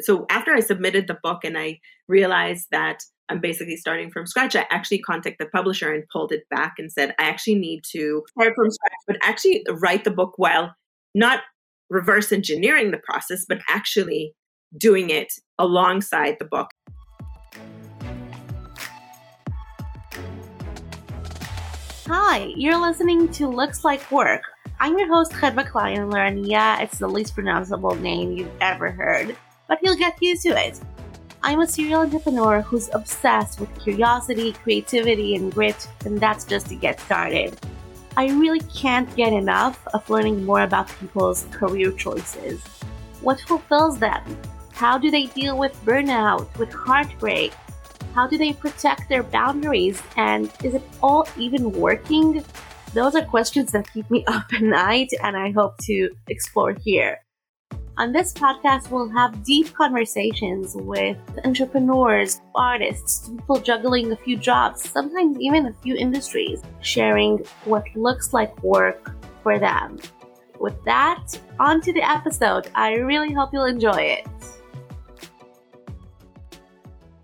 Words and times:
so 0.00 0.26
after 0.28 0.52
I 0.52 0.60
submitted 0.60 1.06
the 1.06 1.18
book 1.22 1.44
and 1.44 1.56
I 1.56 1.80
realized 2.08 2.66
that 2.72 2.98
I'm 3.28 3.40
basically 3.40 3.76
starting 3.76 4.10
from 4.10 4.26
scratch, 4.26 4.56
I 4.56 4.66
actually 4.70 4.98
contacted 4.98 5.46
the 5.46 5.50
publisher 5.50 5.92
and 5.92 6.04
pulled 6.12 6.32
it 6.32 6.42
back 6.50 6.74
and 6.78 6.90
said, 6.90 7.14
I 7.18 7.24
actually 7.24 7.54
need 7.54 7.82
to 7.92 8.22
start 8.30 8.54
from 8.54 8.70
scratch, 8.70 8.92
but 9.06 9.16
actually 9.22 9.64
write 9.80 10.04
the 10.04 10.10
book 10.10 10.34
while 10.36 10.74
not 11.14 11.40
reverse 11.90 12.32
engineering 12.32 12.90
the 12.90 12.98
process, 12.98 13.44
but 13.48 13.60
actually 13.68 14.34
doing 14.76 15.10
it 15.10 15.32
alongside 15.58 16.36
the 16.38 16.44
book. 16.44 16.70
Hi, 22.06 22.52
you're 22.56 22.78
listening 22.78 23.30
to 23.32 23.48
Looks 23.48 23.84
Like 23.84 24.10
Work. 24.10 24.42
I'm 24.80 24.98
your 24.98 25.08
host, 25.08 25.32
Kleinler, 25.32 26.28
and 26.28 26.46
yeah, 26.46 26.82
it's 26.82 26.98
the 26.98 27.08
least 27.08 27.34
pronounceable 27.36 27.98
name 27.98 28.32
you've 28.32 28.50
ever 28.60 28.90
heard 28.90 29.36
but 29.68 29.78
he'll 29.80 29.96
get 29.96 30.20
used 30.20 30.42
to 30.42 30.50
it. 30.50 30.80
I'm 31.42 31.60
a 31.60 31.66
serial 31.66 32.00
entrepreneur 32.00 32.62
who's 32.62 32.88
obsessed 32.94 33.60
with 33.60 33.78
curiosity, 33.78 34.52
creativity, 34.52 35.36
and 35.36 35.52
grit, 35.52 35.88
and 36.06 36.18
that's 36.18 36.44
just 36.44 36.68
to 36.68 36.74
get 36.74 37.00
started. 37.00 37.58
I 38.16 38.28
really 38.28 38.60
can't 38.74 39.14
get 39.16 39.32
enough 39.32 39.86
of 39.92 40.08
learning 40.08 40.44
more 40.44 40.62
about 40.62 40.88
people's 41.00 41.46
career 41.50 41.92
choices. 41.92 42.62
What 43.20 43.40
fulfills 43.40 43.98
them? 43.98 44.22
How 44.72 44.98
do 44.98 45.10
they 45.10 45.26
deal 45.26 45.58
with 45.58 45.74
burnout, 45.84 46.56
with 46.56 46.72
heartbreak? 46.72 47.52
How 48.14 48.28
do 48.28 48.38
they 48.38 48.52
protect 48.52 49.08
their 49.08 49.24
boundaries? 49.24 50.00
And 50.16 50.50
is 50.62 50.74
it 50.74 50.82
all 51.02 51.26
even 51.36 51.72
working? 51.72 52.44
Those 52.92 53.16
are 53.16 53.24
questions 53.24 53.72
that 53.72 53.92
keep 53.92 54.08
me 54.10 54.24
up 54.28 54.46
at 54.54 54.62
night, 54.62 55.10
and 55.22 55.36
I 55.36 55.50
hope 55.50 55.76
to 55.82 56.10
explore 56.28 56.72
here. 56.72 57.23
On 57.96 58.10
this 58.10 58.32
podcast, 58.32 58.90
we'll 58.90 59.08
have 59.10 59.44
deep 59.44 59.72
conversations 59.72 60.74
with 60.74 61.16
entrepreneurs, 61.44 62.40
artists, 62.52 63.28
people 63.28 63.60
juggling 63.60 64.10
a 64.10 64.16
few 64.16 64.36
jobs, 64.36 64.88
sometimes 64.90 65.38
even 65.38 65.66
a 65.66 65.72
few 65.74 65.94
industries, 65.94 66.60
sharing 66.80 67.38
what 67.64 67.84
looks 67.94 68.32
like 68.32 68.60
work 68.64 69.14
for 69.44 69.60
them. 69.60 69.98
With 70.58 70.82
that, 70.84 71.38
on 71.60 71.80
to 71.82 71.92
the 71.92 72.02
episode. 72.02 72.68
I 72.74 72.94
really 72.94 73.32
hope 73.32 73.50
you'll 73.52 73.66
enjoy 73.66 74.18
it. 74.18 74.26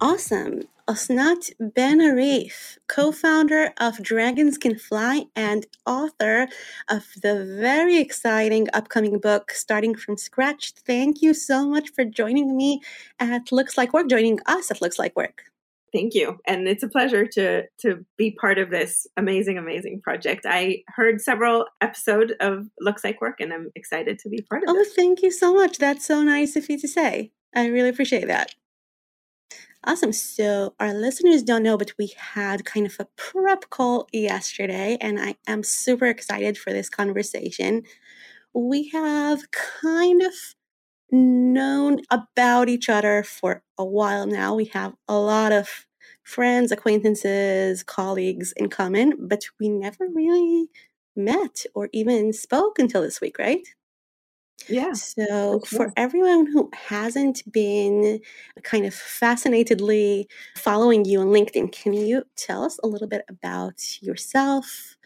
Awesome. 0.00 0.62
Osnat 0.90 1.52
Benari, 1.60 2.50
co 2.88 3.12
founder 3.12 3.72
of 3.78 4.02
Dragons 4.02 4.58
Can 4.58 4.76
Fly 4.76 5.26
and 5.36 5.64
author 5.86 6.48
of 6.88 7.04
the 7.22 7.46
very 7.60 7.98
exciting 7.98 8.66
upcoming 8.72 9.20
book, 9.20 9.52
Starting 9.52 9.94
from 9.94 10.16
Scratch. 10.16 10.72
Thank 10.72 11.22
you 11.22 11.32
so 11.32 11.68
much 11.68 11.90
for 11.90 12.04
joining 12.04 12.56
me 12.56 12.80
at 13.20 13.52
Looks 13.52 13.78
Like 13.78 13.92
Work, 13.92 14.08
joining 14.08 14.40
us 14.46 14.72
at 14.72 14.82
Looks 14.82 14.98
Like 14.98 15.14
Work. 15.14 15.44
Thank 15.92 16.12
you. 16.14 16.38
And 16.44 16.66
it's 16.66 16.82
a 16.82 16.88
pleasure 16.88 17.24
to 17.24 17.68
to 17.82 18.04
be 18.16 18.32
part 18.32 18.58
of 18.58 18.70
this 18.70 19.06
amazing, 19.16 19.58
amazing 19.58 20.00
project. 20.00 20.44
I 20.44 20.82
heard 20.88 21.20
several 21.20 21.66
episodes 21.80 22.32
of 22.40 22.66
Looks 22.80 23.04
Like 23.04 23.20
Work 23.20 23.40
and 23.40 23.52
I'm 23.52 23.70
excited 23.76 24.18
to 24.18 24.28
be 24.28 24.42
part 24.42 24.64
of 24.64 24.70
it. 24.70 24.72
Oh, 24.72 24.74
this. 24.74 24.92
thank 24.94 25.22
you 25.22 25.30
so 25.30 25.54
much. 25.54 25.78
That's 25.78 26.04
so 26.04 26.24
nice 26.24 26.56
of 26.56 26.68
you 26.68 26.80
to 26.80 26.88
say. 26.88 27.30
I 27.54 27.68
really 27.68 27.90
appreciate 27.90 28.26
that. 28.26 28.56
Awesome. 29.84 30.12
So, 30.12 30.74
our 30.78 30.92
listeners 30.92 31.42
don't 31.42 31.62
know, 31.62 31.78
but 31.78 31.92
we 31.98 32.12
had 32.16 32.64
kind 32.66 32.86
of 32.86 32.96
a 33.00 33.06
prep 33.16 33.70
call 33.70 34.06
yesterday, 34.12 34.98
and 35.00 35.18
I 35.18 35.36
am 35.46 35.62
super 35.62 36.06
excited 36.06 36.58
for 36.58 36.70
this 36.72 36.90
conversation. 36.90 37.82
We 38.54 38.88
have 38.90 39.50
kind 39.52 40.22
of 40.22 40.32
known 41.12 42.00
about 42.10 42.68
each 42.68 42.88
other 42.88 43.22
for 43.24 43.62
a 43.78 43.84
while 43.84 44.26
now. 44.26 44.54
We 44.54 44.66
have 44.66 44.94
a 45.08 45.18
lot 45.18 45.52
of 45.52 45.86
friends, 46.24 46.72
acquaintances, 46.72 47.82
colleagues 47.84 48.52
in 48.56 48.70
common, 48.70 49.14
but 49.28 49.42
we 49.60 49.68
never 49.68 50.06
really 50.08 50.68
met 51.16 51.64
or 51.74 51.90
even 51.92 52.32
spoke 52.32 52.78
until 52.78 53.02
this 53.02 53.20
week, 53.20 53.38
right? 53.38 53.66
Yeah. 54.68 54.92
So, 54.92 55.60
for 55.60 55.92
everyone 55.96 56.46
who 56.46 56.70
hasn't 56.74 57.42
been 57.52 58.20
kind 58.62 58.86
of 58.86 58.94
fascinatedly 58.94 60.28
following 60.56 61.04
you 61.04 61.20
on 61.20 61.28
LinkedIn, 61.28 61.72
can 61.72 61.92
you 61.92 62.24
tell 62.36 62.62
us 62.64 62.78
a 62.82 62.86
little 62.86 63.08
bit 63.08 63.22
about 63.28 63.80
yourself, 64.00 64.96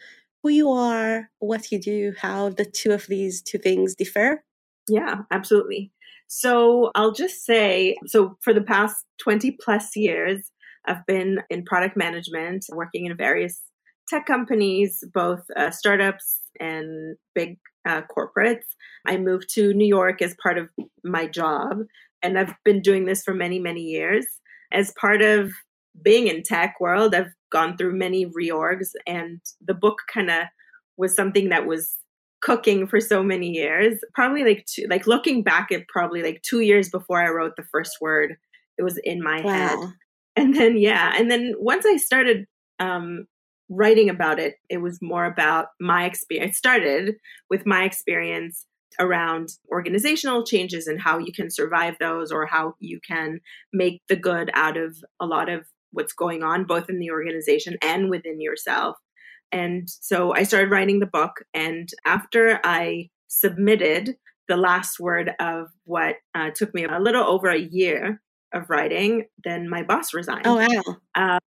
who 0.43 0.49
you 0.49 0.69
are, 0.69 1.29
what 1.39 1.71
you 1.71 1.79
do, 1.79 2.13
how 2.19 2.49
the 2.49 2.65
two 2.65 2.91
of 2.91 3.07
these 3.07 3.41
two 3.41 3.57
things 3.57 3.95
differ? 3.95 4.43
Yeah, 4.87 5.21
absolutely. 5.31 5.91
So, 6.27 6.91
I'll 6.95 7.13
just 7.13 7.45
say 7.45 7.95
so 8.05 8.37
for 8.41 8.53
the 8.53 8.61
past 8.61 9.05
20 9.19 9.57
plus 9.63 9.95
years, 9.95 10.51
I've 10.85 11.05
been 11.07 11.39
in 11.49 11.63
product 11.65 11.97
management, 11.97 12.65
working 12.71 13.05
in 13.05 13.17
various 13.17 13.61
tech 14.07 14.25
companies, 14.27 15.03
both 15.13 15.43
uh, 15.55 15.71
startups 15.71 16.41
and 16.59 17.17
big 17.33 17.57
uh, 17.85 18.01
corporates. 18.15 18.65
I 19.05 19.17
moved 19.17 19.49
to 19.53 19.73
New 19.73 19.87
York 19.87 20.21
as 20.21 20.35
part 20.41 20.57
of 20.57 20.69
my 21.03 21.27
job, 21.27 21.79
and 22.21 22.37
I've 22.37 22.53
been 22.63 22.81
doing 22.81 23.05
this 23.05 23.23
for 23.23 23.33
many, 23.33 23.59
many 23.59 23.81
years. 23.81 24.25
As 24.71 24.93
part 24.99 25.21
of 25.21 25.51
being 26.01 26.27
in 26.27 26.43
tech 26.43 26.75
world, 26.79 27.15
I've 27.15 27.33
gone 27.51 27.77
through 27.77 27.97
many 27.97 28.25
reorgs, 28.25 28.89
and 29.05 29.39
the 29.65 29.73
book 29.73 29.99
kind 30.11 30.29
of 30.29 30.43
was 30.97 31.15
something 31.15 31.49
that 31.49 31.65
was 31.65 31.95
cooking 32.41 32.87
for 32.87 32.99
so 32.99 33.23
many 33.23 33.49
years. 33.49 33.99
Probably 34.13 34.43
like 34.43 34.65
two, 34.65 34.87
like 34.89 35.07
looking 35.07 35.43
back 35.43 35.71
at 35.71 35.87
probably 35.87 36.21
like 36.21 36.41
two 36.41 36.61
years 36.61 36.89
before 36.89 37.21
I 37.21 37.29
wrote 37.29 37.55
the 37.55 37.65
first 37.71 37.97
word, 38.01 38.35
it 38.77 38.83
was 38.83 38.99
in 39.03 39.21
my 39.21 39.41
wow. 39.41 39.51
head. 39.51 39.79
And 40.35 40.55
then 40.55 40.77
yeah, 40.77 41.13
and 41.15 41.31
then 41.31 41.53
once 41.59 41.85
I 41.85 41.95
started 41.97 42.45
um, 42.79 43.25
writing 43.69 44.09
about 44.09 44.39
it, 44.39 44.55
it 44.69 44.77
was 44.77 44.99
more 45.01 45.25
about 45.25 45.67
my 45.79 46.05
experience. 46.05 46.55
It 46.55 46.57
started 46.57 47.15
with 47.49 47.65
my 47.65 47.83
experience 47.83 48.65
around 48.99 49.49
organizational 49.69 50.45
changes 50.45 50.87
and 50.87 51.01
how 51.01 51.17
you 51.17 51.33
can 51.33 51.49
survive 51.49 51.95
those 51.99 52.31
or 52.31 52.45
how 52.45 52.75
you 52.79 52.99
can 53.05 53.39
make 53.73 54.01
the 54.07 54.15
good 54.15 54.49
out 54.53 54.77
of 54.77 54.97
a 55.19 55.25
lot 55.25 55.49
of 55.49 55.65
what's 55.91 56.13
going 56.13 56.43
on, 56.43 56.65
both 56.65 56.89
in 56.89 56.99
the 56.99 57.11
organization 57.11 57.77
and 57.81 58.09
within 58.09 58.39
yourself. 58.39 58.97
And 59.51 59.89
so 59.89 60.33
I 60.33 60.43
started 60.43 60.71
writing 60.71 60.99
the 60.99 61.05
book. 61.05 61.43
And 61.53 61.89
after 62.05 62.59
I 62.63 63.09
submitted 63.27 64.15
the 64.47 64.57
last 64.57 64.99
word 64.99 65.31
of 65.39 65.67
what 65.85 66.15
uh, 66.33 66.51
took 66.53 66.73
me 66.73 66.85
a 66.85 66.99
little 66.99 67.23
over 67.23 67.49
a 67.49 67.59
year 67.59 68.21
of 68.53 68.69
writing, 68.69 69.25
then 69.43 69.69
my 69.69 69.83
boss 69.83 70.13
resigned. 70.13 70.45
Oh, 70.45 70.55
wow. 70.55 70.97
Uh, 71.15 71.39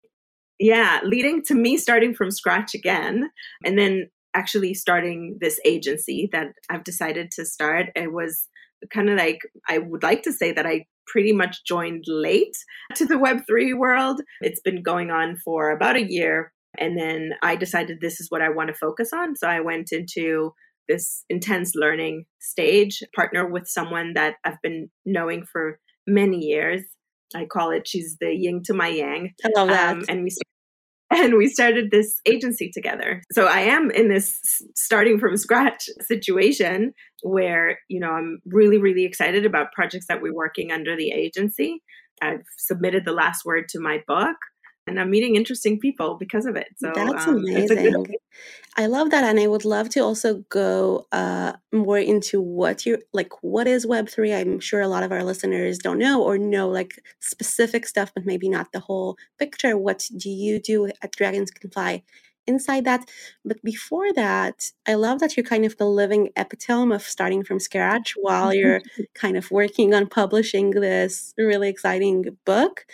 yeah, 0.59 0.99
leading 1.03 1.43
to 1.43 1.55
me 1.55 1.77
starting 1.77 2.13
from 2.13 2.31
scratch 2.31 2.73
again. 2.73 3.29
And 3.63 3.77
then 3.77 4.09
actually 4.33 4.73
starting 4.73 5.37
this 5.41 5.59
agency 5.65 6.29
that 6.31 6.49
I've 6.69 6.83
decided 6.83 7.31
to 7.31 7.45
start. 7.45 7.87
It 7.95 8.13
was 8.13 8.47
kind 8.93 9.09
of 9.09 9.17
like, 9.17 9.39
I 9.67 9.79
would 9.79 10.03
like 10.03 10.23
to 10.23 10.33
say 10.33 10.51
that 10.51 10.65
I 10.65 10.85
pretty 11.07 11.33
much 11.33 11.65
joined 11.65 12.03
late 12.07 12.55
to 12.95 13.05
the 13.05 13.15
Web3 13.15 13.77
world. 13.77 14.21
It's 14.41 14.61
been 14.61 14.83
going 14.83 15.09
on 15.09 15.37
for 15.43 15.71
about 15.71 15.95
a 15.95 16.07
year. 16.07 16.51
And 16.77 16.97
then 16.97 17.31
I 17.41 17.55
decided 17.55 17.99
this 17.99 18.19
is 18.19 18.29
what 18.29 18.41
I 18.41 18.49
want 18.49 18.67
to 18.67 18.75
focus 18.75 19.11
on. 19.13 19.35
So 19.35 19.47
I 19.47 19.61
went 19.61 19.91
into 19.91 20.53
this 20.87 21.23
intense 21.29 21.73
learning 21.75 22.25
stage, 22.39 23.01
partner 23.15 23.49
with 23.49 23.67
someone 23.67 24.13
that 24.13 24.35
I've 24.45 24.61
been 24.61 24.89
knowing 25.05 25.45
for 25.51 25.79
many 26.05 26.37
years. 26.37 26.83
I 27.35 27.45
call 27.45 27.71
it 27.71 27.87
she's 27.87 28.17
the 28.19 28.33
yin 28.33 28.61
to 28.65 28.73
my 28.73 28.87
yang. 28.87 29.33
I 29.43 29.49
love 29.55 29.69
that. 29.69 29.97
Um, 29.97 30.05
and 30.07 30.23
we 30.23 30.31
and 31.09 31.37
we 31.37 31.47
started 31.47 31.89
this 31.91 32.19
agency 32.25 32.69
together. 32.73 33.21
So 33.31 33.45
I 33.45 33.61
am 33.61 33.91
in 33.91 34.09
this 34.09 34.39
starting 34.75 35.19
from 35.19 35.37
scratch 35.37 35.85
situation 36.01 36.93
where, 37.23 37.79
you 37.87 37.99
know, 37.99 38.11
I'm 38.11 38.39
really, 38.45 38.77
really 38.77 39.05
excited 39.05 39.45
about 39.45 39.71
projects 39.73 40.07
that 40.07 40.21
we're 40.21 40.35
working 40.35 40.71
under 40.71 40.95
the 40.95 41.11
agency. 41.11 41.81
I've 42.21 42.43
submitted 42.57 43.05
the 43.05 43.13
last 43.13 43.45
word 43.45 43.65
to 43.69 43.79
my 43.79 43.99
book 44.07 44.35
and 44.87 44.99
I'm 44.99 45.09
meeting 45.09 45.35
interesting 45.35 45.79
people 45.79 46.15
because 46.15 46.45
of 46.45 46.55
it. 46.55 46.67
So 46.77 46.91
that's 46.95 47.27
um, 47.27 47.37
amazing. 47.37 48.07
I 48.75 48.85
love 48.85 49.09
that, 49.09 49.23
and 49.23 49.39
I 49.39 49.47
would 49.47 49.65
love 49.65 49.89
to 49.89 49.99
also 50.01 50.43
go 50.49 51.07
uh, 51.11 51.53
more 51.73 51.97
into 51.97 52.39
what 52.39 52.85
you 52.85 52.99
like. 53.11 53.31
What 53.41 53.67
is 53.67 53.85
Web 53.87 54.07
three? 54.07 54.33
I'm 54.33 54.59
sure 54.59 54.81
a 54.81 54.87
lot 54.87 55.03
of 55.03 55.11
our 55.11 55.23
listeners 55.23 55.79
don't 55.79 55.99
know 55.99 56.23
or 56.23 56.37
know 56.37 56.69
like 56.69 56.99
specific 57.19 57.87
stuff, 57.87 58.11
but 58.13 58.25
maybe 58.25 58.49
not 58.49 58.71
the 58.71 58.79
whole 58.79 59.17
picture. 59.39 59.77
What 59.77 60.07
do 60.15 60.29
you 60.29 60.59
do 60.59 60.91
at 61.01 61.11
Dragons 61.11 61.51
Can 61.51 61.69
Fly? 61.69 62.03
Inside 62.47 62.85
that. 62.85 63.09
But 63.45 63.61
before 63.63 64.11
that, 64.13 64.71
I 64.87 64.95
love 64.95 65.19
that 65.19 65.35
you're 65.35 65.45
kind 65.45 65.65
of 65.65 65.77
the 65.77 65.85
living 65.85 66.29
epitome 66.35 66.95
of 66.95 67.03
starting 67.03 67.43
from 67.43 67.59
scratch 67.59 68.13
while 68.19 68.49
mm-hmm. 68.49 68.59
you're 68.59 68.81
kind 69.13 69.37
of 69.37 69.51
working 69.51 69.93
on 69.93 70.07
publishing 70.07 70.71
this 70.71 71.33
really 71.37 71.69
exciting 71.69 72.37
book. 72.45 72.85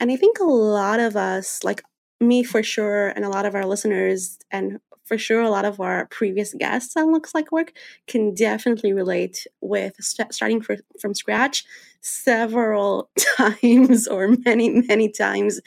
And 0.00 0.10
I 0.10 0.16
think 0.16 0.38
a 0.38 0.44
lot 0.44 1.00
of 1.00 1.16
us, 1.16 1.62
like 1.64 1.82
me 2.20 2.42
for 2.42 2.62
sure, 2.62 3.08
and 3.08 3.24
a 3.24 3.28
lot 3.28 3.46
of 3.46 3.54
our 3.54 3.66
listeners 3.66 4.38
and 4.50 4.78
for 5.06 5.16
sure 5.16 5.40
a 5.40 5.50
lot 5.50 5.64
of 5.64 5.80
our 5.80 6.06
previous 6.06 6.52
guests 6.52 6.96
on 6.96 7.12
Looks 7.12 7.34
Like 7.34 7.52
Work 7.52 7.72
can 8.08 8.34
definitely 8.34 8.92
relate 8.92 9.46
with 9.60 9.94
st- 10.00 10.34
starting 10.34 10.60
for, 10.60 10.76
from 11.00 11.14
scratch 11.14 11.64
several 12.00 13.08
times 13.36 14.08
or 14.08 14.36
many, 14.44 14.68
many 14.68 15.08
times 15.08 15.60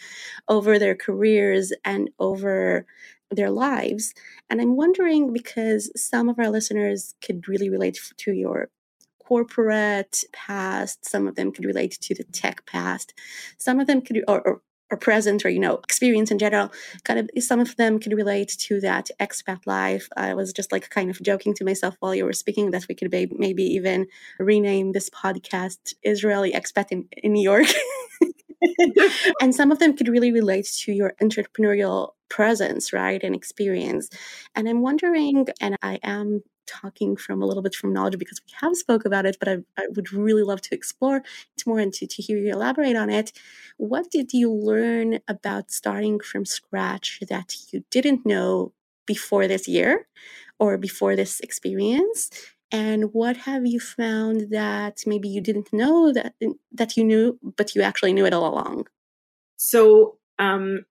over 0.50 0.78
their 0.78 0.96
careers 0.96 1.72
and 1.86 2.10
over 2.20 2.86
their 3.32 3.52
lives. 3.52 4.14
And 4.50 4.62
I'm 4.62 4.76
wondering 4.76 5.34
because 5.34 5.92
some 5.96 6.30
of 6.30 6.40
our 6.40 6.50
listeners 6.50 7.16
could 7.24 7.48
really 7.48 7.70
relate 7.70 8.00
to 8.18 8.32
your 8.32 8.70
corporate 9.24 10.24
past, 10.34 11.08
some 11.08 11.28
of 11.28 11.36
them 11.36 11.52
could 11.52 11.66
relate 11.66 11.98
to 12.02 12.16
the 12.16 12.24
tech 12.24 12.66
past, 12.66 13.14
some 13.58 13.80
of 13.80 13.88
them 13.88 14.02
could, 14.02 14.24
or, 14.28 14.42
or 14.48 14.62
or 14.92 14.98
present 14.98 15.46
or 15.46 15.50
you 15.50 15.60
know 15.60 15.76
experience 15.76 16.32
in 16.32 16.40
general 16.40 16.72
kind 17.04 17.20
of 17.20 17.44
some 17.44 17.60
of 17.60 17.76
them 17.76 18.00
can 18.00 18.16
relate 18.16 18.50
to 18.50 18.80
that 18.82 19.10
expat 19.20 19.60
life 19.66 20.10
i 20.18 20.34
was 20.34 20.52
just 20.52 20.72
like 20.72 20.90
kind 20.90 21.10
of 21.10 21.22
joking 21.22 21.54
to 21.54 21.64
myself 21.64 21.96
while 22.00 22.16
you 22.16 22.26
were 22.26 22.34
speaking 22.34 22.72
that 22.72 22.88
we 22.90 22.96
could 22.96 23.12
maybe 23.12 23.64
even 23.64 24.08
rename 24.40 24.92
this 24.92 25.10
podcast 25.10 25.94
israeli 26.04 26.52
expat 26.52 26.88
in, 26.92 27.08
in 27.18 27.34
new 27.34 27.44
york 27.44 27.68
and 29.42 29.54
some 29.54 29.72
of 29.72 29.80
them 29.80 29.96
could 29.96 30.08
really 30.08 30.32
relate 30.32 30.66
to 30.66 30.92
your 30.92 31.14
entrepreneurial 31.22 32.14
presence 32.30 32.94
right 32.94 33.24
and 33.24 33.36
experience 33.36 34.10
and 34.56 34.70
i'm 34.70 34.82
wondering 34.82 35.48
and 35.60 35.76
i 35.82 36.00
am 36.04 36.42
talking 36.70 37.16
from 37.16 37.42
a 37.42 37.46
little 37.46 37.64
bit 37.64 37.76
from 37.76 37.92
knowledge 37.92 38.18
because 38.18 38.42
we 38.46 38.54
have 38.62 38.76
spoke 38.76 39.06
about 39.06 39.26
it, 39.26 39.38
but 39.40 39.50
I, 39.50 39.58
I 39.78 39.88
would 39.96 40.14
really 40.14 40.44
love 40.44 40.62
to 40.62 40.76
explore 40.76 41.18
it 41.18 41.66
more 41.66 41.80
and 41.80 41.94
to, 41.94 42.06
to 42.06 42.22
hear 42.22 42.38
you 42.38 42.54
elaborate 42.54 42.96
on 42.96 43.10
it. 43.10 43.32
What 43.78 44.12
did 44.12 44.34
you 44.34 44.54
learn 44.54 45.20
about 45.28 45.72
starting 45.72 46.20
from 46.20 46.46
scratch 46.46 47.22
that 47.30 47.56
you 47.72 47.84
didn't 47.90 48.26
know 48.26 48.74
before 49.06 49.48
this 49.48 49.68
year 49.68 50.08
or 50.60 50.78
before 50.78 51.16
this 51.16 51.40
experience? 51.40 52.30
And 52.72 53.14
what 53.14 53.38
have 53.38 53.66
you 53.66 53.80
found 53.80 54.52
that 54.52 55.00
maybe 55.08 55.28
you 55.28 55.42
didn't 55.42 55.74
know 55.74 56.14
that 56.14 56.36
that 56.72 56.96
you 56.96 57.04
knew, 57.04 57.40
but 57.58 57.74
you 57.74 57.82
actually 57.82 58.14
knew 58.14 58.28
it 58.28 58.34
all 58.34 58.48
along? 58.48 58.88
So 59.58 60.18
um, 60.38 60.86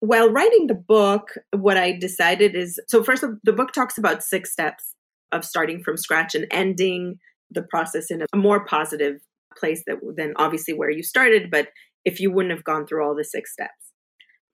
while 0.00 0.30
writing 0.30 0.66
the 0.66 0.74
book, 0.74 1.34
what 1.56 1.76
I 1.76 1.92
decided 1.92 2.54
is 2.54 2.80
so 2.88 3.02
first, 3.02 3.22
of 3.22 3.38
the 3.42 3.52
book 3.52 3.72
talks 3.72 3.98
about 3.98 4.22
six 4.22 4.52
steps 4.52 4.94
of 5.32 5.44
starting 5.44 5.82
from 5.82 5.96
scratch 5.96 6.34
and 6.34 6.46
ending 6.50 7.18
the 7.50 7.62
process 7.62 8.10
in 8.10 8.22
a 8.32 8.36
more 8.36 8.64
positive 8.64 9.20
place 9.58 9.82
that, 9.86 9.98
than 10.16 10.34
obviously 10.36 10.74
where 10.74 10.90
you 10.90 11.02
started, 11.02 11.50
but 11.50 11.68
if 12.04 12.20
you 12.20 12.30
wouldn't 12.30 12.54
have 12.54 12.64
gone 12.64 12.86
through 12.86 13.04
all 13.04 13.14
the 13.14 13.24
six 13.24 13.52
steps. 13.52 13.92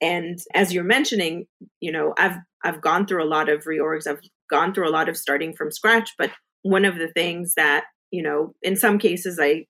And 0.01 0.39
as 0.55 0.73
you're 0.73 0.85
mentioning, 0.85 1.47
you 1.81 1.93
know, 1.93 2.15
I've 2.19 2.37
I've 2.65 2.81
gone 2.81 3.07
through 3.07 3.23
a 3.23 3.29
lot 3.29 3.49
of 3.49 3.65
reorgs, 3.65 4.07
I've 4.07 4.21
gone 4.51 4.73
through 4.73 4.89
a 4.89 4.91
lot 4.91 5.09
of 5.09 5.17
starting 5.17 5.55
from 5.55 5.71
scratch, 5.71 6.11
but 6.19 6.31
one 6.63 6.85
of 6.85 6.97
the 6.97 7.09
things 7.09 7.55
that, 7.57 7.85
you 8.11 8.23
know, 8.23 8.55
in 8.63 8.77
some 8.77 8.99
cases 8.99 9.39
I 9.41 9.67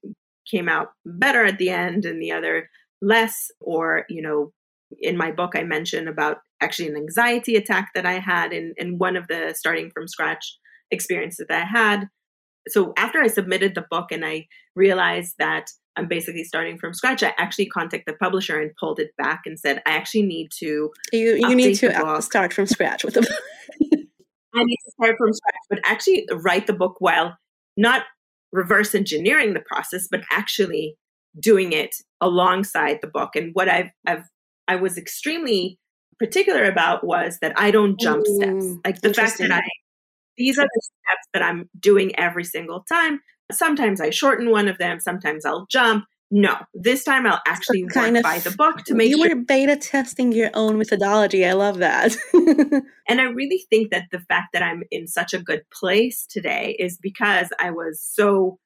came 0.50 0.68
out 0.68 0.88
better 1.04 1.44
at 1.44 1.58
the 1.58 1.70
end 1.70 2.04
and 2.04 2.22
the 2.22 2.32
other 2.32 2.70
less 3.02 3.50
or, 3.60 4.04
you 4.08 4.22
know, 4.22 4.52
in 5.00 5.16
my 5.16 5.32
book 5.32 5.52
I 5.54 5.62
mentioned 5.62 6.08
about 6.08 6.38
actually 6.60 6.88
an 6.88 6.96
anxiety 6.96 7.56
attack 7.56 7.90
that 7.94 8.06
I 8.06 8.18
had 8.18 8.52
in 8.52 8.74
in 8.76 8.98
one 8.98 9.16
of 9.16 9.26
the 9.28 9.54
starting 9.56 9.90
from 9.92 10.08
scratch 10.08 10.58
experiences 10.90 11.46
that 11.48 11.62
I 11.62 11.66
had. 11.66 12.08
So 12.68 12.92
after 12.96 13.20
I 13.20 13.26
submitted 13.26 13.74
the 13.74 13.84
book 13.90 14.10
and 14.10 14.24
I 14.24 14.46
realized 14.74 15.34
that 15.38 15.66
I'm 15.96 16.08
basically 16.08 16.44
starting 16.44 16.78
from 16.78 16.94
scratch, 16.94 17.22
I 17.22 17.34
actually 17.38 17.66
contacted 17.66 18.14
the 18.14 18.18
publisher 18.18 18.60
and 18.60 18.72
pulled 18.80 18.98
it 18.98 19.10
back 19.16 19.42
and 19.46 19.58
said, 19.58 19.82
I 19.86 19.92
actually 19.92 20.22
need 20.22 20.48
to. 20.58 20.90
You, 21.12 21.36
you 21.36 21.54
need 21.54 21.74
to 21.76 22.22
start 22.22 22.52
from 22.52 22.66
scratch 22.66 23.04
with 23.04 23.14
the 23.14 23.22
book. 23.22 23.30
I 24.54 24.62
need 24.64 24.78
to 24.84 24.92
start 24.92 25.16
from 25.18 25.32
scratch, 25.32 25.54
but 25.68 25.80
actually 25.84 26.26
write 26.32 26.66
the 26.66 26.72
book 26.72 26.96
while 26.98 27.36
not 27.76 28.02
reverse 28.52 28.94
engineering 28.94 29.54
the 29.54 29.62
process, 29.66 30.06
but 30.10 30.22
actually 30.30 30.96
doing 31.40 31.72
it 31.72 31.94
alongside 32.20 32.98
the 33.02 33.08
book. 33.08 33.30
And 33.34 33.50
what 33.52 33.68
I've, 33.68 33.90
I've 34.06 34.24
I 34.68 34.76
was 34.76 34.96
extremely 34.96 35.78
particular 36.18 36.64
about 36.64 37.04
was 37.04 37.38
that 37.40 37.52
I 37.56 37.70
don't 37.70 37.98
jump 37.98 38.26
steps. 38.26 38.64
Mm, 38.64 38.78
like 38.84 39.00
the 39.00 39.12
fact 39.12 39.38
that 39.38 39.50
I 39.50 39.62
these 40.36 40.58
are 40.58 40.64
the 40.64 40.82
steps 40.82 41.28
that 41.32 41.42
I'm 41.42 41.68
doing 41.78 42.16
every 42.18 42.44
single 42.44 42.84
time. 42.88 43.20
Sometimes 43.52 44.00
I 44.00 44.10
shorten 44.10 44.50
one 44.50 44.68
of 44.68 44.78
them, 44.78 45.00
sometimes 45.00 45.44
I'll 45.44 45.66
jump. 45.70 46.04
No, 46.30 46.56
this 46.72 47.04
time 47.04 47.26
I'll 47.26 47.40
actually 47.46 47.86
kind 47.86 48.14
work 48.14 48.20
of, 48.20 48.22
by 48.24 48.38
the 48.40 48.50
book 48.50 48.82
to 48.86 48.94
make 48.94 49.10
you 49.10 49.18
sure. 49.18 49.36
were 49.36 49.42
beta 49.42 49.76
testing 49.76 50.32
your 50.32 50.50
own 50.54 50.78
methodology. 50.78 51.46
I 51.46 51.52
love 51.52 51.78
that. 51.78 52.16
and 53.08 53.20
I 53.20 53.24
really 53.24 53.64
think 53.70 53.90
that 53.92 54.06
the 54.10 54.18
fact 54.18 54.48
that 54.52 54.62
I'm 54.62 54.82
in 54.90 55.06
such 55.06 55.32
a 55.32 55.38
good 55.38 55.62
place 55.70 56.26
today 56.26 56.74
is 56.78 56.98
because 56.98 57.50
I 57.60 57.70
was 57.70 58.00
so 58.00 58.58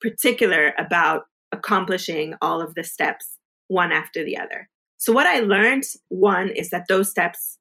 particular 0.00 0.74
about 0.78 1.22
accomplishing 1.50 2.34
all 2.40 2.60
of 2.60 2.74
the 2.74 2.84
steps 2.84 3.38
one 3.66 3.90
after 3.90 4.22
the 4.22 4.38
other. 4.38 4.68
So, 4.98 5.12
what 5.12 5.26
I 5.26 5.40
learned 5.40 5.84
one 6.08 6.50
is 6.50 6.70
that 6.70 6.86
those 6.88 7.10
steps 7.10 7.58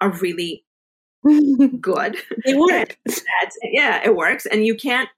are 0.00 0.10
really 0.10 0.64
good. 1.80 2.16
It 2.44 2.56
works. 3.06 3.22
yeah, 3.62 4.00
it 4.04 4.14
works. 4.14 4.46
And 4.46 4.64
you 4.64 4.76
can't, 4.76 5.08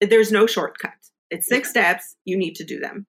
there's 0.00 0.32
no 0.32 0.46
shortcut. 0.46 0.92
It's 1.30 1.48
six 1.48 1.70
steps, 1.70 2.16
you 2.24 2.36
need 2.36 2.54
to 2.56 2.64
do 2.64 2.78
them. 2.78 3.06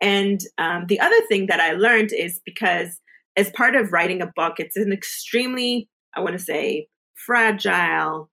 And 0.00 0.40
um, 0.58 0.86
the 0.86 0.98
other 0.98 1.20
thing 1.28 1.46
that 1.46 1.60
I 1.60 1.72
learned 1.72 2.10
is 2.12 2.40
because 2.44 3.00
as 3.36 3.50
part 3.50 3.76
of 3.76 3.92
writing 3.92 4.22
a 4.22 4.32
book, 4.34 4.54
it's 4.58 4.76
an 4.76 4.92
extremely, 4.92 5.88
I 6.14 6.20
want 6.20 6.32
to 6.32 6.38
say, 6.38 6.88
fragile, 7.14 8.30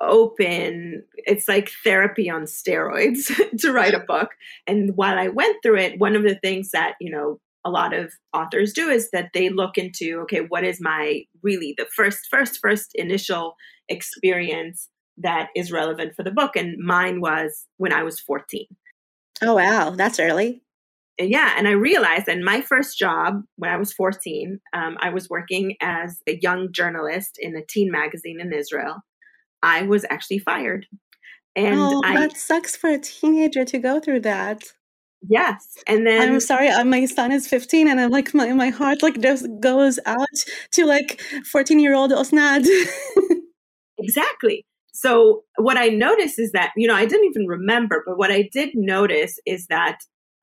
open, 0.00 1.02
it's 1.16 1.48
like 1.48 1.70
therapy 1.82 2.30
on 2.30 2.42
steroids 2.42 3.32
to 3.60 3.72
write 3.72 3.94
a 3.94 4.00
book. 4.00 4.30
And 4.66 4.96
while 4.96 5.18
I 5.18 5.28
went 5.28 5.56
through 5.62 5.78
it, 5.78 5.98
one 5.98 6.14
of 6.14 6.22
the 6.22 6.36
things 6.36 6.70
that, 6.70 6.94
you 7.00 7.10
know, 7.10 7.40
a 7.64 7.70
lot 7.70 7.94
of 7.94 8.12
authors 8.32 8.72
do 8.72 8.88
is 8.88 9.10
that 9.10 9.30
they 9.34 9.48
look 9.48 9.78
into 9.78 10.20
okay 10.22 10.40
what 10.48 10.64
is 10.64 10.80
my 10.80 11.22
really 11.42 11.74
the 11.76 11.86
first 11.96 12.20
first 12.30 12.58
first 12.60 12.90
initial 12.94 13.54
experience 13.88 14.88
that 15.16 15.48
is 15.54 15.70
relevant 15.70 16.14
for 16.16 16.22
the 16.22 16.30
book? 16.30 16.56
And 16.56 16.76
mine 16.78 17.20
was 17.20 17.66
when 17.76 17.92
i 17.92 18.02
was 18.02 18.20
14 18.20 18.66
oh 19.42 19.54
wow. 19.54 19.90
That's 19.90 20.20
early. 20.20 20.62
And 21.18 21.30
yeah 21.30 21.54
and 21.56 21.68
i 21.68 21.72
realized 21.72 22.26
that 22.26 22.38
my 22.40 22.60
first 22.60 22.98
job 22.98 23.42
when 23.56 23.70
i 23.70 23.76
was 23.76 23.92
14 23.92 24.60
um, 24.72 24.96
i 25.00 25.10
was 25.10 25.30
working 25.30 25.76
as 25.80 26.20
a 26.28 26.38
young 26.42 26.72
journalist 26.72 27.38
in 27.38 27.56
a 27.56 27.64
teen 27.68 27.90
magazine 27.90 28.40
in 28.40 28.52
israel. 28.52 28.96
I 29.62 29.82
was 29.82 30.04
actually 30.10 30.40
fired. 30.40 30.86
And 31.56 31.78
oh, 31.78 32.02
I, 32.04 32.20
that 32.20 32.36
sucks 32.36 32.76
for 32.76 32.90
a 32.90 32.98
teenager 32.98 33.64
to 33.64 33.78
go 33.78 33.98
through 33.98 34.20
that 34.20 34.64
Yes. 35.28 35.78
And 35.86 36.06
then 36.06 36.28
I'm 36.28 36.40
sorry, 36.40 36.68
uh, 36.68 36.84
my 36.84 37.06
son 37.06 37.32
is 37.32 37.46
15 37.48 37.88
and 37.88 38.00
I'm 38.00 38.10
like 38.10 38.34
my, 38.34 38.52
my 38.52 38.70
heart 38.70 39.02
like 39.02 39.20
just 39.20 39.46
goes 39.60 39.98
out 40.06 40.28
to 40.72 40.86
like 40.86 41.20
14 41.50 41.78
year 41.78 41.94
old 41.94 42.12
Osnat. 42.12 42.66
exactly. 43.98 44.64
So 44.92 45.42
what 45.56 45.76
I 45.76 45.88
noticed 45.88 46.38
is 46.38 46.52
that, 46.52 46.72
you 46.76 46.86
know, 46.86 46.94
I 46.94 47.06
didn't 47.06 47.26
even 47.26 47.46
remember, 47.46 48.02
but 48.06 48.16
what 48.16 48.30
I 48.30 48.48
did 48.52 48.70
notice 48.74 49.38
is 49.46 49.66
that 49.66 49.98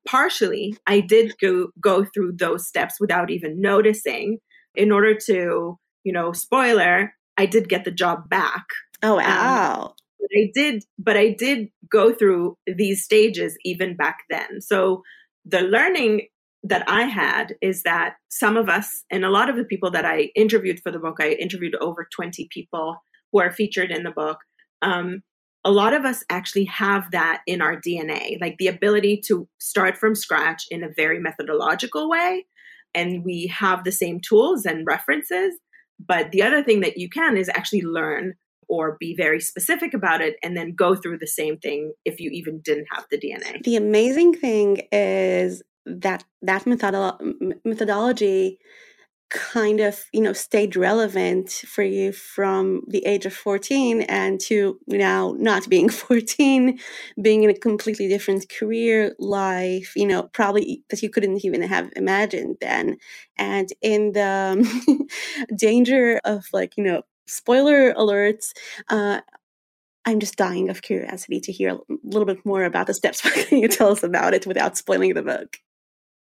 partially 0.07 0.75
I 0.87 0.99
did 0.99 1.35
go 1.39 1.69
go 1.79 2.03
through 2.03 2.33
those 2.37 2.67
steps 2.67 2.99
without 2.99 3.29
even 3.29 3.61
noticing 3.61 4.39
in 4.75 4.91
order 4.91 5.15
to, 5.27 5.77
you 6.03 6.13
know, 6.13 6.31
spoiler, 6.31 7.13
I 7.37 7.45
did 7.45 7.69
get 7.69 7.85
the 7.85 7.91
job 7.91 8.29
back. 8.29 8.65
Oh 9.03 9.19
um, 9.19 9.25
wow. 9.25 9.85
Um, 9.85 9.93
I 10.35 10.51
did, 10.53 10.83
but 10.97 11.17
I 11.17 11.29
did 11.29 11.69
go 11.89 12.13
through 12.13 12.57
these 12.67 13.03
stages 13.03 13.57
even 13.65 13.95
back 13.95 14.19
then. 14.29 14.61
So 14.61 15.03
the 15.45 15.61
learning 15.61 16.27
that 16.63 16.87
I 16.87 17.03
had 17.03 17.55
is 17.61 17.83
that 17.83 18.15
some 18.29 18.55
of 18.55 18.69
us, 18.69 19.03
and 19.09 19.25
a 19.25 19.29
lot 19.29 19.49
of 19.49 19.55
the 19.55 19.65
people 19.65 19.91
that 19.91 20.05
I 20.05 20.29
interviewed 20.35 20.79
for 20.81 20.91
the 20.91 20.99
book, 20.99 21.17
I 21.19 21.31
interviewed 21.31 21.75
over 21.81 22.07
20 22.13 22.47
people 22.51 22.97
who 23.31 23.39
are 23.39 23.51
featured 23.51 23.91
in 23.91 24.03
the 24.03 24.11
book. 24.11 24.37
Um, 24.81 25.23
a 25.63 25.71
lot 25.71 25.93
of 25.93 26.05
us 26.05 26.23
actually 26.29 26.65
have 26.65 27.11
that 27.11 27.41
in 27.45 27.61
our 27.61 27.75
DNA, 27.75 28.39
like 28.41 28.57
the 28.57 28.67
ability 28.67 29.21
to 29.27 29.47
start 29.59 29.97
from 29.97 30.15
scratch 30.15 30.65
in 30.71 30.83
a 30.83 30.89
very 30.95 31.19
methodological 31.19 32.09
way. 32.09 32.45
And 32.93 33.23
we 33.23 33.47
have 33.47 33.83
the 33.83 33.91
same 33.91 34.19
tools 34.19 34.65
and 34.65 34.85
references. 34.85 35.55
But 35.99 36.31
the 36.31 36.41
other 36.43 36.63
thing 36.63 36.81
that 36.81 36.97
you 36.97 37.09
can 37.09 37.37
is 37.37 37.49
actually 37.49 37.83
learn 37.83 38.33
or 38.67 38.97
be 38.99 39.15
very 39.15 39.39
specific 39.39 39.93
about 39.93 40.21
it 40.21 40.35
and 40.43 40.55
then 40.55 40.73
go 40.73 40.95
through 40.95 41.17
the 41.17 41.27
same 41.27 41.57
thing 41.57 41.93
if 42.05 42.19
you 42.19 42.29
even 42.31 42.59
didn't 42.59 42.87
have 42.91 43.05
the 43.11 43.17
DNA. 43.17 43.63
The 43.63 43.75
amazing 43.75 44.33
thing 44.33 44.87
is 44.91 45.61
that 45.85 46.23
that 46.41 46.63
methodolo- 46.65 47.55
methodology 47.65 48.59
kind 49.31 49.79
of 49.79 50.03
you 50.11 50.19
know 50.19 50.33
stayed 50.33 50.75
relevant 50.75 51.49
for 51.49 51.83
you 51.83 52.11
from 52.11 52.81
the 52.89 53.05
age 53.05 53.25
of 53.25 53.33
14 53.33 54.01
and 54.01 54.41
to 54.41 54.77
now 54.87 55.33
not 55.39 55.69
being 55.69 55.87
14 55.89 56.77
being 57.21 57.43
in 57.43 57.49
a 57.49 57.53
completely 57.53 58.09
different 58.09 58.49
career 58.49 59.15
life 59.19 59.93
you 59.95 60.05
know 60.05 60.23
probably 60.33 60.83
that 60.89 61.01
you 61.01 61.09
couldn't 61.09 61.43
even 61.45 61.61
have 61.61 61.89
imagined 61.95 62.57
then 62.59 62.97
and 63.37 63.69
in 63.81 64.11
the 64.11 65.07
danger 65.55 66.19
of 66.25 66.45
like 66.51 66.75
you 66.75 66.83
know 66.83 67.01
spoiler 67.31 67.93
alerts. 67.93 68.53
Uh, 68.89 69.21
I'm 70.05 70.19
just 70.19 70.35
dying 70.35 70.69
of 70.69 70.81
curiosity 70.81 71.39
to 71.41 71.51
hear 71.51 71.69
a 71.69 71.79
little 72.03 72.25
bit 72.25 72.45
more 72.45 72.63
about 72.63 72.87
the 72.87 72.93
steps. 72.93 73.21
Can 73.47 73.59
you 73.59 73.67
tell 73.67 73.91
us 73.91 74.03
about 74.03 74.33
it 74.33 74.47
without 74.47 74.77
spoiling 74.77 75.13
the 75.13 75.21
book? 75.21 75.57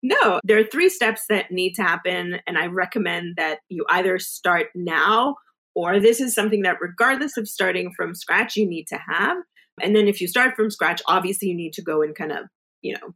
No, 0.02 0.40
there 0.44 0.58
are 0.58 0.64
three 0.64 0.90
steps 0.90 1.22
that 1.28 1.50
need 1.50 1.74
to 1.74 1.82
happen. 1.82 2.38
And 2.46 2.58
I 2.58 2.66
recommend 2.66 3.36
that 3.36 3.60
you 3.68 3.84
either 3.88 4.18
start 4.18 4.66
now 4.74 5.36
or 5.74 5.98
this 5.98 6.20
is 6.20 6.34
something 6.34 6.62
that, 6.62 6.76
regardless 6.80 7.36
of 7.36 7.48
starting 7.48 7.92
from 7.96 8.14
scratch, 8.14 8.56
you 8.56 8.68
need 8.68 8.86
to 8.88 8.98
have. 9.08 9.38
And 9.82 9.96
then 9.96 10.06
if 10.06 10.20
you 10.20 10.28
start 10.28 10.54
from 10.54 10.70
scratch, 10.70 11.02
obviously 11.08 11.48
you 11.48 11.56
need 11.56 11.72
to 11.72 11.82
go 11.82 12.02
and 12.02 12.14
kind 12.14 12.32
of, 12.32 12.44
you 12.80 12.94
know, 12.94 13.14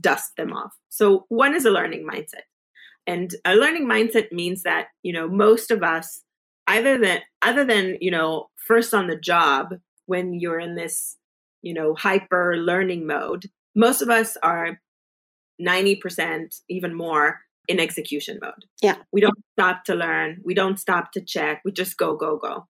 dust 0.00 0.32
them 0.36 0.52
off. 0.52 0.72
So 0.90 1.24
one 1.28 1.54
is 1.54 1.64
a 1.64 1.70
learning 1.70 2.06
mindset. 2.06 2.42
And 3.06 3.30
a 3.44 3.54
learning 3.54 3.86
mindset 3.86 4.32
means 4.32 4.62
that, 4.62 4.88
you 5.02 5.12
know, 5.12 5.28
most 5.28 5.70
of 5.70 5.82
us, 5.82 6.22
either 6.66 6.98
than 6.98 7.20
other 7.42 7.64
than, 7.64 7.98
you 8.00 8.10
know, 8.10 8.48
first 8.66 8.94
on 8.94 9.06
the 9.06 9.18
job 9.18 9.74
when 10.06 10.34
you're 10.34 10.60
in 10.60 10.74
this, 10.74 11.16
you 11.62 11.74
know, 11.74 11.94
hyper 11.94 12.56
learning 12.56 13.06
mode, 13.06 13.46
most 13.74 14.02
of 14.02 14.08
us 14.08 14.36
are 14.42 14.80
90%, 15.60 16.60
even 16.68 16.94
more, 16.94 17.40
in 17.68 17.80
execution 17.80 18.38
mode. 18.42 18.64
Yeah. 18.82 18.96
We 19.12 19.20
don't 19.20 19.38
stop 19.58 19.84
to 19.84 19.94
learn. 19.94 20.40
We 20.44 20.54
don't 20.54 20.78
stop 20.78 21.12
to 21.12 21.20
check. 21.20 21.62
We 21.64 21.72
just 21.72 21.96
go, 21.96 22.16
go, 22.16 22.36
go. 22.36 22.66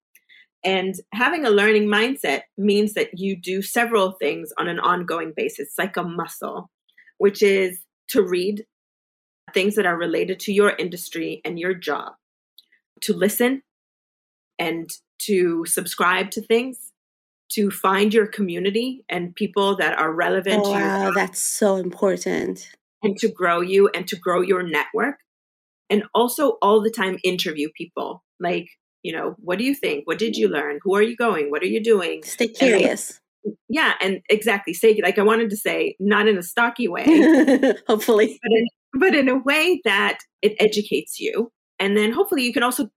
And 0.65 0.95
having 1.13 1.45
a 1.45 1.51
learning 1.51 1.89
mindset 1.89 2.43
means 2.57 2.95
that 2.95 3.11
you 3.19 3.37
do 3.37 3.61
several 3.61 4.13
things 4.13 4.51
on 4.59 4.69
an 4.69 4.79
ongoing 4.79 5.33
basis, 5.37 5.69
it's 5.69 5.79
like 5.79 5.97
a 5.97 6.03
muscle, 6.03 6.71
which 7.19 7.43
is 7.43 7.81
to 8.11 8.23
read 8.23 8.65
things 9.53 9.75
that 9.75 9.85
are 9.85 9.97
related 9.97 10.41
to 10.41 10.53
your 10.53 10.71
industry 10.71 11.43
and 11.45 11.59
your 11.59 11.75
job, 11.75 12.13
to 13.03 13.13
listen 13.13 13.63
and 14.59 14.91
to 15.23 15.65
subscribe 15.67 16.31
to 16.33 16.43
things, 16.43 16.79
to 17.53 17.71
find 17.71 18.13
your 18.13 18.27
community 18.27 19.05
and 19.09 19.35
people 19.35 19.77
that 19.77 19.99
are 19.99 20.13
relevant 20.13 20.63
oh, 20.65 20.65
to 20.65 20.71
wow, 20.71 21.13
that's 21.15 21.43
so 21.43 21.77
important. 21.77 22.71
and 23.03 23.17
to 23.19 23.29
grow 23.29 23.61
you 23.61 23.89
and 23.95 24.09
to 24.09 24.17
grow 24.17 24.41
your 24.41 24.63
network. 24.63 25.17
And 25.91 26.05
also 26.15 26.57
all 26.63 26.81
the 26.83 26.91
time 26.91 27.19
interview 27.23 27.69
people. 27.77 28.25
Like, 28.41 28.69
you 29.03 29.13
know, 29.13 29.37
what 29.39 29.59
do 29.59 29.65
you 29.65 29.75
think? 29.75 30.07
What 30.07 30.19
did 30.19 30.37
you 30.37 30.49
learn? 30.49 30.81
Who 30.83 30.95
are 30.97 31.03
you 31.03 31.15
going? 31.15 31.51
What 31.51 31.63
are 31.63 31.67
you 31.67 31.83
doing? 31.83 32.23
Stay 32.25 32.49
curious. 32.49 33.21
Yeah, 33.69 33.93
and 34.01 34.21
exactly. 34.31 34.73
Say 34.73 34.99
like 35.03 35.19
I 35.19 35.23
wanted 35.23 35.51
to 35.51 35.57
say, 35.57 35.97
not 36.01 36.27
in 36.27 36.39
a 36.39 36.43
stocky 36.43 36.89
way, 36.89 37.05
Hopefully. 37.87 38.41
but 38.43 38.53
in, 38.53 38.67
but 38.95 39.15
in 39.15 39.29
a 39.29 39.37
way 39.37 39.81
that 39.85 40.19
it 40.41 40.57
educates 40.59 41.21
you. 41.21 41.53
And 41.79 41.97
then 41.97 42.13
hopefully 42.13 42.45
you 42.45 42.53
can 42.55 42.63
also 42.63 42.89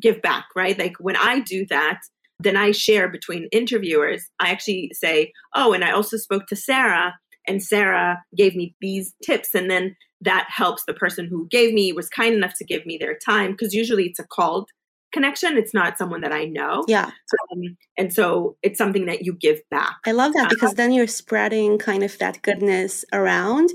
give 0.00 0.22
back, 0.22 0.46
right? 0.56 0.78
Like 0.78 0.94
when 1.00 1.16
I 1.16 1.40
do 1.40 1.66
that, 1.70 2.00
then 2.40 2.56
I 2.56 2.70
share 2.70 3.08
between 3.08 3.48
interviewers. 3.50 4.24
I 4.38 4.50
actually 4.50 4.90
say, 4.94 5.32
oh, 5.54 5.72
and 5.72 5.84
I 5.84 5.90
also 5.90 6.16
spoke 6.16 6.46
to 6.46 6.56
Sarah, 6.56 7.14
and 7.46 7.62
Sarah 7.62 8.22
gave 8.36 8.54
me 8.54 8.74
these 8.80 9.14
tips. 9.24 9.54
And 9.54 9.70
then 9.70 9.96
that 10.20 10.46
helps 10.48 10.84
the 10.86 10.94
person 10.94 11.26
who 11.26 11.48
gave 11.50 11.72
me, 11.72 11.92
was 11.92 12.08
kind 12.08 12.34
enough 12.34 12.54
to 12.58 12.64
give 12.64 12.84
me 12.86 12.98
their 12.98 13.18
time, 13.24 13.52
because 13.52 13.74
usually 13.74 14.04
it's 14.04 14.18
a 14.18 14.26
called 14.26 14.68
connection. 15.12 15.56
It's 15.56 15.74
not 15.74 15.98
someone 15.98 16.20
that 16.22 16.32
I 16.32 16.44
know. 16.44 16.84
Yeah. 16.86 17.10
Um, 17.52 17.76
and 17.96 18.12
so 18.12 18.56
it's 18.62 18.78
something 18.78 19.06
that 19.06 19.22
you 19.24 19.34
give 19.34 19.60
back. 19.70 19.96
I 20.06 20.12
love 20.12 20.32
that 20.34 20.50
because 20.50 20.74
then 20.74 20.92
you're 20.92 21.06
spreading 21.06 21.78
kind 21.78 22.02
of 22.02 22.18
that 22.18 22.42
goodness 22.42 23.04
around. 23.12 23.70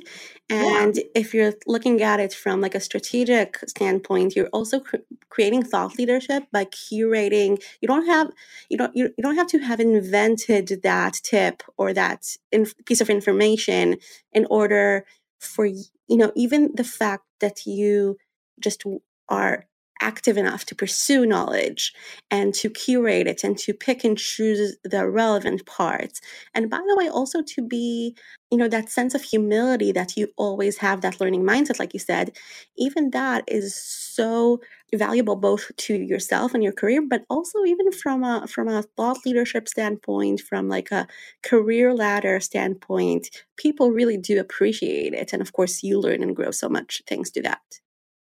And 0.49 0.99
if 1.15 1.33
you're 1.33 1.53
looking 1.65 2.01
at 2.01 2.19
it 2.19 2.33
from 2.33 2.61
like 2.61 2.75
a 2.75 2.79
strategic 2.79 3.57
standpoint, 3.67 4.35
you're 4.35 4.49
also 4.49 4.79
cr- 4.79 4.97
creating 5.29 5.63
thought 5.63 5.97
leadership 5.97 6.43
by 6.51 6.65
curating. 6.65 7.61
You 7.81 7.87
don't 7.87 8.05
have 8.05 8.31
you 8.69 8.77
don't 8.77 8.95
you, 8.95 9.05
you 9.17 9.23
don't 9.23 9.35
have 9.35 9.47
to 9.47 9.59
have 9.59 9.79
invented 9.79 10.81
that 10.83 11.13
tip 11.23 11.63
or 11.77 11.93
that 11.93 12.37
inf- 12.51 12.75
piece 12.85 13.01
of 13.01 13.09
information 13.09 13.97
in 14.31 14.45
order 14.49 15.05
for 15.39 15.65
you 15.65 15.87
know 16.09 16.31
even 16.35 16.71
the 16.75 16.83
fact 16.83 17.23
that 17.39 17.65
you 17.65 18.17
just 18.59 18.83
are 19.29 19.65
active 20.03 20.37
enough 20.37 20.65
to 20.65 20.75
pursue 20.75 21.25
knowledge 21.25 21.93
and 22.29 22.53
to 22.55 22.69
curate 22.69 23.27
it 23.27 23.43
and 23.43 23.57
to 23.59 23.73
pick 23.73 24.03
and 24.03 24.17
choose 24.17 24.75
the 24.83 25.07
relevant 25.09 25.65
parts. 25.65 26.21
And 26.53 26.69
by 26.69 26.81
the 26.87 26.95
way 26.97 27.07
also 27.09 27.41
to 27.41 27.61
be 27.61 28.15
you 28.51 28.57
know 28.59 28.67
that 28.67 28.89
sense 28.89 29.15
of 29.15 29.23
humility 29.23 29.91
that 29.91 30.15
you 30.15 30.27
always 30.37 30.77
have 30.77 31.01
that 31.01 31.19
learning 31.19 31.43
mindset 31.43 31.79
like 31.79 31.93
you 31.93 31.99
said 31.99 32.27
even 32.77 33.09
that 33.11 33.43
is 33.47 33.75
so 33.75 34.59
valuable 34.93 35.35
both 35.35 35.71
to 35.77 35.95
yourself 35.95 36.53
and 36.53 36.63
your 36.63 36.71
career 36.71 37.01
but 37.01 37.23
also 37.29 37.63
even 37.65 37.91
from 37.91 38.23
a 38.23 38.45
from 38.47 38.67
a 38.67 38.83
thought 38.95 39.17
leadership 39.25 39.67
standpoint 39.67 40.39
from 40.41 40.69
like 40.69 40.91
a 40.91 41.07
career 41.41 41.93
ladder 41.95 42.39
standpoint 42.39 43.29
people 43.57 43.91
really 43.91 44.17
do 44.17 44.39
appreciate 44.39 45.13
it. 45.13 45.33
And 45.33 45.41
of 45.41 45.53
course 45.53 45.83
you 45.83 45.99
learn 45.99 46.21
and 46.23 46.35
grow 46.35 46.51
so 46.51 46.69
much 46.69 47.01
thanks 47.07 47.31
to 47.31 47.41
that 47.43 47.82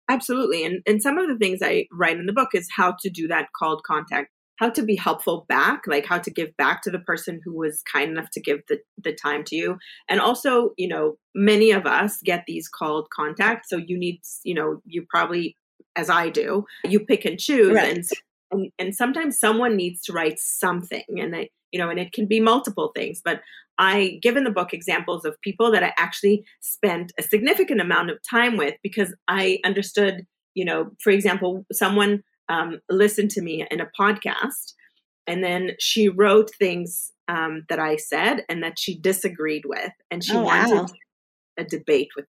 Absolutely. 0.10 0.64
And 0.64 0.82
and 0.86 1.02
some 1.02 1.18
of 1.18 1.28
the 1.28 1.38
things 1.38 1.60
I 1.62 1.88
write 1.92 2.18
in 2.18 2.26
the 2.26 2.34
book 2.34 2.50
is 2.54 2.70
how 2.76 2.96
to 3.00 3.10
do 3.10 3.28
that 3.28 3.50
called 3.58 3.84
contact, 3.84 4.32
how 4.58 4.70
to 4.70 4.82
be 4.84 4.96
helpful 4.96 5.46
back, 5.50 5.84
like 5.86 6.06
how 6.06 6.18
to 6.18 6.32
give 6.32 6.56
back 6.58 6.82
to 6.84 6.92
the 6.92 7.00
person 7.00 7.42
who 7.44 7.58
was 7.58 7.84
kind 7.92 8.12
enough 8.12 8.30
to 8.32 8.42
give 8.42 8.62
the, 8.70 8.80
the 9.04 9.14
time 9.14 9.44
to 9.46 9.56
you. 9.56 9.78
And 10.10 10.20
also, 10.20 10.72
you 10.78 10.88
know, 10.88 11.18
many 11.36 11.72
of 11.72 11.86
us 11.86 12.20
get 12.24 12.44
these 12.48 12.68
called 12.68 13.10
contact. 13.14 13.68
So 13.68 13.78
you 13.78 13.98
need, 13.98 14.22
you 14.44 14.54
know, 14.54 14.82
you 14.86 15.06
probably, 15.10 15.58
as 15.96 16.10
I 16.10 16.30
do, 16.30 16.66
you 16.86 17.02
pick 17.02 17.26
and 17.26 17.40
choose. 17.40 17.76
Right. 17.76 17.96
And, 17.96 18.06
and 18.52 18.72
and 18.80 18.96
sometimes 18.96 19.38
someone 19.38 19.76
needs 19.76 20.02
to 20.04 20.14
write 20.14 20.40
something. 20.40 21.04
And 21.18 21.36
I, 21.36 21.50
you 21.72 21.80
know, 21.80 21.90
and 21.90 22.00
it 22.00 22.14
can 22.14 22.28
be 22.28 22.40
multiple 22.40 22.92
things, 22.96 23.22
but 23.24 23.42
I 23.78 24.20
give 24.22 24.38
in 24.38 24.44
the 24.44 24.52
book 24.52 24.74
examples 24.74 25.26
of 25.26 25.40
people 25.42 25.72
that 25.72 25.84
I 25.84 25.94
actually 25.98 26.44
spent 26.62 27.12
a 27.20 27.24
significant 27.24 27.80
amount 27.82 28.10
of 28.10 28.18
time 28.30 28.58
with 28.58 28.76
because 28.84 29.14
I 29.28 29.60
understood, 29.66 30.26
you 30.56 30.66
know, 30.66 30.92
for 31.02 31.12
example, 31.12 31.66
someone 31.72 32.24
um, 32.50 32.80
listened 32.90 33.30
to 33.32 33.42
me 33.42 33.66
in 33.70 33.80
a 33.82 33.90
podcast 34.00 34.74
and 35.28 35.44
then 35.44 35.72
she 35.80 36.08
wrote 36.10 36.50
things 36.58 37.12
um, 37.28 37.66
that 37.70 37.80
I 37.80 37.98
said 37.98 38.46
and 38.50 38.64
that 38.64 38.80
she 38.80 38.98
disagreed 38.98 39.64
with, 39.66 39.92
and 40.10 40.24
she 40.24 40.34
Oh, 40.34 40.44
wanted 40.44 40.74
wow. 40.74 40.88
a 41.58 41.66
debate 41.66 42.08
with. 42.16 42.26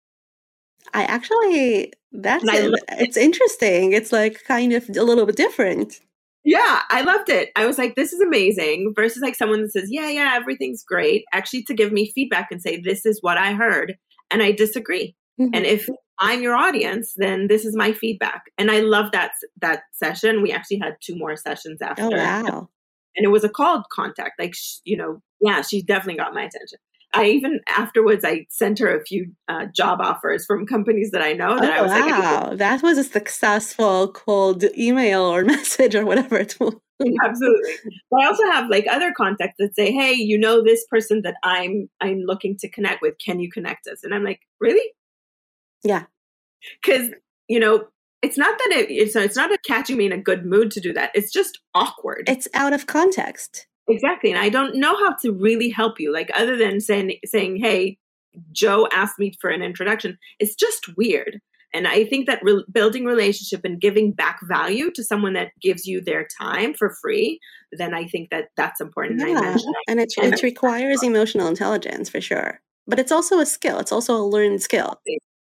I 0.92 1.04
actually 1.04 1.92
that's 2.10 2.44
I 2.48 2.56
it. 2.56 2.72
it's 2.98 3.16
interesting. 3.16 3.92
It's 3.92 4.10
like 4.12 4.42
kind 4.44 4.72
of 4.72 4.88
a 4.88 5.02
little 5.02 5.26
bit 5.26 5.36
different. 5.36 6.00
Yeah, 6.48 6.80
I 6.88 7.02
loved 7.02 7.28
it. 7.28 7.50
I 7.56 7.66
was 7.66 7.76
like, 7.76 7.94
this 7.94 8.14
is 8.14 8.20
amazing. 8.20 8.94
Versus 8.96 9.20
like 9.20 9.34
someone 9.34 9.60
that 9.62 9.72
says, 9.72 9.88
yeah, 9.90 10.08
yeah, 10.08 10.32
everything's 10.34 10.82
great. 10.82 11.24
Actually, 11.34 11.64
to 11.64 11.74
give 11.74 11.92
me 11.92 12.10
feedback 12.14 12.48
and 12.50 12.62
say, 12.62 12.80
this 12.80 13.04
is 13.04 13.18
what 13.20 13.36
I 13.36 13.52
heard, 13.52 13.96
and 14.30 14.42
I 14.42 14.52
disagree. 14.52 15.14
Mm-hmm. 15.40 15.54
and 15.54 15.66
if 15.66 15.88
i'm 16.18 16.42
your 16.42 16.56
audience 16.56 17.14
then 17.16 17.46
this 17.46 17.64
is 17.64 17.76
my 17.76 17.92
feedback 17.92 18.46
and 18.58 18.72
i 18.72 18.80
love 18.80 19.12
that 19.12 19.30
that 19.60 19.82
session 19.92 20.42
we 20.42 20.50
actually 20.50 20.80
had 20.80 20.96
two 21.00 21.16
more 21.16 21.36
sessions 21.36 21.80
after 21.80 22.02
oh 22.02 22.10
wow. 22.10 22.68
and 23.14 23.24
it 23.24 23.28
was 23.28 23.44
a 23.44 23.48
called 23.48 23.84
contact 23.92 24.32
like 24.40 24.52
sh- 24.56 24.78
you 24.82 24.96
know 24.96 25.22
yeah 25.40 25.62
she 25.62 25.80
definitely 25.80 26.18
got 26.18 26.34
my 26.34 26.40
attention 26.40 26.80
i 27.14 27.24
even 27.26 27.60
afterwards 27.76 28.24
i 28.24 28.44
sent 28.50 28.78
her 28.78 28.94
a 28.98 29.04
few 29.04 29.30
uh, 29.48 29.66
job 29.74 30.00
offers 30.00 30.44
from 30.46 30.66
companies 30.66 31.10
that 31.12 31.22
i 31.22 31.32
know 31.32 31.58
that 31.58 31.72
i 31.72 31.78
Oh 31.78 31.82
was 31.84 31.92
like 31.92 32.04
wow. 32.10 32.54
That 32.54 32.82
was 32.82 32.98
a 32.98 33.04
successful 33.04 34.12
cold 34.12 34.64
email 34.76 35.22
or 35.22 35.44
message 35.54 35.94
or 35.94 36.04
whatever 36.04 36.36
it 36.38 36.56
was. 36.60 36.74
absolutely 37.24 37.74
but 38.10 38.20
i 38.22 38.26
also 38.26 38.44
have 38.50 38.68
like 38.68 38.86
other 38.90 39.12
contacts 39.16 39.54
that 39.60 39.74
say 39.76 39.92
hey 39.92 40.12
you 40.14 40.36
know 40.36 40.62
this 40.64 40.84
person 40.90 41.22
that 41.22 41.36
i'm 41.44 41.88
i'm 42.00 42.18
looking 42.26 42.56
to 42.58 42.68
connect 42.68 43.00
with 43.02 43.14
can 43.24 43.38
you 43.40 43.48
connect 43.50 43.86
us 43.86 44.00
and 44.02 44.12
i'm 44.14 44.24
like 44.24 44.40
really 44.60 44.86
Yeah. 45.84 46.04
because 46.82 47.10
you 47.48 47.60
know 47.60 47.86
it's 48.20 48.36
not 48.36 48.58
that 48.58 48.70
it, 48.76 48.90
it's 48.90 49.14
it's 49.14 49.36
not 49.36 49.50
catching 49.64 49.96
me 49.96 50.06
in 50.06 50.12
a 50.12 50.18
good 50.20 50.44
mood 50.44 50.72
to 50.72 50.80
do 50.80 50.92
that 50.92 51.12
it's 51.14 51.30
just 51.32 51.60
awkward 51.72 52.24
It's 52.26 52.48
out 52.52 52.72
of 52.72 52.86
context. 52.88 53.67
Exactly 53.88 54.30
and 54.30 54.38
i 54.38 54.48
don't 54.48 54.74
know 54.74 54.96
how 54.96 55.14
to 55.14 55.32
really 55.32 55.68
help 55.68 55.98
you 56.00 56.12
like 56.12 56.30
other 56.34 56.56
than 56.56 56.80
saying 56.80 57.18
saying 57.24 57.56
hey 57.56 57.98
joe 58.52 58.88
asked 58.92 59.18
me 59.18 59.32
for 59.40 59.50
an 59.50 59.62
introduction 59.62 60.18
it's 60.38 60.54
just 60.54 60.96
weird 60.96 61.40
and 61.74 61.88
i 61.88 62.04
think 62.04 62.26
that 62.26 62.40
re- 62.42 62.64
building 62.70 63.04
relationship 63.04 63.60
and 63.64 63.80
giving 63.80 64.12
back 64.12 64.38
value 64.46 64.90
to 64.90 65.02
someone 65.02 65.32
that 65.32 65.48
gives 65.60 65.86
you 65.86 66.00
their 66.00 66.26
time 66.40 66.74
for 66.74 66.94
free 67.02 67.38
then 67.72 67.94
i 67.94 68.04
think 68.06 68.30
that 68.30 68.48
that's 68.56 68.80
important 68.80 69.20
Yeah. 69.20 69.56
And 69.88 70.00
it, 70.00 70.12
it 70.18 70.42
requires 70.42 71.02
emotional 71.02 71.46
intelligence 71.48 72.08
for 72.08 72.20
sure. 72.20 72.60
But 72.86 72.98
it's 72.98 73.12
also 73.12 73.38
a 73.38 73.46
skill. 73.46 73.78
It's 73.78 73.92
also 73.92 74.16
a 74.16 74.24
learned 74.24 74.62
skill. 74.62 75.00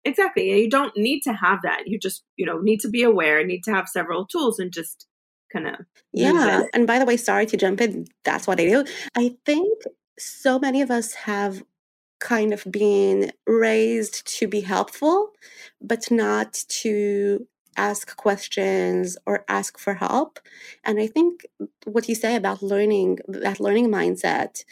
exactly 0.04 0.48
you 0.62 0.70
don't 0.70 0.96
need 0.96 1.20
to 1.20 1.32
have 1.32 1.58
that 1.62 1.82
you 1.86 1.98
just 1.98 2.24
you 2.36 2.46
know 2.46 2.58
need 2.58 2.80
to 2.80 2.88
be 2.88 3.02
aware 3.02 3.44
need 3.44 3.62
to 3.62 3.70
have 3.70 3.86
several 3.86 4.26
tools 4.26 4.58
and 4.58 4.72
just 4.72 5.06
kind 5.52 5.66
of 5.66 5.74
Yeah. 6.12 6.62
And 6.72 6.86
by 6.86 6.98
the 6.98 7.04
way, 7.04 7.16
sorry 7.16 7.46
to 7.46 7.56
jump 7.56 7.80
in. 7.80 8.06
That's 8.24 8.46
what 8.46 8.60
I 8.60 8.66
do. 8.66 8.84
I 9.16 9.36
think 9.44 9.82
so 10.18 10.58
many 10.58 10.82
of 10.82 10.90
us 10.90 11.14
have 11.14 11.62
kind 12.20 12.52
of 12.52 12.64
been 12.70 13.32
raised 13.46 14.26
to 14.38 14.46
be 14.46 14.60
helpful, 14.60 15.32
but 15.80 16.10
not 16.10 16.52
to 16.68 17.46
ask 17.76 18.16
questions 18.16 19.16
or 19.26 19.44
ask 19.48 19.78
for 19.78 19.94
help. 19.94 20.38
And 20.84 21.00
I 21.00 21.06
think 21.06 21.46
what 21.84 22.08
you 22.08 22.14
say 22.14 22.36
about 22.36 22.62
learning, 22.62 23.20
that 23.28 23.60
learning 23.60 23.88
mindset, 23.88 24.64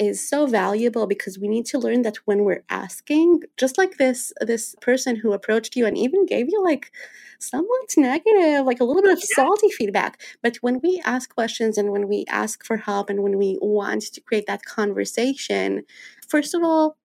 is 0.00 0.26
so 0.26 0.46
valuable 0.46 1.06
because 1.06 1.38
we 1.38 1.46
need 1.46 1.66
to 1.66 1.78
learn 1.78 2.02
that 2.02 2.16
when 2.24 2.44
we're 2.44 2.64
asking, 2.70 3.42
just 3.58 3.76
like 3.78 3.98
this 3.98 4.32
this 4.40 4.74
person 4.80 5.14
who 5.14 5.32
approached 5.32 5.76
you 5.76 5.86
and 5.86 5.96
even 5.98 6.24
gave 6.26 6.48
you 6.48 6.64
like 6.64 6.90
somewhat 7.38 7.94
negative, 7.96 8.66
like 8.66 8.80
a 8.80 8.84
little 8.84 9.02
bit 9.02 9.12
of 9.12 9.22
salty 9.22 9.70
feedback. 9.70 10.20
But 10.42 10.56
when 10.62 10.80
we 10.82 11.02
ask 11.04 11.32
questions 11.34 11.76
and 11.78 11.92
when 11.92 12.08
we 12.08 12.24
ask 12.28 12.64
for 12.64 12.78
help 12.78 13.10
and 13.10 13.22
when 13.22 13.36
we 13.36 13.58
want 13.60 14.02
to 14.14 14.20
create 14.22 14.46
that 14.46 14.64
conversation, 14.64 15.84
first 16.26 16.54
of 16.54 16.62
all, 16.64 16.96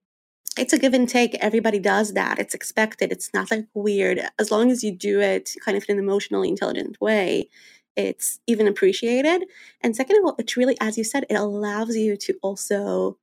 it's 0.58 0.72
a 0.72 0.80
give 0.80 0.94
and 0.94 1.10
take. 1.10 1.36
Everybody 1.36 1.80
does 1.80 2.14
that. 2.14 2.40
It's 2.40 2.54
expected. 2.54 3.12
It's 3.12 3.34
not 3.34 3.52
like 3.52 3.66
weird. 3.74 4.22
As 4.40 4.52
long 4.52 4.72
as 4.72 4.86
you 4.86 4.92
do 4.96 5.20
it 5.20 5.52
kind 5.64 5.78
of 5.78 5.84
in 5.90 5.98
an 5.98 6.04
emotionally 6.04 6.48
intelligent 6.48 7.00
way, 7.02 7.50
it's 7.96 8.40
even 8.48 8.68
appreciated. 8.68 9.46
And 9.82 9.96
second 9.96 10.18
of 10.18 10.25
all, 10.25 10.36
it's 10.38 10.58
really, 10.58 10.78
as 10.82 10.98
you 10.98 11.04
said, 11.04 11.25
it 11.30 11.36
allows 11.36 11.96
you 11.96 12.18
to 12.18 12.34
also 12.42 13.18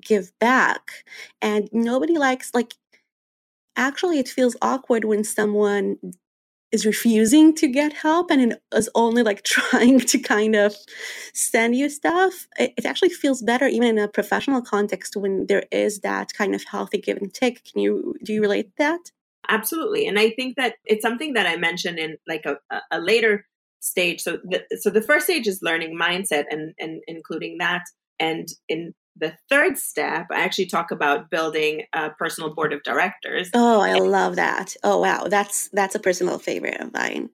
give 0.00 0.32
back. 0.38 1.04
And 1.40 1.68
nobody 1.72 2.18
likes, 2.18 2.54
like, 2.54 2.74
actually, 3.76 4.18
it 4.18 4.28
feels 4.28 4.56
awkward 4.62 5.04
when 5.04 5.24
someone 5.24 5.98
is 6.72 6.84
refusing 6.84 7.54
to 7.54 7.68
get 7.68 7.92
help 7.92 8.30
and 8.30 8.58
is 8.74 8.90
only 8.94 9.22
like 9.22 9.42
trying 9.44 10.00
to 10.00 10.18
kind 10.18 10.54
of 10.54 10.74
send 11.32 11.76
you 11.76 11.88
stuff. 11.88 12.46
It, 12.58 12.74
it 12.76 12.84
actually 12.84 13.10
feels 13.10 13.42
better, 13.42 13.66
even 13.66 13.88
in 13.88 13.98
a 13.98 14.08
professional 14.08 14.62
context, 14.62 15.16
when 15.16 15.46
there 15.46 15.64
is 15.70 16.00
that 16.00 16.34
kind 16.34 16.54
of 16.54 16.64
healthy 16.64 16.98
give 16.98 17.16
and 17.18 17.32
take. 17.32 17.64
Can 17.64 17.80
you, 17.80 18.14
do 18.22 18.32
you 18.32 18.40
relate 18.40 18.70
that? 18.78 19.12
Absolutely. 19.48 20.06
And 20.06 20.18
I 20.18 20.30
think 20.30 20.56
that 20.56 20.74
it's 20.84 21.02
something 21.02 21.34
that 21.34 21.46
I 21.46 21.56
mentioned 21.56 21.98
in 21.98 22.18
like 22.26 22.44
a, 22.46 22.80
a 22.90 23.00
later 23.00 23.46
stage. 23.80 24.20
So 24.20 24.38
the, 24.44 24.62
so 24.78 24.90
the 24.90 25.02
first 25.02 25.26
stage 25.26 25.46
is 25.46 25.60
learning 25.62 25.98
mindset 25.98 26.44
and, 26.50 26.74
and 26.78 27.02
including 27.06 27.58
that. 27.58 27.82
And 28.18 28.48
in 28.68 28.94
the 29.16 29.34
third 29.48 29.78
step, 29.78 30.26
I 30.30 30.40
actually 30.40 30.66
talk 30.66 30.90
about 30.90 31.30
building 31.30 31.82
a 31.92 32.10
personal 32.10 32.54
board 32.54 32.72
of 32.72 32.82
directors. 32.82 33.50
Oh, 33.54 33.80
I 33.80 33.94
love 33.94 34.36
that. 34.36 34.76
Oh, 34.82 34.98
wow. 34.98 35.26
That's, 35.28 35.68
that's 35.72 35.94
a 35.94 36.00
personal 36.00 36.38
favorite 36.38 36.80
of 36.80 36.92
mine. 36.92 37.30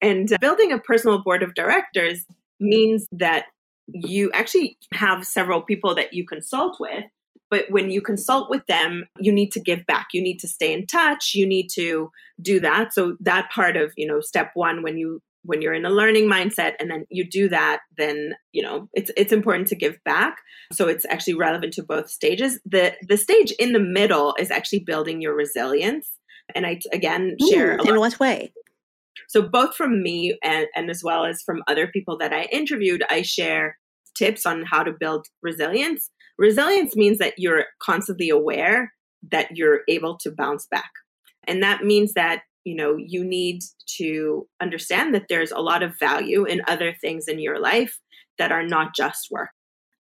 And 0.00 0.32
uh, 0.32 0.38
building 0.40 0.72
a 0.72 0.78
personal 0.78 1.22
board 1.22 1.42
of 1.42 1.54
directors 1.54 2.24
means 2.58 3.06
that 3.12 3.46
you 3.88 4.30
actually 4.32 4.78
have 4.92 5.24
several 5.24 5.62
people 5.62 5.94
that 5.94 6.12
you 6.12 6.26
consult 6.26 6.78
with 6.80 7.04
but 7.50 7.66
when 7.68 7.90
you 7.90 8.00
consult 8.00 8.48
with 8.48 8.64
them 8.66 9.04
you 9.18 9.32
need 9.32 9.50
to 9.52 9.60
give 9.60 9.84
back 9.86 10.08
you 10.12 10.22
need 10.22 10.38
to 10.38 10.48
stay 10.48 10.72
in 10.72 10.86
touch 10.86 11.34
you 11.34 11.46
need 11.46 11.68
to 11.68 12.10
do 12.40 12.60
that 12.60 12.94
so 12.94 13.16
that 13.20 13.50
part 13.50 13.76
of 13.76 13.92
you 13.96 14.06
know 14.06 14.20
step 14.20 14.50
1 14.54 14.82
when 14.82 14.96
you 14.96 15.20
when 15.44 15.60
you're 15.60 15.74
in 15.74 15.84
a 15.84 15.90
learning 15.90 16.28
mindset 16.30 16.74
and 16.78 16.90
then 16.90 17.04
you 17.10 17.28
do 17.28 17.48
that 17.48 17.80
then 17.96 18.34
you 18.52 18.62
know 18.62 18.88
it's 18.94 19.10
it's 19.16 19.32
important 19.32 19.68
to 19.68 19.76
give 19.76 19.96
back. 20.04 20.38
So 20.72 20.88
it's 20.88 21.04
actually 21.06 21.34
relevant 21.34 21.72
to 21.74 21.82
both 21.82 22.10
stages. 22.10 22.60
The 22.64 22.94
the 23.06 23.16
stage 23.16 23.52
in 23.58 23.72
the 23.72 23.80
middle 23.80 24.34
is 24.38 24.50
actually 24.50 24.80
building 24.80 25.20
your 25.20 25.34
resilience. 25.34 26.08
And 26.54 26.66
i 26.66 26.80
again 26.92 27.36
share 27.50 27.76
Ooh, 27.76 27.88
in 27.88 27.98
what 27.98 28.18
way? 28.18 28.52
So 29.28 29.42
both 29.42 29.74
from 29.76 30.02
me 30.02 30.38
and, 30.42 30.66
and 30.74 30.90
as 30.90 31.02
well 31.02 31.24
as 31.24 31.42
from 31.42 31.62
other 31.66 31.86
people 31.86 32.18
that 32.18 32.32
i 32.32 32.44
interviewed 32.44 33.02
i 33.10 33.22
share 33.22 33.76
tips 34.14 34.46
on 34.46 34.64
how 34.64 34.82
to 34.82 34.92
build 34.92 35.26
resilience. 35.42 36.10
Resilience 36.38 36.96
means 36.96 37.18
that 37.18 37.34
you're 37.36 37.66
constantly 37.82 38.28
aware 38.28 38.92
that 39.30 39.56
you're 39.56 39.80
able 39.88 40.16
to 40.18 40.30
bounce 40.30 40.66
back. 40.70 40.90
And 41.44 41.62
that 41.62 41.82
means 41.82 42.14
that 42.14 42.42
you 42.64 42.74
know 42.74 42.96
you 42.96 43.24
need 43.24 43.62
to 43.98 44.46
understand 44.60 45.14
that 45.14 45.26
there's 45.28 45.50
a 45.50 45.58
lot 45.58 45.82
of 45.82 45.98
value 45.98 46.44
in 46.44 46.62
other 46.66 46.94
things 47.00 47.28
in 47.28 47.38
your 47.38 47.58
life 47.58 47.98
that 48.38 48.52
are 48.52 48.66
not 48.66 48.94
just 48.94 49.30
work. 49.30 49.50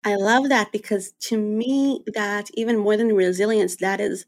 I 0.05 0.15
love 0.15 0.49
that 0.49 0.73
because 0.73 1.13
to 1.23 1.37
me 1.37 2.03
that 2.15 2.51
even 2.55 2.79
more 2.79 2.97
than 2.97 3.15
resilience 3.15 3.77
that 3.77 4.01
is 4.01 4.27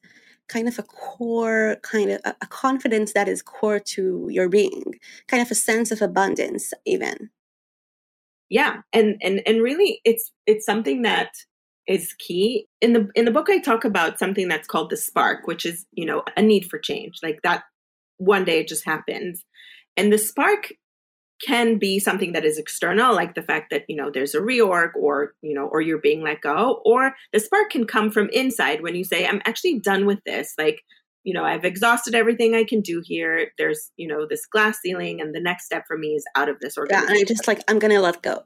kind 0.48 0.66
of 0.66 0.78
a 0.78 0.82
core 0.82 1.76
kind 1.82 2.10
of 2.10 2.20
a 2.24 2.46
confidence 2.48 3.12
that 3.12 3.28
is 3.28 3.40
core 3.40 3.78
to 3.78 4.26
your 4.30 4.48
being 4.48 4.82
kind 5.28 5.42
of 5.42 5.50
a 5.50 5.54
sense 5.54 5.90
of 5.90 6.02
abundance 6.02 6.72
even. 6.84 7.30
Yeah 8.48 8.78
and 8.92 9.16
and 9.22 9.42
and 9.46 9.62
really 9.62 10.00
it's 10.04 10.32
it's 10.46 10.66
something 10.66 11.02
that 11.02 11.30
is 11.86 12.14
key. 12.18 12.66
In 12.80 12.92
the 12.92 13.08
in 13.14 13.24
the 13.24 13.30
book 13.30 13.48
i 13.48 13.58
talk 13.58 13.84
about 13.84 14.18
something 14.18 14.48
that's 14.48 14.66
called 14.66 14.90
the 14.90 14.96
spark 14.96 15.46
which 15.46 15.64
is 15.64 15.86
you 15.92 16.04
know 16.04 16.24
a 16.36 16.42
need 16.42 16.68
for 16.68 16.78
change 16.78 17.20
like 17.22 17.40
that 17.42 17.62
one 18.20 18.44
day 18.44 18.60
it 18.60 18.68
just 18.68 18.84
happens. 18.84 19.44
And 19.96 20.12
the 20.12 20.18
spark 20.18 20.72
can 21.42 21.78
be 21.78 21.98
something 21.98 22.32
that 22.32 22.44
is 22.44 22.58
external, 22.58 23.14
like 23.14 23.34
the 23.34 23.42
fact 23.42 23.70
that, 23.70 23.84
you 23.88 23.96
know, 23.96 24.10
there's 24.10 24.34
a 24.34 24.40
reorg 24.40 24.90
or, 24.94 25.32
you 25.40 25.54
know, 25.54 25.66
or 25.66 25.80
you're 25.80 25.98
being 25.98 26.22
let 26.22 26.42
go, 26.42 26.82
or 26.84 27.14
the 27.32 27.40
spark 27.40 27.70
can 27.70 27.86
come 27.86 28.10
from 28.10 28.28
inside 28.32 28.82
when 28.82 28.94
you 28.94 29.04
say, 29.04 29.26
I'm 29.26 29.40
actually 29.46 29.80
done 29.80 30.04
with 30.04 30.22
this. 30.26 30.52
Like, 30.58 30.82
you 31.24 31.32
know, 31.32 31.44
I've 31.44 31.64
exhausted 31.64 32.14
everything 32.14 32.54
I 32.54 32.64
can 32.64 32.82
do 32.82 33.02
here. 33.04 33.52
There's, 33.56 33.90
you 33.96 34.06
know, 34.06 34.26
this 34.28 34.44
glass 34.46 34.80
ceiling, 34.82 35.20
and 35.20 35.34
the 35.34 35.40
next 35.40 35.64
step 35.64 35.84
for 35.88 35.96
me 35.96 36.08
is 36.08 36.24
out 36.36 36.50
of 36.50 36.60
this 36.60 36.76
organization. 36.76 37.08
Yeah, 37.08 37.20
and 37.20 37.24
I 37.24 37.26
just 37.26 37.48
like, 37.48 37.62
I'm 37.68 37.78
going 37.78 37.92
to 37.92 38.00
let 38.00 38.22
go. 38.22 38.44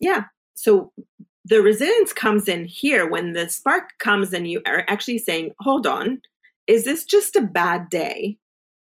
Yeah. 0.00 0.24
So 0.54 0.92
the 1.44 1.62
resilience 1.62 2.12
comes 2.12 2.48
in 2.48 2.64
here 2.64 3.08
when 3.08 3.32
the 3.32 3.48
spark 3.48 3.90
comes 3.98 4.32
and 4.32 4.48
you 4.48 4.62
are 4.66 4.84
actually 4.88 5.18
saying, 5.18 5.52
hold 5.60 5.86
on, 5.86 6.20
is 6.66 6.84
this 6.84 7.04
just 7.04 7.36
a 7.36 7.40
bad 7.40 7.88
day? 7.88 8.38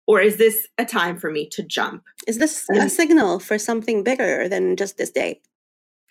Or 0.08 0.22
is 0.22 0.38
this 0.38 0.68
a 0.78 0.86
time 0.86 1.18
for 1.18 1.32
me 1.32 1.50
to 1.50 1.64
jump? 1.64 2.04
Is 2.28 2.38
this 2.38 2.68
a 2.70 2.90
signal 2.90 3.40
for 3.40 3.58
something 3.58 4.04
bigger 4.04 4.48
than 4.48 4.76
just 4.76 4.98
this 4.98 5.12
day? 5.12 5.42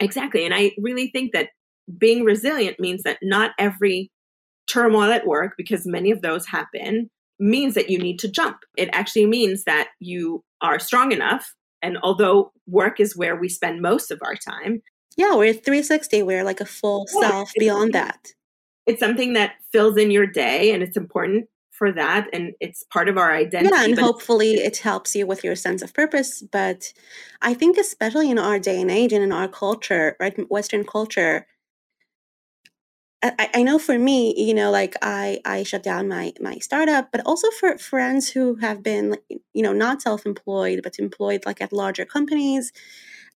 Exactly. 0.00 0.44
And 0.44 0.52
I 0.52 0.72
really 0.78 1.08
think 1.08 1.32
that 1.32 1.50
being 1.96 2.24
resilient 2.24 2.80
means 2.80 3.02
that 3.04 3.18
not 3.22 3.52
every 3.58 4.10
turmoil 4.68 5.12
at 5.12 5.26
work, 5.26 5.52
because 5.56 5.86
many 5.86 6.10
of 6.10 6.22
those 6.22 6.46
happen, 6.46 7.08
means 7.38 7.74
that 7.74 7.90
you 7.90 7.98
need 7.98 8.18
to 8.20 8.28
jump. 8.28 8.58
It 8.76 8.88
actually 8.92 9.26
means 9.26 9.64
that 9.64 9.88
you 10.00 10.42
are 10.60 10.78
strong 10.78 11.12
enough. 11.12 11.54
And 11.82 11.98
although 12.02 12.52
work 12.66 12.98
is 12.98 13.16
where 13.16 13.36
we 13.36 13.48
spend 13.48 13.82
most 13.82 14.10
of 14.10 14.18
our 14.24 14.34
time, 14.34 14.82
yeah, 15.16 15.34
we're 15.34 15.52
360. 15.52 16.22
We're 16.22 16.44
like 16.44 16.60
a 16.60 16.66
full 16.66 17.06
yeah, 17.14 17.28
self 17.28 17.52
beyond 17.58 17.92
that. 17.92 18.32
It's 18.86 19.00
something 19.00 19.34
that 19.34 19.52
fills 19.72 19.96
in 19.96 20.10
your 20.10 20.26
day, 20.26 20.72
and 20.72 20.82
it's 20.82 20.96
important 20.96 21.46
for 21.74 21.90
that 21.90 22.28
and 22.32 22.52
it's 22.60 22.84
part 22.84 23.08
of 23.08 23.18
our 23.18 23.34
identity. 23.34 23.74
Yeah, 23.74 23.84
and 23.84 23.98
hopefully 23.98 24.52
it 24.54 24.76
helps 24.78 25.16
you 25.16 25.26
with 25.26 25.42
your 25.42 25.56
sense 25.56 25.82
of 25.82 25.92
purpose. 25.92 26.40
But 26.40 26.92
I 27.42 27.52
think 27.52 27.76
especially 27.76 28.30
in 28.30 28.38
our 28.38 28.60
day 28.60 28.80
and 28.80 28.90
age 28.90 29.12
and 29.12 29.24
in 29.24 29.32
our 29.32 29.48
culture, 29.48 30.16
right, 30.20 30.38
Western 30.48 30.84
culture, 30.84 31.46
I, 33.24 33.50
I 33.54 33.62
know 33.62 33.78
for 33.78 33.98
me, 33.98 34.34
you 34.36 34.54
know, 34.54 34.70
like 34.70 34.94
I 35.02 35.40
I 35.44 35.64
shut 35.64 35.82
down 35.82 36.08
my 36.08 36.32
my 36.40 36.58
startup, 36.58 37.10
but 37.10 37.22
also 37.26 37.50
for 37.58 37.76
friends 37.78 38.28
who 38.30 38.56
have 38.56 38.82
been, 38.82 39.16
you 39.28 39.62
know, 39.62 39.72
not 39.72 40.02
self-employed 40.02 40.80
but 40.84 41.00
employed 41.00 41.44
like 41.44 41.60
at 41.60 41.72
larger 41.72 42.04
companies, 42.04 42.72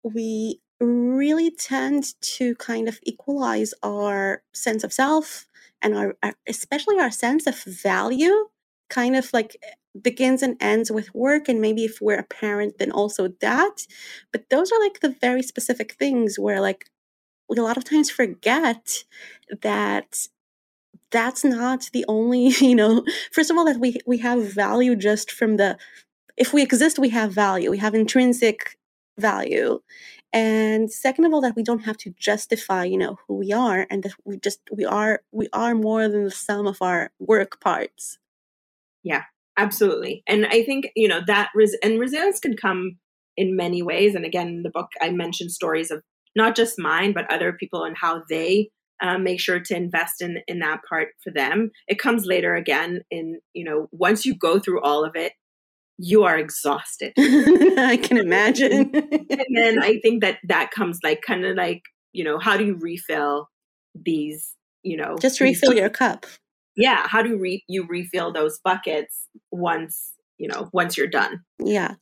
we 0.04 0.60
really 0.80 1.50
tend 1.50 2.14
to 2.20 2.54
kind 2.56 2.88
of 2.88 3.00
equalize 3.02 3.74
our 3.82 4.42
sense 4.54 4.84
of 4.84 4.92
self 4.92 5.47
and 5.82 5.96
our, 5.96 6.16
our 6.22 6.34
especially 6.48 6.98
our 6.98 7.10
sense 7.10 7.46
of 7.46 7.62
value 7.64 8.46
kind 8.90 9.16
of 9.16 9.32
like 9.32 9.56
begins 10.00 10.42
and 10.42 10.56
ends 10.60 10.90
with 10.90 11.14
work 11.14 11.48
and 11.48 11.60
maybe 11.60 11.84
if 11.84 11.98
we're 12.00 12.18
a 12.18 12.24
parent 12.24 12.78
then 12.78 12.90
also 12.92 13.28
that. 13.40 13.86
But 14.32 14.48
those 14.50 14.72
are 14.72 14.80
like 14.80 15.00
the 15.00 15.14
very 15.20 15.42
specific 15.42 15.92
things 15.92 16.38
where 16.38 16.60
like 16.60 16.86
we 17.48 17.56
a 17.56 17.62
lot 17.62 17.76
of 17.76 17.84
times 17.84 18.10
forget 18.10 19.04
that 19.62 20.28
that's 21.10 21.44
not 21.44 21.88
the 21.92 22.04
only 22.08 22.48
you 22.60 22.74
know 22.74 23.04
first 23.32 23.50
of 23.50 23.56
all 23.56 23.64
that 23.64 23.80
we 23.80 23.98
we 24.06 24.18
have 24.18 24.52
value 24.52 24.96
just 24.96 25.30
from 25.30 25.56
the 25.56 25.78
if 26.36 26.52
we 26.52 26.62
exist 26.62 26.98
we 26.98 27.10
have 27.10 27.32
value. 27.32 27.70
We 27.70 27.78
have 27.78 27.94
intrinsic 27.94 28.78
value 29.18 29.80
and 30.32 30.92
second 30.92 31.24
of 31.24 31.32
all 31.32 31.40
that 31.40 31.56
we 31.56 31.62
don't 31.62 31.84
have 31.84 31.96
to 31.98 32.14
justify 32.18 32.84
you 32.84 32.98
know 32.98 33.18
who 33.26 33.34
we 33.34 33.52
are 33.52 33.86
and 33.90 34.02
that 34.02 34.12
we 34.24 34.38
just 34.38 34.60
we 34.70 34.84
are 34.84 35.22
we 35.32 35.48
are 35.52 35.74
more 35.74 36.08
than 36.08 36.24
the 36.24 36.30
sum 36.30 36.66
of 36.66 36.80
our 36.82 37.10
work 37.18 37.60
parts. 37.60 38.18
Yeah 39.02 39.24
absolutely. 39.58 40.22
And 40.26 40.46
i 40.46 40.62
think 40.62 40.88
you 40.96 41.08
know 41.08 41.20
that 41.26 41.50
res- 41.54 41.76
and 41.82 41.98
resilience 41.98 42.40
can 42.40 42.56
come 42.56 42.98
in 43.36 43.56
many 43.56 43.82
ways. 43.82 44.14
And 44.14 44.24
again 44.24 44.48
in 44.48 44.62
the 44.62 44.70
book 44.70 44.88
i 45.00 45.10
mentioned 45.10 45.52
stories 45.52 45.90
of 45.90 46.02
not 46.36 46.56
just 46.56 46.78
mine 46.78 47.12
but 47.12 47.30
other 47.30 47.52
people 47.52 47.84
and 47.84 47.96
how 47.96 48.22
they 48.30 48.70
um, 49.00 49.22
make 49.22 49.40
sure 49.40 49.60
to 49.60 49.76
invest 49.76 50.20
in 50.20 50.38
in 50.46 50.60
that 50.60 50.80
part 50.88 51.08
for 51.22 51.32
them. 51.32 51.70
It 51.86 51.98
comes 51.98 52.26
later 52.26 52.54
again 52.54 53.02
in 53.10 53.40
you 53.52 53.64
know 53.64 53.88
once 53.92 54.24
you 54.24 54.34
go 54.34 54.58
through 54.58 54.82
all 54.82 55.04
of 55.04 55.12
it 55.14 55.32
you 55.98 56.24
are 56.24 56.38
exhausted. 56.38 57.12
I 57.18 57.98
can 58.02 58.16
imagine. 58.18 58.90
and 58.94 59.46
then 59.54 59.82
I 59.82 59.98
think 60.00 60.22
that 60.22 60.38
that 60.44 60.70
comes 60.70 61.00
like 61.02 61.22
kind 61.22 61.44
of 61.44 61.56
like, 61.56 61.82
you 62.12 62.24
know, 62.24 62.38
how 62.38 62.56
do 62.56 62.64
you 62.64 62.76
refill 62.76 63.48
these, 63.94 64.54
you 64.82 64.96
know, 64.96 65.16
just 65.20 65.40
refill 65.40 65.74
your 65.74 65.90
cup. 65.90 66.24
Yeah. 66.76 67.06
How 67.08 67.22
do 67.22 67.30
you, 67.30 67.38
re- 67.38 67.64
you 67.68 67.86
refill 67.86 68.32
those 68.32 68.60
buckets 68.60 69.26
once 69.50 70.12
you 70.38 70.48
know, 70.48 70.70
once 70.72 70.96
you're 70.96 71.06
done. 71.06 71.42
Yeah. 71.58 71.94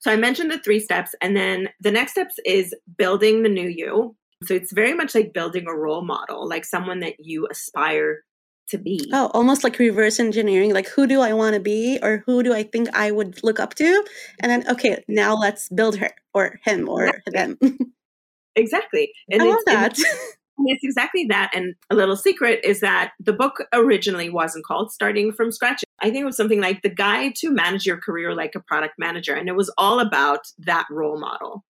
So 0.00 0.12
I 0.12 0.16
mentioned 0.16 0.50
the 0.50 0.58
three 0.58 0.80
steps. 0.80 1.14
And 1.22 1.36
then 1.36 1.68
the 1.80 1.90
next 1.90 2.12
steps 2.12 2.34
is 2.44 2.74
building 2.98 3.42
the 3.42 3.48
new 3.48 3.68
you. 3.68 4.16
So 4.44 4.54
it's 4.54 4.72
very 4.72 4.92
much 4.92 5.14
like 5.14 5.32
building 5.32 5.66
a 5.66 5.74
role 5.74 6.04
model, 6.04 6.46
like 6.46 6.64
someone 6.64 7.00
that 7.00 7.14
you 7.18 7.48
aspire 7.50 8.24
to 8.68 8.78
be. 8.78 9.08
Oh, 9.12 9.30
almost 9.34 9.64
like 9.64 9.78
reverse 9.78 10.18
engineering. 10.20 10.72
Like, 10.72 10.88
who 10.88 11.06
do 11.06 11.20
I 11.20 11.32
want 11.32 11.54
to 11.54 11.60
be, 11.60 11.98
or 12.02 12.22
who 12.26 12.42
do 12.42 12.52
I 12.52 12.62
think 12.62 12.88
I 12.94 13.10
would 13.10 13.42
look 13.42 13.60
up 13.60 13.74
to? 13.74 14.04
And 14.40 14.50
then, 14.50 14.68
okay, 14.68 15.04
now 15.08 15.34
let's 15.34 15.68
build 15.68 15.96
her 15.96 16.10
or 16.34 16.58
him 16.64 16.88
or 16.88 17.20
them. 17.26 17.58
Exactly. 18.56 19.12
And 19.30 19.42
I 19.42 19.44
love 19.44 19.58
it's, 19.66 20.02
that. 20.02 20.26
it's 20.64 20.82
exactly 20.82 21.26
that. 21.28 21.50
And 21.54 21.74
a 21.90 21.94
little 21.94 22.16
secret 22.16 22.60
is 22.64 22.80
that 22.80 23.12
the 23.20 23.34
book 23.34 23.62
originally 23.72 24.30
wasn't 24.30 24.64
called 24.64 24.90
Starting 24.90 25.30
from 25.30 25.52
Scratch. 25.52 25.84
I 26.00 26.06
think 26.06 26.22
it 26.22 26.24
was 26.24 26.36
something 26.36 26.60
like 26.60 26.80
The 26.80 26.88
Guide 26.88 27.34
to 27.36 27.50
Manage 27.50 27.84
Your 27.84 27.98
Career 27.98 28.34
Like 28.34 28.54
a 28.54 28.60
Product 28.60 28.94
Manager. 28.98 29.34
And 29.34 29.48
it 29.48 29.56
was 29.56 29.70
all 29.76 30.00
about 30.00 30.46
that 30.60 30.86
role 30.90 31.20
model. 31.20 31.64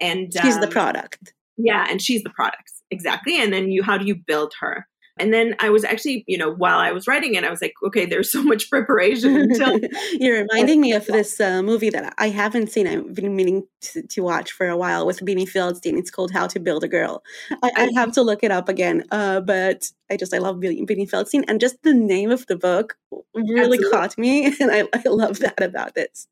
And 0.00 0.32
He's 0.40 0.58
the 0.60 0.66
um, 0.66 0.72
product. 0.72 1.34
Yeah, 1.56 1.86
and 1.90 2.00
she's 2.00 2.22
the 2.22 2.30
product. 2.30 2.70
Exactly. 2.90 3.40
And 3.40 3.52
then 3.52 3.70
you 3.70 3.82
how 3.82 3.98
do 3.98 4.06
you 4.06 4.14
build 4.14 4.54
her? 4.60 4.86
And 5.20 5.34
then 5.34 5.54
I 5.58 5.68
was 5.68 5.84
actually, 5.84 6.24
you 6.26 6.38
know, 6.38 6.50
while 6.50 6.78
I 6.78 6.92
was 6.92 7.06
writing 7.06 7.34
it, 7.34 7.44
I 7.44 7.50
was 7.50 7.60
like, 7.60 7.74
okay, 7.84 8.06
there's 8.06 8.32
so 8.32 8.42
much 8.42 8.70
preparation 8.70 9.36
until 9.36 9.78
You're 10.12 10.46
reminding 10.50 10.80
me 10.80 10.92
of 10.92 11.04
this 11.06 11.38
uh, 11.38 11.62
movie 11.62 11.90
that 11.90 12.14
I 12.16 12.30
haven't 12.30 12.72
seen. 12.72 12.86
I've 12.86 13.14
been 13.14 13.36
meaning 13.36 13.64
to, 13.82 14.02
to 14.02 14.22
watch 14.22 14.50
for 14.52 14.66
a 14.66 14.78
while 14.78 15.04
with 15.04 15.20
Beanie 15.20 15.48
Feldstein. 15.48 15.98
It's 15.98 16.10
called 16.10 16.30
How 16.30 16.46
to 16.46 16.58
Build 16.58 16.84
a 16.84 16.88
Girl. 16.88 17.22
I, 17.62 17.70
I 17.76 17.90
have 17.94 18.12
to 18.12 18.22
look 18.22 18.42
it 18.42 18.50
up 18.50 18.70
again, 18.70 19.04
uh, 19.10 19.40
but 19.42 19.90
I 20.10 20.16
just 20.16 20.32
I 20.32 20.38
love 20.38 20.56
Beanie, 20.56 21.10
Feldstein, 21.10 21.44
and 21.46 21.60
just 21.60 21.82
the 21.82 21.94
name 21.94 22.30
of 22.30 22.46
the 22.46 22.56
book 22.56 22.96
really 23.34 23.76
Absolutely. 23.76 23.90
caught 23.90 24.18
me, 24.18 24.46
and 24.60 24.70
I, 24.70 24.88
I 24.94 25.02
love 25.06 25.40
that 25.40 25.62
about 25.62 25.94
this. 25.94 26.28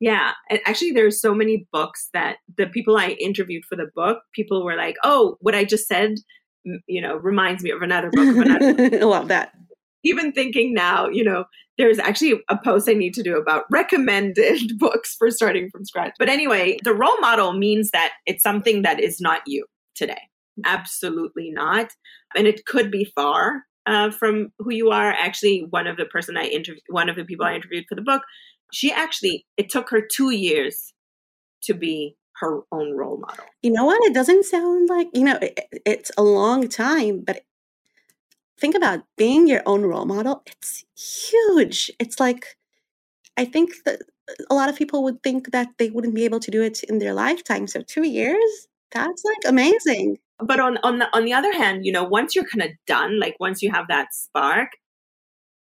Yeah, 0.00 0.32
and 0.48 0.60
actually, 0.64 0.92
there's 0.92 1.20
so 1.20 1.34
many 1.34 1.66
books 1.72 2.08
that 2.12 2.36
the 2.56 2.66
people 2.66 2.96
I 2.96 3.16
interviewed 3.20 3.64
for 3.64 3.74
the 3.74 3.90
book, 3.96 4.18
people 4.32 4.64
were 4.64 4.76
like, 4.76 4.96
"Oh, 5.02 5.38
what 5.40 5.56
I 5.56 5.64
just 5.64 5.88
said, 5.88 6.14
you 6.64 7.00
know, 7.00 7.16
reminds 7.16 7.62
me 7.62 7.70
of 7.70 7.82
another 7.82 8.10
book." 8.10 8.28
Of 8.28 8.36
another. 8.36 9.06
love 9.06 9.28
that. 9.28 9.52
Even 10.04 10.32
thinking 10.32 10.74
now, 10.74 11.08
you 11.08 11.24
know, 11.24 11.44
there's 11.76 11.98
actually 11.98 12.40
a 12.48 12.56
post 12.56 12.88
I 12.88 12.94
need 12.94 13.14
to 13.14 13.22
do 13.22 13.36
about 13.36 13.64
recommended 13.70 14.72
books 14.78 15.14
for 15.18 15.30
starting 15.30 15.70
from 15.70 15.84
scratch. 15.84 16.12
But 16.18 16.28
anyway, 16.28 16.78
the 16.84 16.94
role 16.94 17.18
model 17.20 17.52
means 17.52 17.90
that 17.90 18.12
it's 18.26 18.42
something 18.42 18.82
that 18.82 19.00
is 19.00 19.20
not 19.20 19.42
you 19.46 19.66
today. 19.94 20.20
Absolutely 20.64 21.50
not, 21.50 21.90
and 22.36 22.46
it 22.46 22.66
could 22.66 22.90
be 22.90 23.04
far 23.14 23.62
uh, 23.86 24.10
from 24.10 24.52
who 24.58 24.72
you 24.72 24.90
are. 24.90 25.12
Actually, 25.12 25.66
one 25.70 25.86
of 25.86 25.96
the 25.96 26.04
person 26.04 26.36
I 26.36 26.44
interviewed, 26.44 26.82
one 26.88 27.08
of 27.08 27.16
the 27.16 27.24
people 27.24 27.46
I 27.46 27.54
interviewed 27.54 27.86
for 27.88 27.94
the 27.94 28.02
book, 28.02 28.22
she 28.72 28.92
actually 28.92 29.46
it 29.56 29.70
took 29.70 29.90
her 29.90 30.00
two 30.00 30.30
years 30.30 30.92
to 31.62 31.74
be 31.74 32.16
her 32.40 32.60
own 32.72 32.96
role 32.96 33.18
model. 33.18 33.44
You 33.62 33.72
know 33.72 33.84
what? 33.84 34.02
It 34.04 34.14
doesn't 34.14 34.44
sound 34.44 34.88
like 34.88 35.08
you 35.12 35.24
know. 35.24 35.38
It, 35.40 35.58
it's 35.84 36.10
a 36.16 36.22
long 36.22 36.68
time, 36.68 37.20
but 37.20 37.42
think 38.58 38.74
about 38.74 39.04
being 39.16 39.46
your 39.46 39.62
own 39.66 39.82
role 39.82 40.04
model. 40.04 40.42
It's 40.46 40.84
huge. 40.96 41.90
It's 41.98 42.20
like 42.20 42.56
I 43.36 43.44
think 43.44 43.70
that 43.84 44.02
a 44.50 44.54
lot 44.54 44.68
of 44.68 44.76
people 44.76 45.02
would 45.04 45.22
think 45.22 45.52
that 45.52 45.68
they 45.78 45.90
wouldn't 45.90 46.14
be 46.14 46.24
able 46.24 46.40
to 46.40 46.50
do 46.50 46.62
it 46.62 46.82
in 46.84 46.98
their 46.98 47.14
lifetime. 47.14 47.66
So 47.66 47.82
two 47.82 48.06
years, 48.06 48.68
that's 48.90 49.22
like 49.24 49.50
amazing. 49.50 50.18
But 50.38 50.60
on 50.60 50.78
on 50.78 50.98
the 50.98 51.08
on 51.16 51.24
the 51.24 51.32
other 51.32 51.52
hand, 51.52 51.84
you 51.84 51.92
know, 51.92 52.04
once 52.04 52.34
you're 52.34 52.46
kind 52.46 52.62
of 52.62 52.70
done, 52.86 53.18
like 53.18 53.36
once 53.40 53.62
you 53.62 53.70
have 53.70 53.88
that 53.88 54.14
spark 54.14 54.72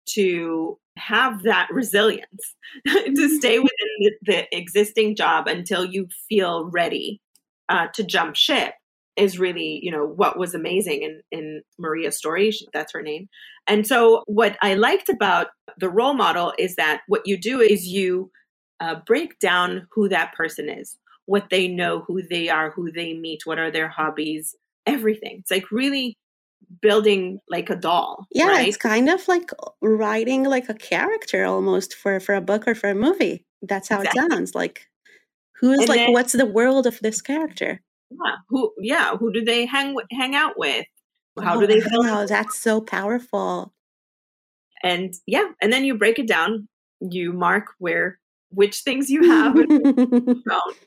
to 0.10 0.78
have 1.00 1.44
that 1.44 1.68
resilience 1.72 2.56
to 2.88 3.30
stay 3.38 3.60
within 3.60 3.90
the, 4.00 4.12
the 4.24 4.58
existing 4.58 5.16
job 5.16 5.48
until 5.48 5.86
you 5.86 6.08
feel 6.28 6.70
ready 6.70 7.22
uh, 7.70 7.88
to 7.94 8.04
jump 8.04 8.36
ship 8.36 8.74
is 9.16 9.38
really 9.38 9.80
you 9.84 9.92
know 9.92 10.06
what 10.06 10.38
was 10.38 10.54
amazing 10.54 11.02
in 11.02 11.22
in 11.32 11.62
maria's 11.78 12.18
story. 12.18 12.52
That's 12.74 12.94
her 12.94 13.02
name. 13.02 13.28
And 13.68 13.86
so 13.86 14.24
what 14.28 14.58
i 14.62 14.76
liked 14.76 15.10
about 15.10 15.48
the 15.78 15.90
role 15.90 16.14
model 16.14 16.54
is 16.58 16.76
that 16.76 17.02
what 17.08 17.22
you 17.26 17.38
do 17.38 17.60
is 17.60 17.86
you 17.88 18.32
uh, 18.80 18.96
break 19.06 19.40
down 19.40 19.88
who 19.92 20.08
that 20.10 20.34
person 20.34 20.70
is 20.70 20.98
what 21.26 21.50
they 21.52 21.68
know 21.68 22.04
who 22.08 22.22
they 22.24 22.50
are 22.50 22.72
who 22.72 22.92
they 22.92 23.14
meet 23.14 23.42
what 23.46 23.60
are 23.60 23.72
their 23.72 23.90
hobbies 23.90 24.56
everything. 24.90 25.38
It's 25.40 25.52
like 25.52 25.72
really 25.72 26.18
building 26.82 27.40
like 27.50 27.70
a 27.70 27.76
doll 27.76 28.28
Yeah, 28.32 28.48
right 28.48 28.68
it's 28.68 28.78
kind 28.78 29.10
of 29.10 29.28
like 29.28 29.52
writing 29.82 30.44
like 30.44 30.70
a 30.70 30.74
character 30.74 31.46
almost 31.46 31.96
for 31.96 32.20
for 32.20 32.36
a 32.36 32.42
book 32.42 32.68
or 32.68 32.76
for 32.76 32.90
a 32.90 32.96
movie. 32.96 33.46
That's 33.62 33.90
how 33.90 34.00
Exactly. 34.02 34.22
it 34.26 34.32
sounds. 34.32 34.56
Like 34.56 34.88
who's 35.60 35.80
And 35.80 35.90
like 35.90 35.98
then- 36.00 36.14
what's 36.14 36.34
the 36.34 36.46
world 36.46 36.88
of 36.88 37.00
this 37.02 37.22
character? 37.22 37.82
yeah 38.12 38.38
who 38.50 38.72
yeah 38.82 39.16
who 39.18 39.32
do 39.32 39.44
they 39.46 39.66
hang 39.68 39.96
hang 40.12 40.34
out 40.36 40.58
with 40.58 40.86
how 41.44 41.58
Oh, 41.58 41.60
do 41.62 41.68
they 41.68 41.80
feel 41.80 42.02
Wow, 42.02 42.26
that's 42.26 42.58
so 42.58 42.82
powerful. 42.82 43.72
and 44.84 45.14
yeah 45.28 45.50
and 45.62 45.72
then 45.74 45.84
you 45.86 45.96
break 45.98 46.18
it 46.20 46.28
down 46.28 46.68
you 47.02 47.34
mark 47.34 47.68
where 47.80 48.18
which 48.52 48.80
things 48.82 49.10
you 49.10 49.30
have 49.30 49.56
and 49.56 49.70
which 49.70 50.24
you 50.28 50.44
don't. 50.50 50.78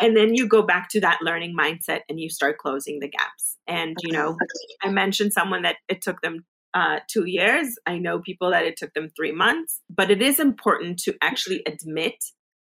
And 0.00 0.16
then 0.16 0.34
you 0.34 0.48
go 0.48 0.62
back 0.62 0.88
to 0.90 1.00
that 1.00 1.18
learning 1.22 1.54
mindset 1.58 2.00
and 2.08 2.18
you 2.20 2.28
start 2.30 2.58
closing 2.58 3.00
the 3.00 3.08
gaps. 3.08 3.56
And 3.66 3.96
you 4.02 4.12
know 4.12 4.36
i 4.82 4.88
mentioned 4.90 5.32
someone 5.32 5.62
that 5.62 5.76
it 5.88 6.00
took 6.02 6.20
them 6.20 6.44
uh, 6.74 7.00
two 7.08 7.24
years. 7.26 7.76
I 7.86 7.98
know 7.98 8.18
people 8.20 8.50
that 8.50 8.64
it 8.66 8.76
took 8.76 8.92
them 8.92 9.08
three 9.16 9.32
months. 9.32 9.80
But 9.88 10.10
it 10.10 10.20
is 10.20 10.38
important 10.38 10.98
to 11.00 11.14
actually 11.22 11.62
admit 11.66 12.16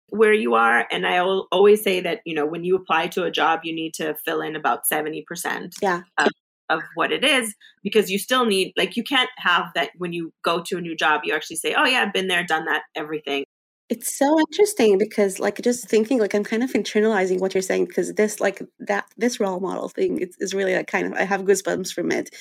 where 0.10 0.34
you 0.34 0.54
are. 0.56 0.88
And 0.92 1.06
i 1.06 1.16
al- 1.16 1.48
always 1.52 1.84
say 1.84 2.00
that 2.02 2.22
you 2.26 2.34
know 2.36 2.46
when 2.46 2.64
you 2.64 2.76
apply 2.76 3.08
to 3.08 3.24
a 3.24 3.32
job 3.32 3.62
you 3.64 3.74
need 3.74 3.94
to 3.96 4.16
fill 4.26 4.42
in 4.42 4.56
about 4.56 4.82
70% 4.92 5.74
Yeah. 5.82 6.02
of, 6.18 6.28
of 6.70 6.82
what 6.96 7.12
it 7.12 7.24
is 7.24 7.54
because 7.84 8.10
you 8.10 8.18
still 8.18 8.46
need 8.46 8.74
like 8.78 8.96
you 8.98 9.04
can't 9.04 9.30
have 9.38 9.66
that 9.76 9.90
when 9.98 10.14
you 10.14 10.32
go 10.44 10.62
to 10.64 10.78
a 10.78 10.82
new 10.82 10.96
job 10.96 11.22
you 11.24 11.34
actually 11.36 11.58
say 11.58 11.74
oh 11.78 11.86
yeah 11.86 12.00
i've 12.02 12.14
been 12.14 12.28
there 12.28 12.44
done 12.44 12.66
that 12.66 12.84
everything 12.96 13.44
It's 13.90 14.18
so 14.18 14.40
interesting 14.40 14.98
because, 14.98 15.40
like, 15.40 15.62
just 15.62 15.88
thinking, 15.88 16.20
like, 16.20 16.34
I'm 16.34 16.44
kind 16.44 16.64
of 16.64 16.74
internalizing 16.74 17.40
what 17.40 17.54
you're 17.54 17.62
saying 17.62 17.86
because 17.86 18.14
this, 18.16 18.40
like, 18.40 18.62
that, 18.80 19.06
this 19.18 19.40
role 19.40 19.60
model 19.60 19.90
thing 19.90 20.20
is, 20.20 20.36
is 20.40 20.56
really, 20.56 20.76
like, 20.76 20.88
kind 20.88 21.06
of, 21.06 21.14
I 21.14 21.24
have 21.24 21.42
goosebumps 21.42 21.94
from 21.94 22.12
it. 22.12 22.32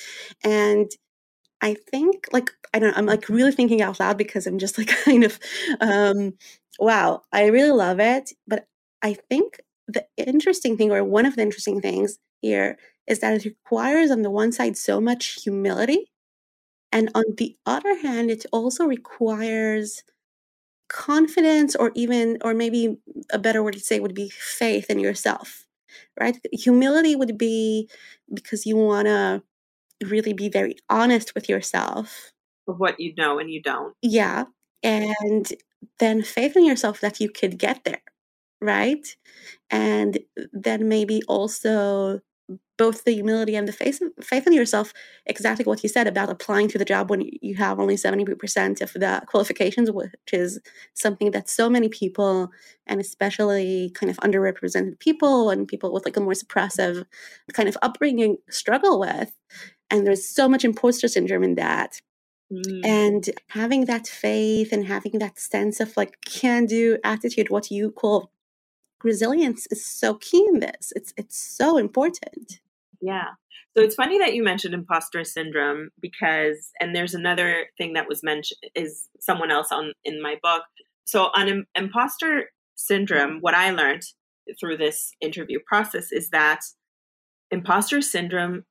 And 0.43 0.89
I 1.61 1.75
think, 1.91 2.27
like, 2.33 2.51
I 2.73 2.79
don't 2.79 2.91
know, 2.91 2.97
I'm, 2.97 3.07
like, 3.07 3.29
really 3.29 3.53
thinking 3.53 3.81
out 3.81 3.99
loud 3.99 4.17
because 4.17 4.47
I'm 4.47 4.59
just, 4.59 4.77
like, 4.77 4.89
kind 5.05 5.23
of, 5.25 5.39
um, 5.81 6.33
wow, 6.79 7.23
I 7.33 7.47
really 7.47 7.71
love 7.71 7.99
it. 7.99 8.31
But 8.47 8.67
I 9.03 9.15
think 9.15 9.61
the 9.87 10.05
interesting 10.17 10.77
thing, 10.77 10.91
or 10.91 11.03
one 11.03 11.25
of 11.25 11.35
the 11.37 11.43
interesting 11.43 11.81
things 11.81 12.19
here, 12.41 12.77
is 13.07 13.19
that 13.21 13.35
it 13.35 13.45
requires, 13.45 14.11
on 14.11 14.23
the 14.23 14.31
one 14.31 14.51
side, 14.51 14.77
so 14.77 15.01
much 15.01 15.43
humility. 15.43 16.11
And 16.91 17.11
on 17.15 17.25
the 17.37 17.57
other 17.65 17.97
hand, 17.99 18.31
it 18.31 18.45
also 18.53 18.85
requires 18.85 20.03
confidence 20.89 21.75
or 21.75 21.91
even 21.95 22.37
or 22.41 22.53
maybe 22.53 22.97
a 23.31 23.39
better 23.39 23.63
word 23.63 23.73
to 23.73 23.79
say 23.79 23.99
would 23.99 24.15
be 24.15 24.29
faith 24.29 24.89
in 24.89 24.99
yourself 24.99 25.65
right? 26.19 26.37
Humility 26.51 27.15
would 27.15 27.37
be 27.37 27.89
because 28.33 28.65
you 28.65 28.75
want 28.77 29.07
to 29.07 29.43
really 30.05 30.33
be 30.33 30.49
very 30.49 30.75
honest 30.89 31.35
with 31.35 31.49
yourself. 31.49 32.31
Of 32.67 32.79
what 32.79 32.99
you 32.99 33.13
know 33.15 33.39
and 33.39 33.49
you 33.51 33.61
don't. 33.61 33.93
Yeah 34.01 34.45
and 34.83 35.51
then 35.99 36.21
faith 36.21 36.55
in 36.55 36.65
yourself 36.65 37.01
that 37.01 37.19
you 37.19 37.29
could 37.29 37.57
get 37.57 37.83
there 37.83 38.01
right? 38.61 39.15
And 39.69 40.19
then 40.53 40.87
maybe 40.87 41.21
also 41.27 42.21
both 42.77 43.03
the 43.03 43.13
humility 43.13 43.55
and 43.55 43.67
the 43.67 43.71
faith, 43.71 44.01
faith 44.21 44.45
in 44.47 44.53
yourself 44.53 44.93
exactly 45.25 45.65
what 45.65 45.81
you 45.83 45.89
said 45.89 46.07
about 46.07 46.29
applying 46.29 46.67
to 46.67 46.77
the 46.77 46.85
job 46.85 47.09
when 47.09 47.29
you 47.41 47.55
have 47.55 47.79
only 47.79 47.95
70% 47.95 48.81
of 48.81 48.93
the 48.93 49.21
qualifications 49.27 49.91
which 49.91 50.11
is 50.33 50.59
something 50.93 51.31
that 51.31 51.49
so 51.49 51.69
many 51.69 51.89
people 51.89 52.51
and 52.87 52.99
especially 52.99 53.91
kind 53.93 54.09
of 54.09 54.17
underrepresented 54.17 54.99
people 54.99 55.49
and 55.49 55.67
people 55.67 55.93
with 55.93 56.05
like 56.05 56.17
a 56.17 56.21
more 56.21 56.33
suppressive 56.33 57.05
kind 57.53 57.69
of 57.69 57.77
upbringing 57.81 58.37
struggle 58.49 58.99
with. 58.99 59.31
And 59.89 60.05
there's 60.05 60.27
so 60.27 60.49
much 60.49 60.65
imposter 60.65 61.07
syndrome 61.07 61.43
in 61.43 61.55
that. 61.55 62.01
Mm. 62.53 62.85
and 62.85 63.29
having 63.47 63.85
that 63.85 64.05
faith 64.05 64.71
and 64.71 64.85
having 64.85 65.17
that 65.17 65.39
sense 65.39 65.79
of 65.79 65.97
like 65.97 66.21
can 66.23 66.67
do 66.67 66.99
attitude 67.03 67.49
what 67.49 67.71
you 67.71 67.89
call 67.89 68.29
resilience 69.03 69.65
is 69.71 69.83
so 69.83 70.13
key 70.13 70.45
in 70.49 70.59
this. 70.59 70.93
It's 70.95 71.11
it's 71.17 71.37
so 71.37 71.77
important 71.77 72.59
Yeah. 73.05 73.29
So 73.75 73.83
it's 73.83 73.95
funny 73.95 74.17
that 74.19 74.33
you 74.33 74.43
mentioned 74.43 74.73
imposter 74.73 75.23
syndrome 75.23 75.89
because, 75.99 76.71
and 76.79 76.95
there's 76.95 77.13
another 77.13 77.67
thing 77.77 77.93
that 77.93 78.07
was 78.07 78.23
mentioned 78.23 78.59
is 78.73 79.09
someone 79.19 79.51
else 79.51 79.71
on 79.71 79.93
in 80.03 80.21
my 80.21 80.37
book. 80.41 80.63
So 81.05 81.29
on 81.35 81.47
im- 81.47 81.65
imposter 81.75 82.51
syndrome, 82.75 83.39
what 83.41 83.53
I 83.53 83.71
learned 83.71 84.03
through 84.59 84.77
this 84.77 85.11
interview 85.21 85.59
process 85.67 86.11
is 86.11 86.29
that 86.29 86.61
imposter 87.51 88.01
syndrome 88.01 88.63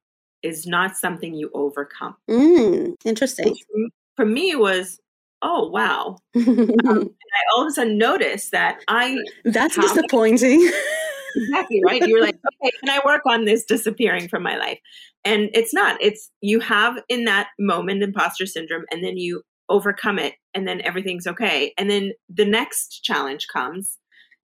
is 0.42 0.66
not 0.66 0.96
something 0.96 1.34
you 1.34 1.50
overcome. 1.54 2.16
mm, 2.28 2.94
interesting 3.04 3.48
Which 3.48 3.90
for 4.16 4.24
me 4.24 4.54
was 4.54 4.98
oh 5.42 5.68
wow 5.68 6.16
um, 6.36 6.46
i 6.86 7.54
all 7.54 7.62
of 7.62 7.68
a 7.68 7.70
sudden 7.70 7.98
noticed 7.98 8.52
that 8.52 8.80
i 8.88 9.16
that's 9.44 9.76
disappointing 9.76 10.70
exactly 11.34 11.82
right? 11.84 12.06
You're 12.06 12.22
like 12.22 12.36
okay 12.64 12.76
can 12.80 12.90
i 12.90 13.00
work 13.04 13.22
on 13.26 13.44
this 13.44 13.64
disappearing 13.64 14.28
from 14.28 14.42
my 14.42 14.56
life? 14.56 14.78
And 15.24 15.50
it's 15.54 15.74
not 15.74 16.02
it's 16.02 16.30
you 16.40 16.60
have 16.60 16.96
in 17.08 17.24
that 17.24 17.48
moment 17.58 18.02
imposter 18.02 18.46
syndrome 18.46 18.84
and 18.90 19.02
then 19.02 19.16
you 19.16 19.42
overcome 19.68 20.18
it 20.18 20.34
and 20.54 20.68
then 20.68 20.80
everything's 20.82 21.26
okay 21.26 21.72
and 21.78 21.90
then 21.90 22.12
the 22.28 22.44
next 22.44 23.00
challenge 23.02 23.46
comes 23.52 23.98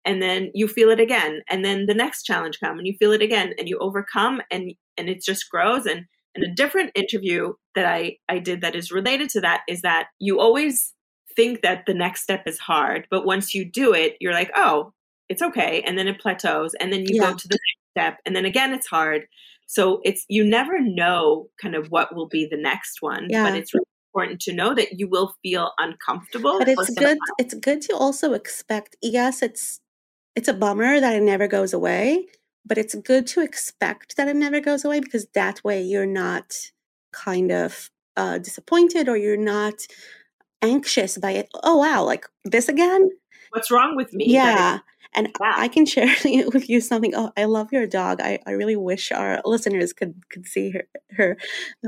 and 0.05 0.21
then 0.21 0.51
you 0.55 0.69
feel 0.69 0.91
it 0.91 1.01
again 1.01 1.41
and 1.49 1.65
then 1.65 1.87
the 1.87 1.95
next 1.95 2.25
challenge 2.25 2.61
comes 2.61 2.79
and 2.79 2.87
you 2.87 2.95
feel 2.99 3.13
it 3.13 3.23
again 3.23 3.53
and 3.59 3.69
you 3.69 3.79
overcome 3.79 4.41
and 4.51 4.73
and 4.97 5.09
it 5.09 5.23
just 5.23 5.49
grows 5.51 5.87
and 5.87 6.07
and 6.35 6.45
a 6.45 6.55
different 6.55 6.91
interview 6.95 7.53
that 7.75 7.87
i 7.87 8.17
i 8.29 8.39
did 8.39 8.61
that 8.61 8.75
is 8.75 8.91
related 8.91 9.29
to 9.29 9.41
that 9.41 9.63
is 9.69 9.83
that 9.83 10.09
you 10.19 10.41
always 10.41 10.93
think 11.37 11.63
that 11.63 11.85
the 11.87 11.95
next 11.95 12.23
step 12.23 12.43
is 12.47 12.59
hard 12.59 13.07
but 13.11 13.25
once 13.25 13.55
you 13.55 13.71
do 13.71 13.93
it 13.93 14.17
you're 14.21 14.33
like 14.33 14.51
oh 14.55 14.93
it's 15.35 15.43
okay 15.43 15.83
and 15.87 15.99
then 15.99 16.09
it 16.09 16.21
plateaus 16.21 16.75
and 16.81 16.93
then 16.93 17.01
you 17.01 17.17
yeah. 17.17 17.31
go 17.31 17.37
to 17.37 17.49
the 17.49 17.59
next 17.59 17.91
step 17.91 18.21
and 18.25 18.35
then 18.35 18.45
again 18.45 18.73
it's 18.73 18.87
hard 18.87 19.27
so 19.67 20.01
it's 20.05 20.25
you 20.29 20.45
never 20.45 20.81
know 20.81 21.49
kind 21.61 21.75
of 21.75 21.89
what 21.91 22.15
will 22.15 22.29
be 22.29 22.47
the 22.51 22.57
next 22.57 23.03
one 23.03 23.27
yeah. 23.29 23.45
but 23.45 23.55
it's 23.55 23.75
really 23.75 23.85
important 24.13 24.41
to 24.41 24.53
know 24.53 24.75
that 24.75 24.99
you 24.99 25.09
will 25.09 25.35
feel 25.43 25.73
uncomfortable 25.79 26.59
but 26.59 26.69
it's 26.69 26.91
good 26.95 27.19
it's 27.39 27.55
good 27.55 27.81
to 27.81 27.93
also 27.95 28.33
expect 28.33 28.97
yes 29.03 29.43
it's 29.43 29.81
it's 30.37 30.49
a 30.49 30.55
bummer 30.55 31.01
that 31.01 31.15
it 31.15 31.23
never 31.23 31.47
goes 31.47 31.73
away, 31.73 32.27
but 32.67 32.79
it's 32.79 32.95
good 32.95 33.27
to 33.29 33.41
expect 33.41 34.17
that 34.17 34.29
it 34.29 34.37
never 34.37 34.61
goes 34.61 34.85
away 34.85 35.01
because 35.01 35.27
that 35.35 35.63
way 35.63 35.83
you're 35.83 36.07
not 36.07 36.55
kind 37.13 37.53
of 37.53 37.91
uh, 38.17 38.39
disappointed 38.39 39.09
or 39.09 39.17
you're 39.17 39.37
not 39.37 39.75
anxious 40.63 41.19
by 41.19 41.33
it. 41.33 41.49
Oh, 41.63 41.77
wow, 41.79 42.03
like 42.05 42.27
this 42.45 42.69
again? 42.69 43.11
What's 43.51 43.71
wrong 43.71 43.95
with 43.97 44.13
me? 44.13 44.27
Yeah. 44.29 44.81
And 45.15 45.31
I 45.41 45.69
can 45.69 45.87
share 45.87 46.15
with 46.53 46.69
you 46.69 46.81
something. 46.81 47.15
Oh, 47.15 47.33
I 47.37 47.45
love 47.45 47.73
your 47.73 47.87
dog. 47.87 48.21
I, 48.21 48.41
I 48.47 48.53
really 48.53 48.77
wish 48.77 49.13
our 49.13 49.41
listeners 49.45 49.93
could 49.93 50.15
could 50.29 50.47
see 50.47 50.71
her. 50.71 50.89
Her 51.13 51.37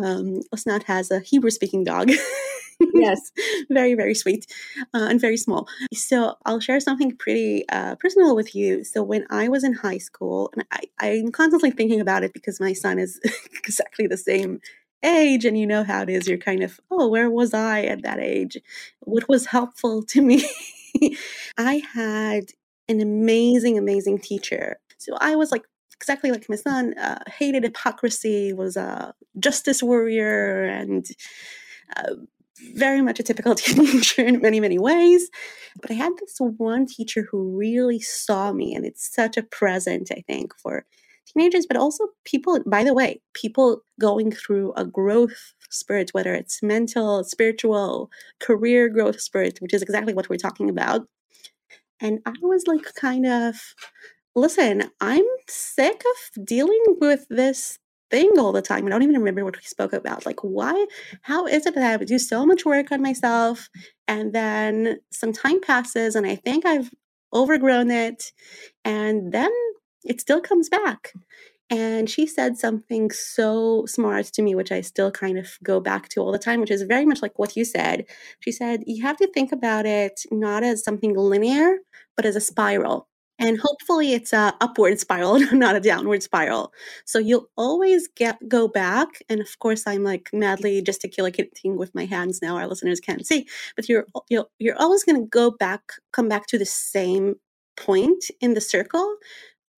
um, 0.03 0.43
Osnat 0.55 0.85
has 0.85 1.11
a 1.11 1.21
Hebrew 1.21 1.51
speaking 1.51 1.85
dog. 1.85 2.11
yes, 2.95 3.33
very, 3.71 3.95
very 3.95 4.15
sweet 4.15 4.47
uh, 4.95 5.07
and 5.11 5.21
very 5.21 5.37
small. 5.37 5.69
So 5.93 6.37
I'll 6.45 6.61
share 6.61 6.81
something 6.81 7.17
pretty 7.17 7.69
uh, 7.69 7.97
personal 7.97 8.37
with 8.37 8.55
you. 8.55 8.85
So 8.85 9.03
when 9.03 9.27
I 9.31 9.49
was 9.49 9.65
in 9.65 9.73
high 9.73 9.99
school, 9.99 10.51
and 10.55 10.65
I, 10.71 10.83
I'm 10.99 11.33
constantly 11.33 11.71
thinking 11.71 12.01
about 12.01 12.25
it 12.25 12.33
because 12.33 12.61
my 12.61 12.73
son 12.73 12.99
is 12.99 13.21
exactly 13.59 14.07
the 14.07 14.17
same 14.17 14.61
age 15.05 15.45
and 15.45 15.59
you 15.59 15.67
know 15.67 15.85
how 15.85 16.03
it 16.03 16.09
is 16.09 16.27
you're 16.27 16.39
kind 16.39 16.62
of 16.62 16.81
oh 16.91 17.07
where 17.07 17.31
was 17.31 17.53
i 17.53 17.83
at 17.83 18.03
that 18.03 18.19
age 18.19 18.57
what 19.01 19.29
was 19.29 19.47
helpful 19.47 20.03
to 20.03 20.23
me 20.23 20.49
i 21.59 21.83
had 21.93 22.47
an 22.88 23.01
amazing 23.01 23.79
amazing 23.79 24.18
teacher 24.18 24.77
so 24.99 25.16
i 25.20 25.35
was 25.35 25.53
like 25.53 25.64
exactly 25.96 26.31
like 26.31 26.49
my 26.49 26.57
son 26.57 26.94
uh, 26.99 27.18
hated 27.27 27.62
hypocrisy 27.62 28.53
was 28.53 28.77
a 28.77 29.14
justice 29.38 29.83
warrior 29.83 30.64
and 30.64 31.07
uh, 31.96 32.12
very 32.75 33.03
much 33.03 33.20
a 33.20 33.22
typical 33.22 33.55
teenager 33.57 34.22
in 34.22 34.40
many, 34.40 34.61
many 34.61 34.79
ways. 34.79 35.31
But 35.81 35.90
I 35.90 35.94
had 35.94 36.12
this 36.18 36.37
one 36.38 36.87
teacher 36.87 37.27
who 37.31 37.57
really 37.57 38.01
saw 38.01 38.53
me, 38.53 38.75
and 38.75 38.85
it's 38.85 39.14
such 39.14 39.37
a 39.37 39.42
present, 39.42 40.11
I 40.11 40.22
think, 40.27 40.53
for 40.59 40.85
teenagers, 41.27 41.66
but 41.66 41.77
also 41.77 42.09
people, 42.25 42.61
by 42.66 42.85
the 42.85 42.94
way, 42.94 43.20
people 43.35 43.83
going 44.01 44.33
through 44.33 44.72
a 44.75 44.85
growth 44.85 45.55
spirit, 45.70 46.11
whether 46.12 46.35
it's 46.35 46.62
mental, 46.62 47.25
spiritual, 47.25 48.11
career 48.40 48.88
growth 48.88 49.20
spirit, 49.20 49.59
which 49.61 49.75
is 49.75 49.83
exactly 49.83 50.14
what 50.14 50.29
we're 50.29 50.37
talking 50.37 50.70
about. 50.70 51.07
And 52.01 52.21
I 52.27 52.35
was 52.43 52.65
like, 52.67 52.85
kind 52.95 53.27
of, 53.27 53.57
listen, 54.35 54.91
I'm 55.01 55.25
sick 55.49 56.03
of 56.05 56.45
dealing 56.45 56.83
with 57.01 57.27
this 57.31 57.79
thing 58.11 58.31
all 58.39 58.53
the 58.53 58.63
time. 58.63 58.87
I 58.87 58.91
don't 58.91 59.03
even 59.03 59.17
remember 59.17 59.45
what 59.45 59.57
we 59.57 59.63
spoke 59.63 59.93
about. 59.93 60.27
Like, 60.27 60.41
why? 60.43 60.87
How 61.23 61.47
is 61.47 61.67
it 61.67 61.75
that 61.75 62.01
I 62.01 62.05
do 62.05 62.19
so 62.19 62.47
much 62.47 62.65
work 62.65 62.93
on 62.93 63.03
myself? 63.03 63.69
And 64.07 64.33
then 64.33 64.99
some 65.11 65.33
time 65.33 65.61
passes, 65.61 66.15
and 66.15 66.27
I 66.27 66.37
think 66.37 66.65
I've 66.67 66.91
overgrown 67.33 67.91
it. 67.91 68.33
And 68.85 69.33
then 69.33 69.51
it 70.05 70.21
still 70.21 70.41
comes 70.41 70.69
back. 70.69 71.13
And 71.69 72.09
she 72.09 72.29
said 72.29 72.57
something 72.57 73.11
so 73.11 73.87
smart 73.87 74.27
to 74.27 74.43
me, 74.43 74.55
which 74.55 74.71
I 74.71 74.83
still 74.83 75.11
kind 75.11 75.37
of 75.37 75.59
go 75.65 75.81
back 75.81 76.09
to 76.11 76.21
all 76.21 76.31
the 76.31 76.39
time, 76.39 76.61
which 76.61 76.71
is 76.71 76.83
very 76.83 77.05
much 77.05 77.23
like 77.23 77.41
what 77.41 77.57
you 77.57 77.65
said. 77.65 78.05
She 78.39 78.53
said, 78.53 78.85
You 78.87 79.03
have 79.03 79.17
to 79.17 79.27
think 79.27 79.51
about 79.51 79.85
it 79.85 80.21
not 80.31 80.63
as 80.63 80.85
something 80.85 81.17
linear, 81.17 81.79
but 82.17 82.27
as 82.27 82.37
a 82.37 82.41
spiral. 82.41 83.09
And 83.39 83.59
hopefully 83.61 84.15
it's 84.15 84.33
a 84.33 84.55
upward 84.61 84.99
spiral, 84.99 85.39
not 85.53 85.77
a 85.77 85.81
downward 85.81 86.23
spiral. 86.23 86.73
So 87.05 87.19
you'll 87.19 87.49
always 87.57 88.09
get 88.09 88.39
go 88.49 88.67
back. 88.67 89.09
And 89.29 89.41
of 89.41 89.59
course, 89.59 89.85
I'm 89.87 90.03
like 90.03 90.31
madly 90.33 90.81
gesticulating 90.81 91.77
with 91.77 91.95
my 91.95 92.07
hands 92.07 92.41
now. 92.41 92.57
Our 92.57 92.67
listeners 92.67 93.01
can't 93.01 93.27
see, 93.27 93.47
but 93.77 93.89
you're 93.89 94.07
you're, 94.31 94.47
you're 94.59 94.81
always 94.81 95.05
going 95.05 95.21
to 95.21 95.29
go 95.29 95.51
back, 95.51 95.83
come 96.13 96.29
back 96.29 96.47
to 96.47 96.59
the 96.59 96.67
same 96.67 97.35
point 97.77 98.25
in 98.41 98.55
the 98.55 98.61
circle. 98.61 99.17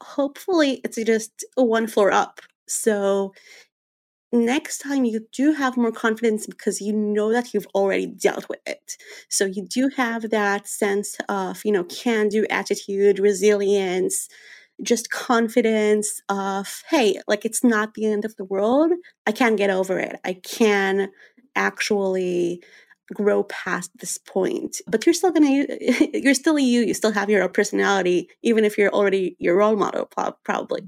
Hopefully, 0.02 0.80
it's 0.84 0.96
just 1.04 1.44
one 1.56 1.88
floor 1.88 2.12
up. 2.12 2.40
So 2.68 3.32
next 4.32 4.78
time 4.78 5.04
you 5.04 5.26
do 5.32 5.52
have 5.52 5.76
more 5.76 5.92
confidence 5.92 6.46
because 6.46 6.80
you 6.80 6.92
know 6.92 7.32
that 7.32 7.54
you've 7.54 7.66
already 7.74 8.06
dealt 8.06 8.48
with 8.48 8.60
it. 8.66 8.96
So 9.28 9.44
you 9.44 9.66
do 9.66 9.88
have 9.96 10.30
that 10.30 10.68
sense 10.68 11.16
of, 11.28 11.64
you 11.64 11.72
know, 11.72 11.84
can 11.84 12.28
do 12.28 12.46
attitude, 12.50 13.18
resilience, 13.18 14.28
just 14.82 15.10
confidence 15.10 16.20
of, 16.28 16.82
hey, 16.90 17.20
like 17.26 17.44
it's 17.44 17.64
not 17.64 17.94
the 17.94 18.06
end 18.06 18.24
of 18.24 18.36
the 18.36 18.44
world. 18.44 18.92
I 19.26 19.32
can 19.32 19.56
get 19.56 19.70
over 19.70 19.98
it. 19.98 20.20
I 20.24 20.34
can 20.34 21.10
actually 21.56 22.62
grow 23.14 23.42
past 23.44 23.90
this 23.98 24.18
point 24.18 24.82
but 24.86 25.06
you're 25.06 25.14
still 25.14 25.30
gonna 25.30 25.64
you're 26.12 26.34
still 26.34 26.58
you 26.58 26.82
you 26.82 26.92
still 26.92 27.10
have 27.10 27.30
your 27.30 27.48
personality 27.48 28.28
even 28.42 28.66
if 28.66 28.76
you're 28.76 28.92
already 28.92 29.34
your 29.38 29.56
role 29.56 29.76
model 29.76 30.06
probably 30.44 30.82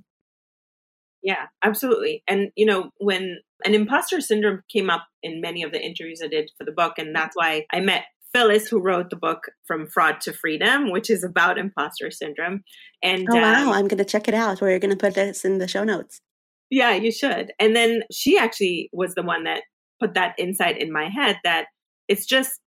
yeah, 1.22 1.46
absolutely. 1.62 2.22
And, 2.26 2.50
you 2.56 2.66
know, 2.66 2.90
when 2.98 3.38
an 3.64 3.74
imposter 3.74 4.20
syndrome 4.20 4.62
came 4.72 4.90
up 4.90 5.06
in 5.22 5.40
many 5.40 5.62
of 5.62 5.72
the 5.72 5.80
interviews 5.80 6.20
I 6.24 6.28
did 6.28 6.50
for 6.56 6.64
the 6.64 6.72
book, 6.72 6.94
and 6.98 7.14
that's 7.14 7.36
why 7.36 7.66
I 7.72 7.80
met 7.80 8.04
Phyllis, 8.32 8.68
who 8.68 8.80
wrote 8.80 9.10
the 9.10 9.16
book 9.16 9.40
From 9.66 9.86
Fraud 9.86 10.20
to 10.22 10.32
Freedom, 10.32 10.90
which 10.90 11.10
is 11.10 11.24
about 11.24 11.58
imposter 11.58 12.10
syndrome. 12.10 12.62
And 13.02 13.26
oh, 13.30 13.36
wow, 13.36 13.68
um, 13.68 13.68
I'm 13.70 13.88
going 13.88 13.98
to 13.98 14.04
check 14.04 14.28
it 14.28 14.34
out. 14.34 14.60
We're 14.60 14.78
going 14.78 14.92
to 14.92 14.96
put 14.96 15.14
this 15.14 15.44
in 15.44 15.58
the 15.58 15.68
show 15.68 15.84
notes. 15.84 16.20
Yeah, 16.70 16.92
you 16.92 17.10
should. 17.10 17.52
And 17.58 17.74
then 17.74 18.02
she 18.12 18.38
actually 18.38 18.88
was 18.92 19.14
the 19.14 19.22
one 19.22 19.44
that 19.44 19.62
put 19.98 20.14
that 20.14 20.34
insight 20.38 20.80
in 20.80 20.92
my 20.92 21.08
head 21.08 21.38
that 21.44 21.66
it's 22.08 22.24
just 22.24 22.60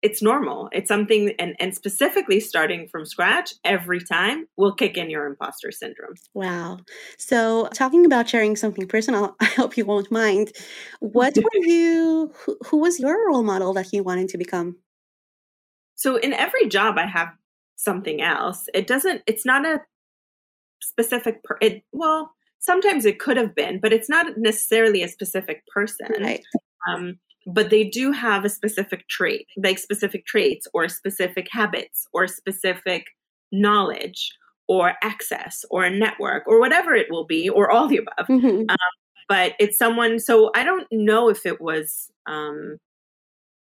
it's 0.00 0.22
normal. 0.22 0.68
It's 0.72 0.88
something, 0.88 1.32
and, 1.38 1.56
and 1.58 1.74
specifically 1.74 2.38
starting 2.40 2.88
from 2.88 3.04
scratch 3.04 3.54
every 3.64 4.00
time 4.00 4.46
will 4.56 4.72
kick 4.72 4.96
in 4.96 5.10
your 5.10 5.26
imposter 5.26 5.72
syndrome. 5.72 6.14
Wow. 6.34 6.78
So, 7.18 7.68
talking 7.74 8.06
about 8.06 8.28
sharing 8.28 8.54
something 8.54 8.86
personal, 8.86 9.36
I 9.40 9.46
hope 9.46 9.76
you 9.76 9.84
won't 9.84 10.10
mind. 10.10 10.52
What 11.00 11.36
were 11.36 11.50
you, 11.62 12.32
who, 12.44 12.58
who 12.66 12.76
was 12.78 13.00
your 13.00 13.28
role 13.28 13.42
model 13.42 13.72
that 13.74 13.92
you 13.92 14.02
wanted 14.02 14.28
to 14.28 14.38
become? 14.38 14.76
So, 15.96 16.16
in 16.16 16.32
every 16.32 16.68
job, 16.68 16.96
I 16.96 17.06
have 17.06 17.28
something 17.76 18.22
else. 18.22 18.66
It 18.74 18.86
doesn't, 18.86 19.22
it's 19.26 19.44
not 19.44 19.66
a 19.66 19.80
specific, 20.80 21.42
per, 21.42 21.58
it, 21.60 21.82
well, 21.92 22.32
sometimes 22.60 23.04
it 23.04 23.18
could 23.18 23.36
have 23.36 23.54
been, 23.54 23.80
but 23.80 23.92
it's 23.92 24.08
not 24.08 24.36
necessarily 24.36 25.02
a 25.02 25.08
specific 25.08 25.64
person. 25.66 26.08
Right. 26.20 26.44
Um, 26.88 27.18
but 27.48 27.70
they 27.70 27.82
do 27.82 28.12
have 28.12 28.44
a 28.44 28.50
specific 28.50 29.08
trait, 29.08 29.46
like 29.56 29.78
specific 29.78 30.26
traits 30.26 30.68
or 30.74 30.86
specific 30.86 31.48
habits 31.50 32.06
or 32.12 32.26
specific 32.26 33.06
knowledge 33.50 34.32
or 34.68 34.92
access 35.02 35.64
or 35.70 35.82
a 35.82 35.90
network 35.90 36.46
or 36.46 36.60
whatever 36.60 36.94
it 36.94 37.06
will 37.10 37.24
be 37.24 37.48
or 37.48 37.70
all 37.70 37.88
the 37.88 37.96
above. 37.96 38.26
Mm-hmm. 38.28 38.68
Um, 38.68 38.76
but 39.30 39.54
it's 39.58 39.78
someone, 39.78 40.18
so 40.18 40.50
I 40.54 40.62
don't 40.62 40.86
know 40.92 41.30
if 41.30 41.46
it 41.46 41.58
was, 41.58 42.10
um, 42.26 42.76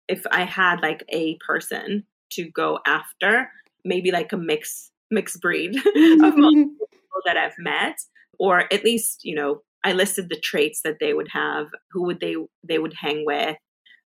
if 0.08 0.26
I 0.32 0.42
had 0.42 0.80
like 0.80 1.04
a 1.10 1.36
person 1.46 2.04
to 2.30 2.50
go 2.50 2.80
after, 2.84 3.48
maybe 3.84 4.10
like 4.10 4.32
a 4.32 4.36
mix, 4.36 4.90
mixed 5.08 5.40
breed 5.40 5.76
of 5.76 5.84
people 5.84 7.22
that 7.26 7.36
I've 7.36 7.58
met, 7.58 7.96
or 8.40 8.72
at 8.72 8.82
least, 8.82 9.20
you 9.22 9.36
know, 9.36 9.62
I 9.84 9.92
listed 9.92 10.28
the 10.28 10.40
traits 10.40 10.80
that 10.82 10.98
they 10.98 11.14
would 11.14 11.28
have, 11.30 11.66
who 11.92 12.04
would 12.06 12.18
they 12.18 12.34
they 12.64 12.78
would 12.78 12.94
hang 12.94 13.24
with, 13.24 13.56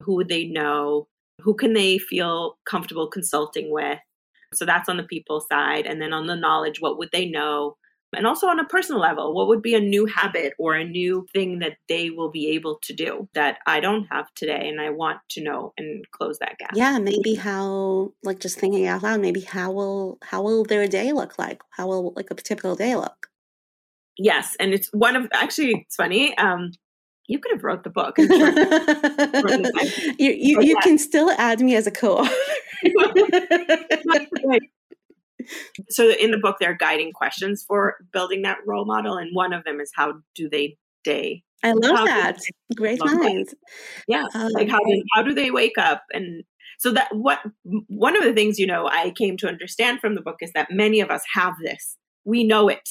who 0.05 0.15
would 0.17 0.29
they 0.29 0.45
know, 0.45 1.09
who 1.41 1.55
can 1.55 1.73
they 1.73 1.99
feel 1.99 2.59
comfortable 2.65 3.09
consulting 3.09 3.71
with. 3.71 3.99
So 4.55 4.65
that's 4.65 4.89
on 4.89 4.99
the 4.99 5.03
people 5.05 5.41
side, 5.41 5.87
and 5.87 6.01
then 6.01 6.13
on 6.13 6.27
the 6.27 6.37
knowledge, 6.37 6.81
what 6.81 6.99
would 6.99 7.11
they 7.13 7.27
know? 7.27 7.77
And 8.15 8.27
also 8.27 8.47
on 8.47 8.61
a 8.61 8.67
personal 8.67 9.01
level, 9.01 9.35
what 9.35 9.49
would 9.49 9.63
be 9.63 9.75
a 9.75 9.81
new 9.81 10.05
habit 10.05 10.53
or 10.59 10.75
a 10.75 10.85
new 10.85 11.27
thing 11.33 11.61
that 11.61 11.79
they 11.89 12.11
will 12.11 12.31
be 12.31 12.49
able 12.51 12.79
to 12.83 12.93
do 12.93 13.27
that 13.33 13.59
I 13.67 13.81
don't 13.81 14.05
have 14.11 14.27
today 14.35 14.69
and 14.69 14.81
I 14.81 14.91
want 14.91 15.21
to 15.31 15.43
know 15.43 15.73
and 15.79 16.05
close 16.11 16.39
that 16.41 16.59
gap? 16.59 16.73
Yeah, 16.75 16.99
maybe 16.99 17.35
how 17.35 18.13
like 18.23 18.39
just 18.39 18.59
thinking 18.59 18.87
out 18.87 19.03
loud, 19.03 19.21
maybe 19.21 19.41
how 19.41 19.73
will 19.73 20.19
how 20.23 20.43
will 20.43 20.65
their 20.65 20.87
day 20.87 21.13
look 21.13 21.39
like? 21.39 21.63
How 21.71 21.87
will 21.87 22.13
like 22.15 22.31
a 22.31 22.35
typical 22.35 22.77
day 22.77 22.97
look? 22.97 23.29
Yes, 24.19 24.57
and 24.61 24.75
it's 24.75 24.89
one 24.93 25.17
of 25.17 25.29
actually 25.33 25.73
it's 25.87 25.97
funny. 25.97 26.37
Um 26.37 26.73
you 27.33 27.39
could 27.39 27.53
have 27.53 27.65
wrote 27.65 27.83
the 27.83 27.89
book. 27.89 28.19
you 30.19 30.19
you, 30.19 30.61
you 30.61 30.77
can 30.83 30.99
still 30.99 31.31
add 31.31 31.61
me 31.61 31.75
as 31.75 31.87
a 31.87 31.91
co-author. 31.91 32.31
so 35.89 36.11
in 36.11 36.31
the 36.31 36.37
book, 36.37 36.57
there 36.61 36.73
are 36.73 36.75
guiding 36.75 37.13
questions 37.13 37.65
for 37.67 37.97
building 38.13 38.43
that 38.43 38.59
role 38.67 38.85
model, 38.85 39.17
and 39.17 39.31
one 39.33 39.55
of 39.55 39.65
them 39.65 39.81
is 39.81 39.91
how 39.95 40.13
do 40.35 40.51
they 40.51 40.77
day? 41.05 41.43
I 41.65 41.73
love 41.73 41.97
how 41.97 42.05
that. 42.05 42.39
Great 42.77 43.03
minds. 43.03 43.55
Yeah, 44.07 44.27
um, 44.35 44.51
like 44.53 44.69
how 44.69 44.81
do, 44.81 45.03
how 45.15 45.23
do 45.23 45.33
they 45.33 45.51
wake 45.51 45.79
up 45.79 46.03
and 46.13 46.45
so 46.79 46.93
that 46.93 47.09
what 47.15 47.39
one 47.87 48.15
of 48.15 48.25
the 48.25 48.35
things 48.35 48.59
you 48.59 48.67
know 48.67 48.89
I 48.89 49.15
came 49.17 49.39
to 49.39 49.49
understand 49.49 50.01
from 50.01 50.17
the 50.17 50.21
book 50.21 50.37
is 50.43 50.53
that 50.53 50.71
many 50.71 51.01
of 51.01 51.11
us 51.11 51.23
have 51.33 51.55
this. 51.65 51.97
We 52.27 52.45
know 52.45 52.69
it 52.69 52.91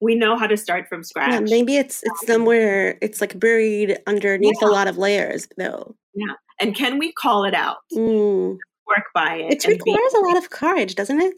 we 0.00 0.14
know 0.14 0.36
how 0.36 0.46
to 0.46 0.56
start 0.56 0.88
from 0.88 1.02
scratch. 1.02 1.32
Yeah, 1.32 1.40
maybe 1.40 1.76
it's 1.76 2.02
it's 2.04 2.26
somewhere 2.26 2.98
it's 3.02 3.20
like 3.20 3.38
buried 3.38 3.98
underneath 4.06 4.56
yeah. 4.60 4.68
a 4.68 4.70
lot 4.70 4.86
of 4.88 4.96
layers 4.96 5.48
though. 5.56 5.96
Yeah. 6.14 6.34
And 6.60 6.74
can 6.74 6.98
we 6.98 7.12
call 7.12 7.44
it 7.44 7.54
out? 7.54 7.78
Mm. 7.92 8.58
Work 8.86 9.04
by 9.14 9.36
it. 9.36 9.64
It 9.64 9.66
requires 9.66 10.12
be- 10.12 10.18
a 10.18 10.20
lot 10.20 10.36
of 10.36 10.50
courage, 10.50 10.94
doesn't 10.94 11.20
it? 11.20 11.34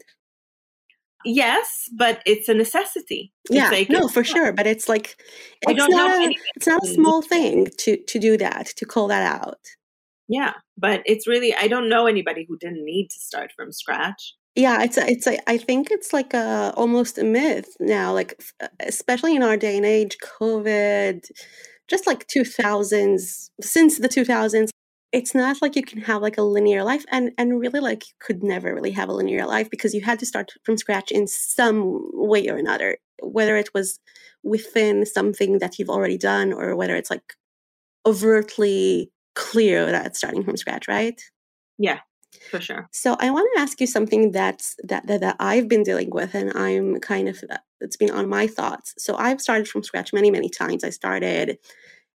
Yes, 1.23 1.87
but 1.95 2.21
it's 2.25 2.49
a 2.49 2.53
necessity. 2.55 3.31
Yeah, 3.47 3.69
like, 3.69 3.91
no, 3.91 4.07
for 4.07 4.23
sure. 4.23 4.51
But 4.53 4.65
it's 4.65 4.89
like 4.89 5.21
it's 5.61 5.87
not 5.89 6.19
a, 6.19 6.35
it's 6.55 6.65
not 6.65 6.83
a 6.83 6.87
small 6.87 7.21
thing 7.21 7.67
to 7.77 7.97
to 7.97 8.19
do 8.19 8.37
that, 8.37 8.67
to 8.77 8.85
call 8.85 9.07
that 9.09 9.21
out. 9.21 9.59
Yeah, 10.27 10.53
but 10.77 11.03
it's 11.05 11.27
really 11.27 11.53
I 11.53 11.67
don't 11.67 11.89
know 11.89 12.07
anybody 12.07 12.45
who 12.47 12.57
didn't 12.57 12.83
need 12.83 13.09
to 13.09 13.19
start 13.19 13.51
from 13.55 13.71
scratch 13.71 14.33
yeah 14.55 14.83
it's 14.83 14.97
a, 14.97 15.07
it's 15.07 15.27
a, 15.27 15.37
i 15.49 15.57
think 15.57 15.89
it's 15.91 16.11
like 16.13 16.33
a 16.33 16.73
almost 16.75 17.17
a 17.17 17.23
myth 17.23 17.75
now 17.79 18.13
like 18.13 18.41
uh, 18.61 18.67
especially 18.81 19.35
in 19.35 19.43
our 19.43 19.57
day 19.57 19.77
and 19.77 19.85
age 19.85 20.17
covid 20.39 21.25
just 21.87 22.07
like 22.07 22.27
2000s 22.27 23.49
since 23.61 23.99
the 23.99 24.09
2000s 24.09 24.69
it's 25.11 25.35
not 25.35 25.61
like 25.61 25.75
you 25.75 25.83
can 25.83 26.01
have 26.01 26.21
like 26.21 26.37
a 26.37 26.41
linear 26.41 26.83
life 26.83 27.05
and 27.11 27.31
and 27.37 27.59
really 27.59 27.79
like 27.79 28.07
you 28.07 28.13
could 28.19 28.43
never 28.43 28.73
really 28.73 28.91
have 28.91 29.09
a 29.09 29.13
linear 29.13 29.45
life 29.45 29.69
because 29.69 29.93
you 29.93 30.01
had 30.01 30.19
to 30.19 30.25
start 30.25 30.51
from 30.63 30.77
scratch 30.77 31.11
in 31.11 31.27
some 31.27 31.99
way 32.13 32.47
or 32.49 32.57
another 32.57 32.97
whether 33.23 33.55
it 33.57 33.69
was 33.73 33.99
within 34.43 35.05
something 35.05 35.59
that 35.59 35.77
you've 35.77 35.89
already 35.89 36.17
done 36.17 36.51
or 36.53 36.75
whether 36.75 36.95
it's 36.95 37.11
like 37.11 37.35
overtly 38.05 39.11
clear 39.35 39.85
that 39.91 40.05
it's 40.07 40.17
starting 40.19 40.43
from 40.43 40.57
scratch 40.57 40.87
right? 40.87 41.21
Yeah 41.77 41.99
for 42.49 42.61
sure. 42.61 42.89
So 42.91 43.15
I 43.19 43.29
want 43.29 43.49
to 43.55 43.61
ask 43.61 43.79
you 43.79 43.87
something 43.87 44.31
that's 44.31 44.75
that, 44.83 45.07
that 45.07 45.21
that 45.21 45.35
I've 45.39 45.67
been 45.67 45.83
dealing 45.83 46.09
with, 46.09 46.33
and 46.33 46.51
I'm 46.55 46.99
kind 46.99 47.27
of 47.29 47.43
uh, 47.49 47.57
it's 47.79 47.97
been 47.97 48.11
on 48.11 48.29
my 48.29 48.47
thoughts. 48.47 48.93
So 48.97 49.15
I've 49.15 49.41
started 49.41 49.67
from 49.67 49.83
scratch 49.83 50.13
many 50.13 50.31
many 50.31 50.49
times. 50.49 50.83
I 50.83 50.89
started 50.89 51.57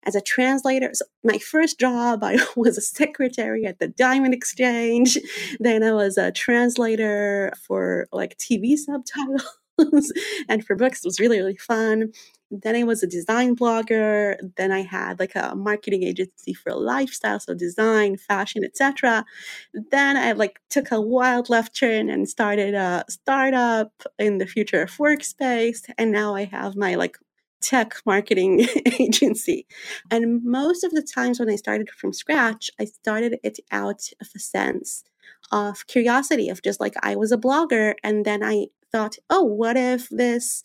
as 0.05 0.15
a 0.15 0.21
translator. 0.21 0.91
So 0.95 1.05
my 1.25 1.39
first 1.39 1.79
job, 1.79 2.23
I 2.23 2.39
was 2.57 2.79
a 2.79 2.83
secretary 2.83 3.67
at 3.67 3.79
the 3.79 3.89
Diamond 3.89 4.35
Exchange. 4.35 5.19
Then 5.59 5.83
I 5.83 5.93
was 5.93 6.17
a 6.17 6.31
translator 6.33 7.53
for 7.67 8.07
like 8.13 8.39
TV 8.39 8.77
subtitles 8.77 10.13
and 10.49 10.65
for 10.65 10.77
books. 10.77 11.05
It 11.05 11.09
was 11.09 11.21
really 11.21 11.39
really 11.39 11.57
fun. 11.57 12.13
Then 12.51 12.77
I 12.77 12.85
was 12.85 13.03
a 13.03 13.07
design 13.07 13.57
blogger. 13.57 14.37
Then 14.57 14.71
I 14.71 14.83
had 14.83 15.19
like 15.19 15.35
a 15.35 15.55
marketing 15.57 16.05
agency 16.05 16.55
for 16.55 16.73
lifestyle, 16.75 17.41
so 17.41 17.55
design, 17.55 18.17
fashion, 18.17 18.65
etc. 18.65 19.25
Then 19.75 20.17
I 20.17 20.33
like 20.33 20.61
took 20.71 20.91
a 20.93 21.01
wild 21.01 21.49
left 21.49 21.77
turn 21.77 22.09
and 22.09 22.29
started 22.29 22.75
a 22.75 23.05
startup 23.09 23.93
in 24.19 24.39
the 24.39 24.47
future 24.47 24.83
of 24.83 24.91
workspace. 24.91 25.83
And 25.99 26.13
now 26.13 26.35
I 26.35 26.45
have 26.45 26.77
my 26.77 26.95
like 26.95 27.17
tech 27.61 27.95
marketing 28.07 28.67
agency. 29.01 29.67
And 30.11 30.45
most 30.45 30.85
of 30.85 30.93
the 30.93 31.03
times 31.03 31.41
when 31.41 31.51
I 31.51 31.57
started 31.57 31.91
from 31.91 32.13
scratch, 32.13 32.71
I 32.81 32.85
started 32.85 33.39
it 33.43 33.59
out 33.73 34.09
of 34.21 34.29
a 34.35 34.39
sense 34.39 35.03
of 35.51 35.87
curiosity, 35.87 36.49
of 36.49 36.63
just 36.63 36.81
like 36.81 36.95
I 37.03 37.17
was 37.17 37.33
a 37.33 37.37
blogger. 37.37 37.95
And 38.05 38.25
then 38.25 38.43
I 38.43 38.67
thought, 38.93 39.17
oh, 39.31 39.43
what 39.43 39.77
if 39.77 40.09
this 40.11 40.63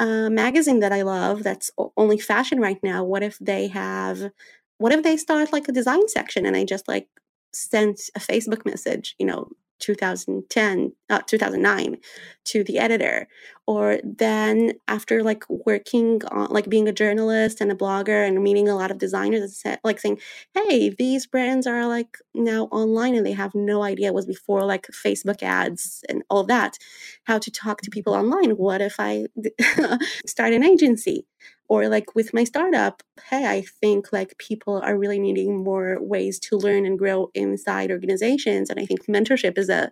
a 0.00 0.30
magazine 0.30 0.80
that 0.80 0.92
I 0.92 1.02
love 1.02 1.44
that's 1.44 1.70
only 1.96 2.18
fashion 2.18 2.60
right 2.60 2.80
now, 2.82 3.04
what 3.04 3.22
if 3.22 3.38
they 3.40 3.68
have, 3.68 4.32
what 4.78 4.92
if 4.92 5.04
they 5.04 5.16
start 5.18 5.52
like 5.52 5.68
a 5.68 5.72
design 5.72 6.08
section 6.08 6.46
and 6.46 6.56
I 6.56 6.64
just 6.64 6.88
like 6.88 7.08
sent 7.54 8.00
a 8.16 8.20
Facebook 8.20 8.66
message, 8.66 9.14
you 9.20 9.26
know, 9.26 9.50
2010 9.80 10.92
uh, 11.10 11.20
2009 11.26 11.98
to 12.44 12.64
the 12.64 12.78
editor. 12.78 13.26
Or 13.66 13.98
then 14.02 14.72
after 14.88 15.22
like 15.22 15.44
working 15.48 16.20
on 16.30 16.48
like 16.50 16.68
being 16.68 16.88
a 16.88 16.92
journalist 16.92 17.60
and 17.60 17.70
a 17.70 17.74
blogger 17.74 18.26
and 18.26 18.42
meeting 18.42 18.68
a 18.68 18.74
lot 18.74 18.90
of 18.90 18.98
designers 18.98 19.62
like 19.84 20.00
saying 20.00 20.18
hey 20.54 20.90
these 20.90 21.26
brands 21.26 21.68
are 21.68 21.86
like 21.86 22.18
now 22.34 22.64
online 22.72 23.14
and 23.14 23.24
they 23.24 23.32
have 23.32 23.54
no 23.54 23.82
idea 23.82 24.08
it 24.08 24.14
was 24.14 24.26
before 24.26 24.64
like 24.64 24.86
facebook 24.88 25.42
ads 25.42 26.02
and 26.08 26.22
all 26.30 26.44
that. 26.44 26.78
How 27.24 27.38
to 27.38 27.50
talk 27.50 27.82
to 27.82 27.90
people 27.90 28.14
online? 28.14 28.52
What 28.52 28.80
if 28.80 28.96
i 28.98 29.26
start 30.26 30.52
an 30.52 30.64
agency 30.64 31.26
or 31.70 31.88
like 31.88 32.14
with 32.14 32.34
my 32.34 32.44
startup 32.44 33.02
hey 33.30 33.46
i 33.46 33.62
think 33.80 34.12
like 34.12 34.36
people 34.38 34.80
are 34.82 34.98
really 34.98 35.20
needing 35.20 35.64
more 35.64 35.98
ways 36.00 36.38
to 36.38 36.56
learn 36.56 36.84
and 36.84 36.98
grow 36.98 37.30
inside 37.34 37.90
organizations 37.90 38.68
and 38.68 38.78
i 38.78 38.84
think 38.84 39.06
mentorship 39.06 39.56
is 39.56 39.70
a 39.70 39.90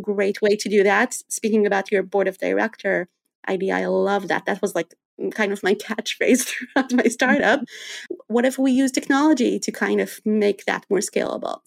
great 0.00 0.40
way 0.42 0.56
to 0.56 0.68
do 0.68 0.82
that. 0.82 1.14
Speaking 1.28 1.66
about 1.66 1.90
your 1.90 2.02
board 2.02 2.28
of 2.28 2.38
director 2.38 3.08
idea 3.48 3.76
i 3.76 3.86
love 3.86 4.28
that. 4.28 4.46
That 4.46 4.62
was 4.62 4.74
like 4.74 4.94
kind 5.32 5.52
of 5.52 5.62
my 5.62 5.74
catchphrase 5.86 6.46
throughout 6.46 6.92
my 6.92 7.04
startup. 7.04 7.60
Mm-hmm. 7.60 8.14
What 8.28 8.44
if 8.44 8.58
we 8.58 8.72
use 8.72 8.92
technology 8.92 9.58
to 9.58 9.70
kind 9.70 10.00
of 10.00 10.20
make 10.24 10.64
that 10.66 10.86
more 10.90 11.00
scalable? 11.00 11.60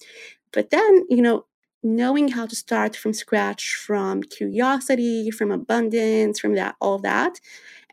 But 0.54 0.70
then 0.70 1.06
you 1.10 1.22
know 1.22 1.46
knowing 1.84 2.28
how 2.28 2.46
to 2.46 2.56
start 2.56 2.96
from 2.96 3.12
scratch 3.12 3.74
from 3.74 4.22
curiosity 4.22 5.32
from 5.32 5.52
abundance 5.52 6.40
from 6.40 6.54
that 6.54 6.76
all 6.80 7.00
that 7.00 7.40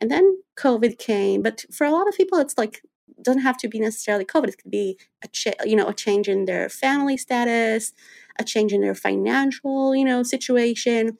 and 0.00 0.10
then 0.10 0.38
COVID 0.56 0.98
came, 0.98 1.42
but 1.42 1.64
for 1.72 1.84
a 1.86 1.90
lot 1.90 2.08
of 2.08 2.16
people, 2.16 2.38
it's 2.38 2.56
like 2.58 2.82
doesn't 3.20 3.42
have 3.42 3.58
to 3.58 3.68
be 3.68 3.80
necessarily 3.80 4.24
COVID. 4.24 4.48
It 4.48 4.58
could 4.62 4.70
be 4.70 4.96
a 5.24 5.28
cha- 5.28 5.64
you 5.64 5.76
know 5.76 5.88
a 5.88 5.94
change 5.94 6.28
in 6.28 6.44
their 6.44 6.68
family 6.68 7.16
status, 7.16 7.92
a 8.38 8.44
change 8.44 8.72
in 8.72 8.80
their 8.80 8.94
financial 8.94 9.94
you 9.94 10.04
know 10.04 10.22
situation, 10.22 11.18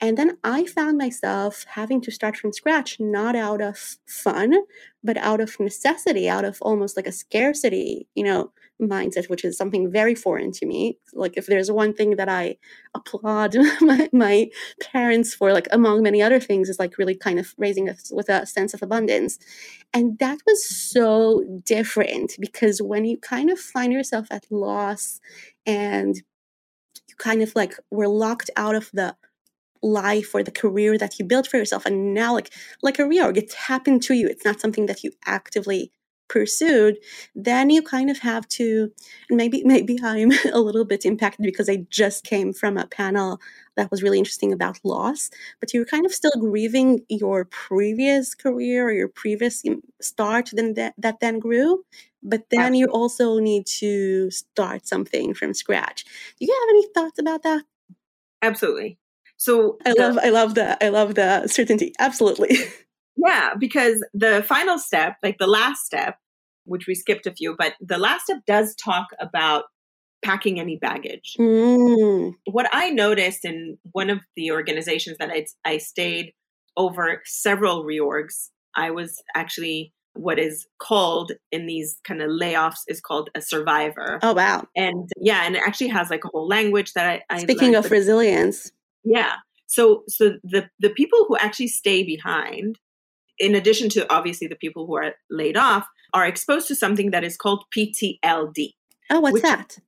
and 0.00 0.18
then 0.18 0.38
I 0.42 0.66
found 0.66 0.98
myself 0.98 1.64
having 1.68 2.00
to 2.02 2.10
start 2.10 2.36
from 2.36 2.52
scratch, 2.52 2.98
not 2.98 3.36
out 3.36 3.60
of 3.60 3.78
fun, 4.06 4.54
but 5.02 5.16
out 5.16 5.40
of 5.40 5.58
necessity, 5.60 6.28
out 6.28 6.44
of 6.44 6.58
almost 6.60 6.96
like 6.96 7.06
a 7.06 7.12
scarcity, 7.12 8.06
you 8.14 8.24
know, 8.24 8.52
mindset, 8.82 9.30
which 9.30 9.44
is 9.44 9.56
something 9.56 9.90
very 9.90 10.14
foreign 10.14 10.50
to 10.52 10.66
me. 10.66 10.98
Like, 11.12 11.36
if 11.36 11.46
there's 11.46 11.70
one 11.70 11.94
thing 11.94 12.16
that 12.16 12.28
I 12.28 12.56
applaud 12.94 13.56
my, 13.80 14.08
my 14.12 14.48
parents 14.92 15.32
for, 15.32 15.52
like, 15.52 15.68
among 15.70 16.02
many 16.02 16.20
other 16.20 16.40
things, 16.40 16.68
is 16.68 16.78
like 16.78 16.98
really 16.98 17.14
kind 17.14 17.38
of 17.38 17.54
raising 17.56 17.88
us 17.88 18.10
with 18.12 18.28
a 18.28 18.46
sense 18.46 18.74
of 18.74 18.82
abundance. 18.82 19.38
And 19.92 20.18
that 20.18 20.40
was 20.46 20.66
so 20.66 21.44
different 21.64 22.34
because 22.40 22.82
when 22.82 23.04
you 23.04 23.16
kind 23.16 23.48
of 23.48 23.60
find 23.60 23.92
yourself 23.92 24.26
at 24.30 24.44
loss 24.50 25.20
and 25.64 26.16
you 27.08 27.14
kind 27.18 27.42
of 27.42 27.54
like 27.54 27.74
were 27.90 28.08
locked 28.08 28.50
out 28.56 28.74
of 28.74 28.90
the 28.92 29.14
life 29.84 30.34
or 30.34 30.42
the 30.42 30.50
career 30.50 30.96
that 30.98 31.18
you 31.18 31.24
built 31.24 31.46
for 31.46 31.56
yourself. 31.58 31.86
And 31.86 32.14
now 32.14 32.32
like 32.34 32.52
like 32.82 32.98
a 32.98 33.02
reorg 33.02 33.36
it's 33.36 33.54
happened 33.54 34.02
to 34.04 34.14
you. 34.14 34.26
It's 34.26 34.44
not 34.44 34.60
something 34.60 34.86
that 34.86 35.04
you 35.04 35.12
actively 35.26 35.92
pursued. 36.28 36.96
Then 37.34 37.70
you 37.70 37.82
kind 37.82 38.10
of 38.10 38.18
have 38.18 38.48
to 38.48 38.90
maybe 39.30 39.62
maybe 39.64 39.98
i'm 40.02 40.32
a 40.52 40.58
little 40.58 40.86
bit 40.86 41.04
impacted 41.04 41.44
because 41.44 41.68
i 41.68 41.76
just 41.90 42.24
came 42.24 42.52
from 42.52 42.78
a 42.78 42.86
panel 42.86 43.40
that 43.76 43.90
was 43.90 44.02
really 44.02 44.18
interesting 44.18 44.52
about 44.52 44.78
loss 44.84 45.30
but 45.60 45.74
you're 45.74 45.84
kind 45.84 46.06
of 46.06 46.14
still 46.14 46.32
grieving 46.38 47.04
your 47.08 47.44
previous 47.44 48.34
career 48.34 48.86
or 48.86 48.92
your 48.92 49.08
previous 49.08 49.62
mm, 49.62 49.80
start 50.00 50.50
then 50.52 50.74
that, 50.74 50.94
that 50.98 51.20
then 51.20 51.38
grew. 51.38 51.84
But 52.22 52.44
then 52.50 52.74
you 52.74 52.86
also 52.86 53.38
need 53.38 53.66
to 53.80 54.30
start 54.30 54.86
something 54.86 55.34
from 55.34 55.52
scratch. 55.52 56.04
Do 56.38 56.46
you 56.46 56.58
have 56.58 56.68
any 56.70 56.88
thoughts 56.94 57.18
about 57.18 57.42
that? 57.42 57.64
Absolutely. 58.40 58.98
So 59.36 59.78
I 59.84 59.92
love 59.92 60.18
I 60.22 60.30
love 60.30 60.54
that. 60.54 60.78
I 60.82 60.88
love 60.88 61.14
the 61.14 61.46
certainty. 61.48 61.92
Absolutely. 61.98 62.56
Yeah, 63.16 63.54
because 63.58 64.04
the 64.12 64.42
final 64.42 64.78
step, 64.78 65.16
like 65.22 65.38
the 65.38 65.46
last 65.46 65.84
step, 65.84 66.16
which 66.64 66.86
we 66.86 66.94
skipped 66.94 67.26
a 67.26 67.32
few, 67.32 67.54
but 67.56 67.74
the 67.80 67.96
last 67.96 68.24
step 68.24 68.38
does 68.46 68.74
talk 68.74 69.06
about 69.20 69.64
packing 70.24 70.58
any 70.58 70.76
baggage. 70.76 71.36
Mm. 71.38 72.34
What 72.50 72.68
I 72.72 72.90
noticed 72.90 73.44
in 73.44 73.78
one 73.92 74.10
of 74.10 74.18
the 74.36 74.50
organizations 74.50 75.18
that 75.18 75.30
I, 75.30 75.46
I 75.64 75.78
stayed 75.78 76.32
over 76.76 77.22
several 77.24 77.84
reorgs. 77.84 78.50
I 78.74 78.90
was 78.90 79.22
actually 79.36 79.92
what 80.14 80.38
is 80.38 80.66
called 80.78 81.32
in 81.50 81.66
these 81.66 81.98
kind 82.06 82.22
of 82.22 82.30
layoffs 82.30 82.80
is 82.88 83.00
called 83.00 83.30
a 83.34 83.42
survivor. 83.42 84.18
Oh 84.22 84.32
wow! 84.32 84.64
And 84.76 85.08
yeah, 85.20 85.42
and 85.44 85.56
it 85.56 85.62
actually 85.66 85.88
has 85.88 86.08
like 86.08 86.24
a 86.24 86.28
whole 86.28 86.48
language 86.48 86.92
that 86.94 87.06
I. 87.06 87.22
I 87.34 87.38
Speaking 87.42 87.72
learned, 87.72 87.86
of 87.86 87.90
resilience, 87.90 88.72
yeah. 89.04 89.34
So 89.66 90.02
so 90.08 90.38
the 90.42 90.68
the 90.80 90.90
people 90.90 91.24
who 91.28 91.36
actually 91.38 91.68
stay 91.68 92.02
behind, 92.02 92.78
in 93.38 93.54
addition 93.54 93.88
to 93.90 94.12
obviously 94.12 94.46
the 94.46 94.56
people 94.56 94.86
who 94.86 94.96
are 94.96 95.14
laid 95.30 95.56
off, 95.56 95.86
are 96.12 96.26
exposed 96.26 96.68
to 96.68 96.74
something 96.76 97.10
that 97.10 97.24
is 97.24 97.36
called 97.36 97.64
PTLD. 97.76 98.74
Oh, 99.10 99.20
what's 99.20 99.34
Which- 99.34 99.42
that? 99.42 99.78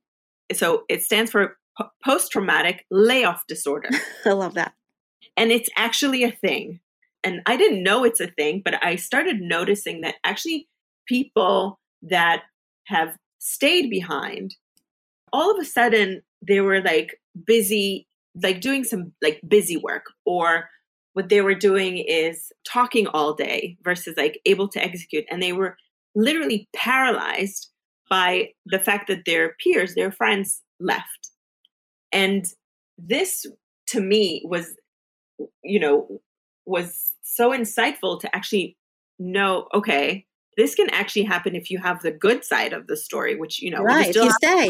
So 0.53 0.83
it 0.87 1.03
stands 1.03 1.31
for 1.31 1.57
post 2.03 2.31
traumatic 2.31 2.85
layoff 2.89 3.43
disorder. 3.47 3.89
I 4.25 4.31
love 4.31 4.53
that. 4.55 4.73
and 5.35 5.51
it's 5.51 5.69
actually 5.75 6.23
a 6.23 6.31
thing. 6.31 6.79
And 7.23 7.41
I 7.45 7.57
didn't 7.57 7.83
know 7.83 8.03
it's 8.05 8.21
a 8.21 8.27
thing, 8.27 8.61
but 8.63 8.83
I 8.83 8.95
started 8.95 9.41
noticing 9.41 10.01
that 10.01 10.15
actually 10.23 10.67
people 11.07 11.79
that 12.03 12.43
have 12.85 13.17
stayed 13.39 13.89
behind, 13.89 14.55
all 15.33 15.51
of 15.51 15.59
a 15.59 15.65
sudden 15.65 16.21
they 16.47 16.61
were 16.61 16.81
like 16.81 17.19
busy, 17.45 18.07
like 18.41 18.61
doing 18.61 18.83
some 18.83 19.13
like 19.21 19.41
busy 19.47 19.77
work, 19.77 20.05
or 20.25 20.69
what 21.13 21.29
they 21.29 21.41
were 21.41 21.55
doing 21.55 21.97
is 21.97 22.51
talking 22.67 23.07
all 23.07 23.33
day 23.33 23.77
versus 23.83 24.15
like 24.17 24.39
able 24.45 24.67
to 24.69 24.83
execute. 24.83 25.25
And 25.29 25.41
they 25.41 25.53
were 25.53 25.77
literally 26.15 26.67
paralyzed 26.75 27.69
by 28.09 28.49
the 28.65 28.79
fact 28.79 29.07
that 29.07 29.25
their 29.25 29.55
peers, 29.61 29.95
their 29.95 30.11
friends 30.11 30.61
left. 30.79 31.31
And 32.11 32.45
this 32.97 33.45
to 33.87 34.01
me 34.01 34.41
was 34.45 34.75
you 35.63 35.79
know 35.79 36.19
was 36.65 37.13
so 37.23 37.51
insightful 37.51 38.19
to 38.19 38.35
actually 38.35 38.77
know 39.19 39.67
okay 39.73 40.25
this 40.57 40.73
can 40.73 40.89
actually 40.89 41.23
happen 41.23 41.55
if 41.55 41.69
you 41.69 41.77
have 41.77 42.01
the 42.01 42.11
good 42.11 42.43
side 42.43 42.73
of 42.73 42.87
the 42.87 42.97
story 42.97 43.35
which 43.35 43.61
you 43.61 43.69
know 43.69 43.79
you 43.79 43.85
right, 43.85 44.15
you 44.15 44.23
have 44.23 44.33
stay. 44.33 44.69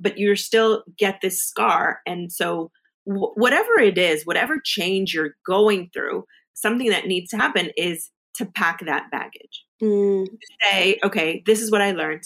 But 0.00 0.18
you're 0.18 0.36
still 0.36 0.82
get 0.98 1.20
this 1.20 1.42
scar. 1.42 2.00
And 2.06 2.32
so 2.32 2.70
w- 3.06 3.32
whatever 3.34 3.78
it 3.78 3.98
is 3.98 4.24
whatever 4.24 4.60
change 4.62 5.14
you're 5.14 5.36
going 5.46 5.90
through 5.92 6.24
something 6.54 6.90
that 6.90 7.06
needs 7.06 7.30
to 7.30 7.36
happen 7.36 7.70
is 7.76 8.10
to 8.36 8.46
pack 8.46 8.84
that 8.84 9.10
baggage. 9.10 9.64
Mm, 9.82 10.26
say 10.62 10.98
okay 11.04 11.42
this 11.46 11.60
is 11.60 11.70
what 11.70 11.82
i 11.82 11.92
learned. 11.92 12.24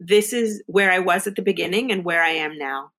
This 0.00 0.32
is 0.32 0.62
where 0.66 0.90
i 0.92 0.98
was 0.98 1.26
at 1.26 1.36
the 1.36 1.42
beginning 1.42 1.90
and 1.92 2.04
where 2.04 2.22
i 2.22 2.30
am 2.30 2.58
now. 2.58 2.90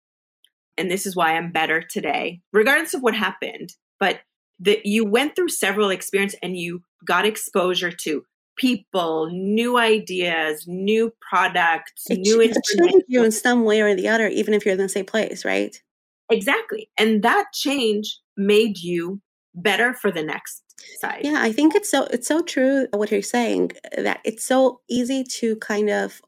And 0.77 0.91
this 0.91 1.05
is 1.05 1.15
why 1.15 1.35
i'm 1.35 1.51
better 1.51 1.81
today. 1.81 2.41
Regardless 2.53 2.93
of 2.93 3.01
what 3.01 3.15
happened 3.15 3.73
but 3.99 4.19
that 4.59 4.85
you 4.85 5.05
went 5.05 5.35
through 5.35 5.49
several 5.49 5.89
experiences 5.89 6.39
and 6.41 6.57
you 6.57 6.81
got 7.05 7.25
exposure 7.25 7.91
to 7.91 8.23
people 8.57 9.29
new 9.31 9.77
ideas 9.77 10.65
new 10.67 11.13
products 11.29 12.05
it, 12.09 12.19
new 12.19 12.39
ch- 12.39 12.45
it 12.45 12.63
changed 12.63 12.77
information 12.77 13.01
you 13.07 13.23
in 13.23 13.31
some 13.31 13.63
way 13.63 13.81
or 13.81 13.95
the 13.95 14.07
other, 14.07 14.27
even 14.27 14.53
if 14.53 14.65
you're 14.65 14.73
in 14.73 14.79
the 14.79 14.89
same 14.89 15.05
place, 15.05 15.45
right? 15.45 15.81
exactly 16.29 16.89
and 16.97 17.23
that 17.23 17.45
change 17.53 18.19
made 18.35 18.77
you 18.77 19.21
better 19.55 19.93
for 19.93 20.11
the 20.11 20.23
next 20.23 20.63
side 20.99 21.21
Yeah, 21.23 21.41
I 21.41 21.51
think 21.51 21.73
it's 21.73 21.89
so 21.89 22.03
it's 22.11 22.27
so 22.27 22.41
true 22.41 22.87
what 22.93 23.11
you're 23.11 23.21
saying 23.21 23.71
uh, 23.97 24.01
that 24.03 24.19
it's 24.23 24.45
so 24.45 24.81
easy 24.89 25.23
to 25.23 25.55
kind 25.57 25.89
of 25.89 26.21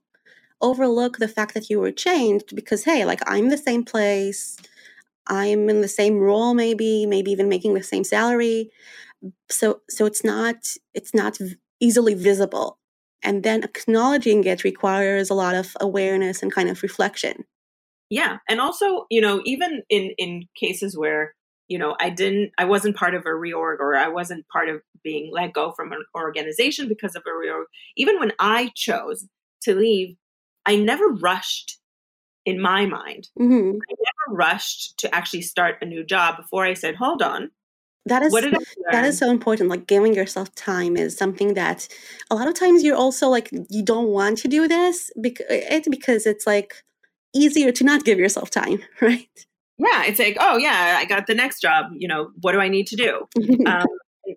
overlook 0.62 1.18
the 1.18 1.28
fact 1.28 1.54
that 1.54 1.70
you 1.70 1.80
were 1.80 1.92
changed 1.92 2.56
because 2.56 2.84
hey, 2.84 3.06
like 3.06 3.22
I'm 3.28 3.50
the 3.50 3.58
same 3.58 3.84
place, 3.84 4.58
I'm 5.28 5.70
in 5.70 5.82
the 5.82 5.88
same 5.88 6.18
role 6.18 6.54
maybe, 6.54 7.06
maybe 7.06 7.32
even 7.32 7.50
making 7.50 7.74
the 7.74 7.84
same 7.84 8.04
salary. 8.04 8.72
So 9.50 9.82
so 9.90 10.06
it's 10.06 10.24
not 10.24 10.56
it's 10.94 11.14
not 11.14 11.38
easily 11.80 12.14
visible. 12.14 12.78
And 13.24 13.44
then 13.44 13.64
acknowledging 13.64 14.44
it 14.46 14.64
requires 14.64 15.30
a 15.30 15.34
lot 15.34 15.56
of 15.56 15.76
awareness 15.82 16.42
and 16.42 16.54
kind 16.54 16.70
of 16.70 16.84
reflection. 16.84 17.46
yeah 18.10 18.38
and 18.50 18.60
also 18.60 19.06
you 19.10 19.22
know 19.22 19.42
even 19.46 19.84
in 19.90 20.14
in 20.18 20.44
cases 20.56 20.98
where 20.98 21.36
you 21.68 21.78
know 21.78 21.96
i 22.00 22.10
didn't 22.10 22.52
i 22.58 22.66
wasn't 22.66 22.96
part 22.96 23.14
of 23.14 23.24
a 23.26 23.30
reorg 23.30 23.80
or 23.80 23.96
i 23.96 24.08
wasn't 24.08 24.48
part 24.48 24.70
of 24.70 24.82
being 25.04 25.32
let 25.32 25.54
go 25.54 25.72
from 25.72 25.92
an 25.92 26.04
organization 26.16 26.88
because 26.88 27.16
of 27.16 27.24
a 27.26 27.30
reorg 27.30 27.66
even 27.96 28.20
when 28.20 28.32
i 28.40 28.72
chose 28.76 29.28
to 29.62 29.76
leave 29.76 30.16
i 30.66 30.76
never 30.76 31.08
rushed 31.08 31.78
in 32.46 32.60
my 32.60 32.86
mind 32.86 33.30
hmm 33.38 33.72
i 33.90 33.94
never 34.10 34.38
rushed 34.38 34.98
to 34.98 35.14
actually 35.14 35.42
start 35.42 35.76
a 35.82 35.86
new 35.86 36.04
job 36.04 36.38
before 36.38 36.66
i 36.66 36.74
said 36.74 36.96
hold 36.96 37.22
on 37.22 37.52
That 38.06 38.24
is 38.24 38.32
what 38.32 38.42
did 38.42 38.56
i 38.56 38.60
that 38.92 39.06
is 39.06 39.18
so 39.18 39.30
important 39.30 39.70
like 39.70 39.86
giving 39.86 40.14
yourself 40.16 40.54
time 40.56 40.98
is 40.98 41.16
something 41.16 41.54
that 41.54 41.88
a 42.32 42.36
lot 42.36 42.48
of 42.48 42.54
times 42.54 42.84
you're 42.84 42.96
also 42.96 43.30
like 43.30 43.50
you 43.70 43.84
don't 43.84 44.08
want 44.08 44.38
to 44.40 44.48
do 44.48 44.68
this 44.68 45.12
because 45.22 45.46
it's 45.50 45.88
because 45.88 46.26
it's 46.26 46.48
like 46.48 46.84
easier 47.34 47.72
to 47.72 47.84
not 47.84 48.06
give 48.06 48.18
yourself 48.18 48.50
time 48.50 48.80
right? 49.02 49.30
Yeah 49.78 50.06
it's 50.06 50.20
like 50.20 50.38
oh 50.40 50.58
yeah 50.58 50.96
i 50.98 51.06
got 51.06 51.28
the 51.28 51.36
next 51.36 51.62
job 51.62 51.92
you 51.96 52.08
know 52.08 52.32
what 52.42 52.54
do 52.54 52.60
i 52.60 52.68
need 52.68 52.88
to 52.88 52.96
do? 52.96 53.28
Um, 53.68 53.86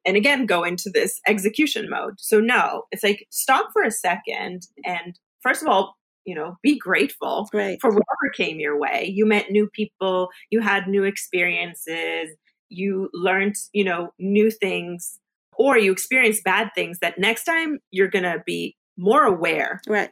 and 0.06 0.16
again 0.16 0.46
go 0.46 0.64
into 0.64 0.90
this 0.90 1.20
execution 1.26 1.88
mode. 1.88 2.14
So 2.18 2.40
no 2.40 2.84
it's 2.90 3.02
like 3.02 3.26
stop 3.30 3.70
for 3.72 3.82
a 3.82 3.90
second 3.90 4.66
and 4.84 5.18
first 5.40 5.62
of 5.62 5.68
all 5.68 5.96
you 6.24 6.34
know 6.34 6.56
be 6.62 6.78
grateful 6.78 7.48
right. 7.52 7.78
for 7.80 7.90
whatever 7.90 8.32
came 8.34 8.60
your 8.60 8.78
way. 8.78 9.10
You 9.12 9.24
met 9.24 9.50
new 9.50 9.68
people 9.68 10.28
you 10.50 10.60
had 10.60 10.88
new 10.88 11.04
experiences 11.04 12.36
you 12.72 13.10
learned 13.12 13.54
you 13.72 13.84
know 13.84 14.12
new 14.18 14.50
things 14.50 15.18
or 15.56 15.78
you 15.78 15.92
experienced 15.92 16.44
bad 16.44 16.70
things 16.74 16.98
that 17.00 17.18
next 17.18 17.44
time 17.44 17.78
you're 17.90 18.08
gonna 18.08 18.42
be 18.46 18.76
more 18.96 19.24
aware. 19.24 19.80
Right. 19.88 20.10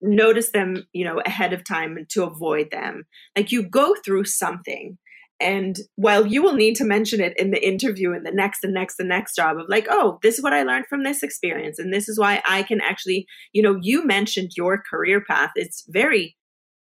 Notice 0.00 0.50
them 0.50 0.86
you 0.92 1.04
know 1.04 1.20
ahead 1.24 1.52
of 1.52 1.64
time 1.64 2.06
to 2.10 2.24
avoid 2.24 2.70
them. 2.70 3.04
Like 3.36 3.52
you 3.52 3.62
go 3.62 3.94
through 4.04 4.24
something 4.24 4.98
and 5.38 5.78
while 5.96 6.26
you 6.26 6.42
will 6.42 6.54
need 6.54 6.76
to 6.76 6.84
mention 6.84 7.20
it 7.20 7.38
in 7.38 7.50
the 7.50 7.66
interview 7.66 8.12
and 8.12 8.24
the 8.24 8.30
next 8.30 8.64
and 8.64 8.72
next 8.72 8.98
and 8.98 9.08
next 9.08 9.36
job 9.36 9.58
of 9.58 9.66
like 9.68 9.86
oh 9.90 10.18
this 10.22 10.38
is 10.38 10.42
what 10.42 10.54
i 10.54 10.62
learned 10.62 10.86
from 10.86 11.02
this 11.02 11.22
experience 11.22 11.78
and 11.78 11.92
this 11.92 12.08
is 12.08 12.18
why 12.18 12.42
i 12.48 12.62
can 12.62 12.80
actually 12.80 13.26
you 13.52 13.62
know 13.62 13.78
you 13.82 14.04
mentioned 14.06 14.52
your 14.56 14.82
career 14.90 15.20
path. 15.20 15.50
It's 15.54 15.84
very 15.88 16.36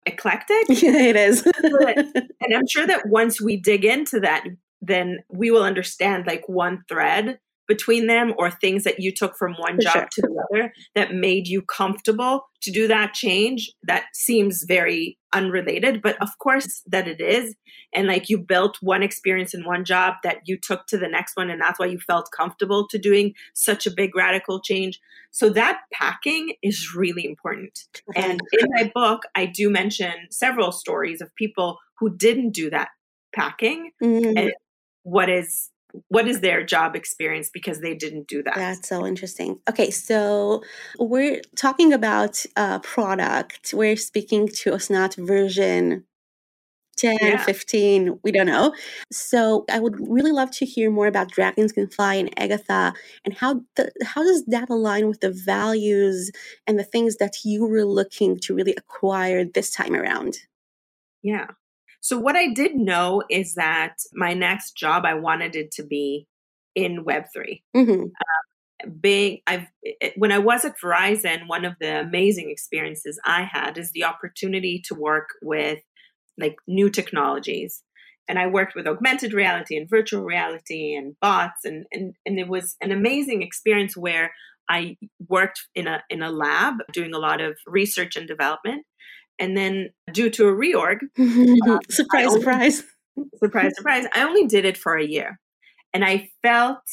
eclectic. 0.06 0.66
Yeah, 0.70 0.92
it 0.98 1.16
is. 1.16 1.46
And 2.42 2.56
i'm 2.56 2.68
sure 2.68 2.88
that 2.88 3.08
once 3.08 3.42
we 3.42 3.58
dig 3.58 3.84
into 3.84 4.20
that 4.22 4.46
then 4.82 5.20
we 5.30 5.52
will 5.52 5.64
understand 5.64 6.26
like 6.28 6.48
one 6.48 6.84
thread 6.88 7.40
between 7.68 8.08
them 8.08 8.34
or 8.40 8.50
things 8.50 8.84
that 8.84 9.00
you 9.00 9.14
took 9.14 9.38
from 9.38 9.54
one 9.54 9.76
For 9.76 9.82
job 9.84 9.94
sure. 9.94 10.08
to 10.14 10.22
the 10.24 10.46
other 10.52 10.74
that 10.96 11.14
made 11.14 11.48
you 11.48 11.62
comfortable 11.62 12.46
to 12.62 12.72
do 12.72 12.88
that 12.88 13.14
change 13.14 13.72
that 13.84 14.06
seems 14.14 14.64
very 14.68 15.18
unrelated 15.34 16.02
but 16.02 16.20
of 16.20 16.30
course 16.40 16.82
that 16.88 17.08
it 17.08 17.22
is 17.22 17.56
and 17.94 18.08
like 18.08 18.28
you 18.28 18.40
built 18.40 18.78
one 18.82 19.04
experience 19.04 19.54
in 19.54 19.64
one 19.66 19.86
job 19.86 20.16
that 20.24 20.38
you 20.46 20.58
took 20.58 20.88
to 20.88 20.98
the 20.98 21.08
next 21.08 21.38
one 21.38 21.52
and 21.52 21.62
that's 21.62 21.78
why 21.78 21.86
you 21.86 22.00
felt 22.00 22.32
comfortable 22.36 22.88
to 22.88 22.98
doing 22.98 23.36
such 23.54 23.86
a 23.86 23.92
big 23.92 24.16
radical 24.16 24.60
change 24.60 25.00
so 25.30 25.48
that 25.50 25.82
packing 25.94 26.54
is 26.64 26.96
really 26.96 27.24
important 27.24 27.88
and 28.16 28.40
in 28.60 28.68
my 28.72 28.92
book 28.96 29.22
i 29.36 29.46
do 29.46 29.70
mention 29.70 30.14
several 30.32 30.72
stories 30.72 31.22
of 31.22 31.34
people 31.36 31.78
who 32.00 32.10
didn't 32.18 32.50
do 32.50 32.72
that 32.72 32.90
packing 33.36 33.92
Mhm. 34.02 34.34
and 34.36 34.52
what 35.04 35.30
is 35.30 35.70
what 36.10 36.28
is 36.28 36.42
their 36.42 36.64
job 36.64 36.96
experience 36.96 37.50
because 37.52 37.82
they 37.82 37.96
didn't 37.96 38.28
do 38.28 38.44
that 38.44 38.56
That's 38.56 38.88
so 38.88 39.08
interesting. 39.08 39.60
Okay, 39.68 39.90
so 39.90 40.64
we're 41.00 41.42
talking 41.56 41.94
about 41.94 42.46
a 42.56 42.80
product. 42.80 43.74
We're 43.76 43.96
speaking 43.96 44.48
to 44.50 44.72
Osnat 44.72 45.16
version 45.16 46.06
10, 46.98 47.18
Yeah. 47.22 47.44
15, 47.44 48.20
we 48.24 48.32
don't 48.32 48.46
know. 48.46 48.74
So 49.12 49.66
I 49.72 49.80
would 49.80 49.96
really 50.08 50.32
love 50.32 50.52
to 50.52 50.66
hear 50.66 50.92
more 50.92 51.08
about 51.08 51.32
Dragons 51.32 51.72
Can 51.72 51.88
Fly 51.88 52.16
and 52.16 52.38
Agatha 52.40 52.94
and 53.26 53.34
how 53.34 53.62
the, 53.76 53.92
how 54.04 54.22
does 54.22 54.46
that 54.46 54.70
align 54.70 55.08
with 55.08 55.22
the 55.22 55.32
values 55.32 56.30
and 56.68 56.78
the 56.78 56.84
things 56.84 57.16
that 57.18 57.38
you 57.46 57.66
were 57.66 57.86
looking 57.86 58.38
to 58.42 58.54
really 58.54 58.76
acquire 58.76 59.46
this 59.46 59.72
time 59.72 59.96
around? 59.96 60.38
Yeah. 61.24 61.48
So 62.02 62.18
what 62.18 62.36
I 62.36 62.48
did 62.54 62.76
know 62.76 63.24
is 63.30 63.56
that 63.56 63.96
my 64.14 64.34
next 64.34 64.76
job 64.78 65.06
I 65.06 65.16
wanted 65.16 65.56
it 65.56 65.72
to 65.74 65.84
be 65.84 66.28
in 66.76 67.06
Web3. 67.06 67.62
hmm 67.74 68.04
Being 69.02 69.40
I've 69.46 69.68
when 70.16 70.32
I 70.32 70.40
was 70.40 70.64
at 70.64 70.80
Verizon, 70.80 71.48
one 71.48 71.66
of 71.66 71.76
the 71.82 72.00
amazing 72.00 72.50
experiences 72.50 73.20
I 73.26 73.44
had 73.44 73.78
is 73.78 73.92
the 73.92 74.06
opportunity 74.06 74.82
to 74.86 74.96
work 74.96 75.30
with 75.42 75.80
like 76.38 76.56
new 76.68 76.90
technologies. 76.90 77.84
And 78.30 78.40
I 78.40 78.48
worked 78.48 78.76
with 78.76 78.88
augmented 78.88 79.34
reality 79.34 79.76
and 79.76 79.90
virtual 79.90 80.24
reality 80.24 80.96
and 80.96 81.16
bots 81.20 81.66
and 81.66 81.86
and, 81.92 82.16
and 82.26 82.40
it 82.40 82.48
was 82.48 82.78
an 82.80 82.92
amazing 82.92 83.42
experience 83.42 83.98
where 83.98 84.32
I 84.70 84.98
worked 85.28 85.68
in 85.76 85.88
a 85.88 86.04
in 86.10 86.22
a 86.22 86.30
lab 86.32 86.76
doing 86.94 87.14
a 87.14 87.20
lot 87.20 87.42
of 87.42 87.58
research 87.66 88.16
and 88.16 88.28
development. 88.28 88.86
And 89.40 89.56
then 89.56 89.90
due 90.12 90.30
to 90.32 90.48
a 90.48 90.52
reorg, 90.52 91.00
surprise, 91.90 92.28
only- 92.28 92.40
surprise. 92.40 92.84
surprise, 93.36 93.76
surprise, 93.78 94.06
I 94.14 94.24
only 94.24 94.48
did 94.48 94.66
it 94.66 94.78
for 94.78 94.98
a 94.98 95.06
year. 95.06 95.40
And 95.94 96.06
I 96.06 96.30
felt 96.44 96.84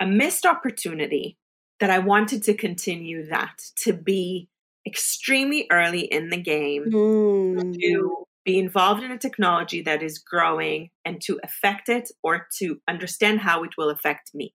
a 0.00 0.06
missed 0.06 0.46
opportunity 0.46 1.36
that 1.78 1.90
I 1.90 1.98
wanted 1.98 2.42
to 2.44 2.54
continue 2.54 3.26
that, 3.28 3.62
to 3.84 3.92
be 3.92 4.48
extremely 4.86 5.66
early 5.70 6.00
in 6.00 6.30
the 6.30 6.40
game, 6.40 6.86
mm. 6.86 7.74
to 7.80 8.24
be 8.44 8.58
involved 8.58 9.02
in 9.02 9.10
a 9.10 9.18
technology 9.18 9.82
that 9.82 10.02
is 10.02 10.18
growing 10.18 10.90
and 11.04 11.20
to 11.22 11.38
affect 11.44 11.88
it 11.88 12.10
or 12.22 12.46
to 12.58 12.80
understand 12.88 13.40
how 13.40 13.62
it 13.62 13.70
will 13.76 13.90
affect 13.90 14.30
me. 14.34 14.54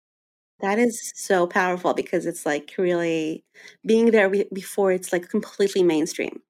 That 0.61 0.77
is 0.77 1.11
so 1.15 1.47
powerful 1.47 1.93
because 1.95 2.27
it's 2.27 2.45
like 2.45 2.73
really 2.77 3.43
being 3.85 4.11
there 4.11 4.29
before 4.29 4.91
it's 4.91 5.11
like 5.11 5.27
completely 5.27 5.81
mainstream. 5.81 6.41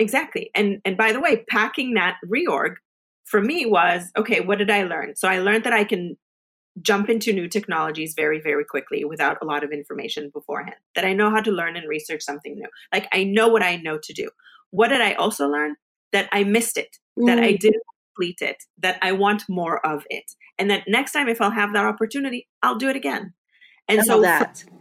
Exactly. 0.00 0.50
And 0.54 0.80
and 0.86 0.96
by 0.96 1.12
the 1.12 1.20
way, 1.20 1.44
packing 1.48 1.92
that 1.94 2.16
reorg 2.26 2.76
for 3.26 3.40
me 3.42 3.66
was 3.66 4.10
okay, 4.16 4.40
what 4.40 4.56
did 4.56 4.70
I 4.70 4.84
learn? 4.84 5.14
So 5.14 5.28
I 5.28 5.38
learned 5.38 5.64
that 5.64 5.74
I 5.74 5.84
can 5.84 6.16
jump 6.80 7.10
into 7.10 7.34
new 7.34 7.48
technologies 7.48 8.14
very 8.16 8.40
very 8.40 8.64
quickly 8.64 9.04
without 9.04 9.36
a 9.42 9.44
lot 9.44 9.62
of 9.62 9.72
information 9.72 10.30
beforehand. 10.32 10.78
That 10.94 11.04
I 11.04 11.12
know 11.12 11.28
how 11.30 11.42
to 11.42 11.50
learn 11.50 11.76
and 11.76 11.86
research 11.86 12.22
something 12.22 12.54
new. 12.54 12.68
Like 12.90 13.08
I 13.12 13.24
know 13.24 13.48
what 13.48 13.62
I 13.62 13.76
know 13.76 13.98
to 14.02 14.12
do. 14.14 14.30
What 14.70 14.88
did 14.88 15.02
I 15.02 15.12
also 15.12 15.46
learn? 15.46 15.76
That 16.12 16.30
I 16.32 16.44
missed 16.44 16.78
it. 16.78 16.96
Mm. 17.18 17.26
That 17.26 17.38
I 17.38 17.52
mm. 17.52 17.58
didn't 17.58 17.82
complete 18.16 18.40
it. 18.40 18.64
That 18.78 18.98
I 19.02 19.12
want 19.12 19.42
more 19.50 19.84
of 19.86 20.06
it. 20.08 20.32
And 20.58 20.70
that 20.70 20.84
next 20.88 21.12
time 21.12 21.28
if 21.28 21.42
I'll 21.42 21.50
have 21.50 21.74
that 21.74 21.84
opportunity, 21.84 22.48
I'll 22.62 22.76
do 22.76 22.88
it 22.88 22.96
again. 22.96 23.34
And 23.86 24.02
so 24.02 24.22
that. 24.22 24.64
For, 24.66 24.79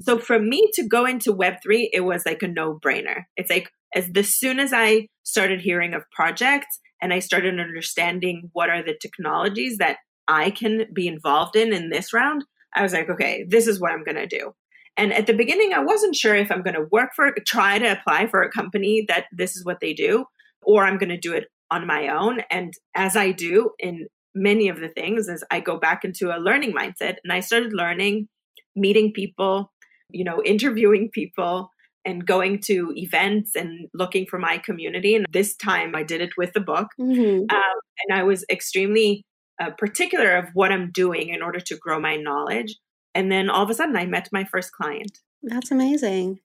so 0.00 0.18
for 0.18 0.38
me 0.38 0.68
to 0.74 0.86
go 0.86 1.04
into 1.06 1.34
web3 1.34 1.88
it 1.92 2.04
was 2.04 2.24
like 2.24 2.42
a 2.42 2.48
no-brainer. 2.48 3.22
It's 3.36 3.50
like 3.50 3.70
as 3.94 4.08
the 4.12 4.22
soon 4.22 4.58
as 4.58 4.72
i 4.72 5.08
started 5.22 5.60
hearing 5.60 5.94
of 5.94 6.02
projects 6.12 6.80
and 7.00 7.12
i 7.12 7.18
started 7.18 7.58
understanding 7.58 8.50
what 8.52 8.70
are 8.70 8.82
the 8.82 8.96
technologies 9.00 9.78
that 9.78 9.98
i 10.26 10.50
can 10.50 10.86
be 10.92 11.06
involved 11.06 11.56
in 11.56 11.72
in 11.72 11.90
this 11.90 12.12
round 12.12 12.44
i 12.74 12.82
was 12.82 12.92
like 12.92 13.08
okay 13.08 13.44
this 13.48 13.66
is 13.66 13.80
what 13.80 13.92
i'm 13.92 14.04
going 14.04 14.16
to 14.16 14.26
do. 14.26 14.52
And 14.96 15.12
at 15.12 15.26
the 15.26 15.32
beginning 15.32 15.72
i 15.72 15.78
wasn't 15.82 16.16
sure 16.16 16.34
if 16.34 16.50
i'm 16.50 16.62
going 16.62 16.74
to 16.76 16.88
work 16.90 17.10
for 17.14 17.34
try 17.46 17.78
to 17.78 17.92
apply 17.92 18.26
for 18.26 18.42
a 18.42 18.50
company 18.50 19.04
that 19.08 19.26
this 19.32 19.56
is 19.56 19.64
what 19.64 19.80
they 19.80 19.94
do 19.94 20.24
or 20.62 20.84
i'm 20.84 20.98
going 20.98 21.08
to 21.10 21.18
do 21.18 21.32
it 21.32 21.44
on 21.70 21.86
my 21.86 22.08
own. 22.08 22.40
And 22.50 22.72
as 22.94 23.16
i 23.16 23.30
do 23.30 23.70
in 23.78 24.06
many 24.34 24.68
of 24.68 24.80
the 24.80 24.88
things 24.88 25.28
as 25.28 25.44
i 25.50 25.60
go 25.60 25.78
back 25.78 26.04
into 26.04 26.34
a 26.34 26.38
learning 26.38 26.72
mindset 26.72 27.16
and 27.24 27.32
i 27.32 27.40
started 27.40 27.72
learning 27.72 28.28
meeting 28.76 29.12
people 29.12 29.72
you 30.10 30.24
know 30.24 30.42
interviewing 30.44 31.10
people 31.12 31.70
and 32.04 32.26
going 32.26 32.60
to 32.60 32.92
events 32.96 33.54
and 33.54 33.88
looking 33.92 34.24
for 34.26 34.38
my 34.38 34.58
community. 34.58 35.14
And 35.14 35.26
this 35.30 35.54
time 35.54 35.94
I 35.94 36.02
did 36.02 36.20
it 36.20 36.30
with 36.36 36.52
the 36.54 36.60
book. 36.60 36.88
Mm-hmm. 36.98 37.54
Um, 37.54 37.78
and 38.08 38.18
I 38.18 38.22
was 38.22 38.44
extremely 38.50 39.24
uh, 39.60 39.70
particular 39.76 40.36
of 40.36 40.46
what 40.54 40.72
I'm 40.72 40.90
doing 40.90 41.28
in 41.28 41.42
order 41.42 41.60
to 41.60 41.76
grow 41.76 42.00
my 42.00 42.16
knowledge. 42.16 42.76
And 43.14 43.30
then 43.30 43.50
all 43.50 43.62
of 43.62 43.70
a 43.70 43.74
sudden 43.74 43.96
I 43.96 44.06
met 44.06 44.28
my 44.32 44.44
first 44.44 44.72
client. 44.72 45.18
That's 45.42 45.70
amazing. 45.70 46.38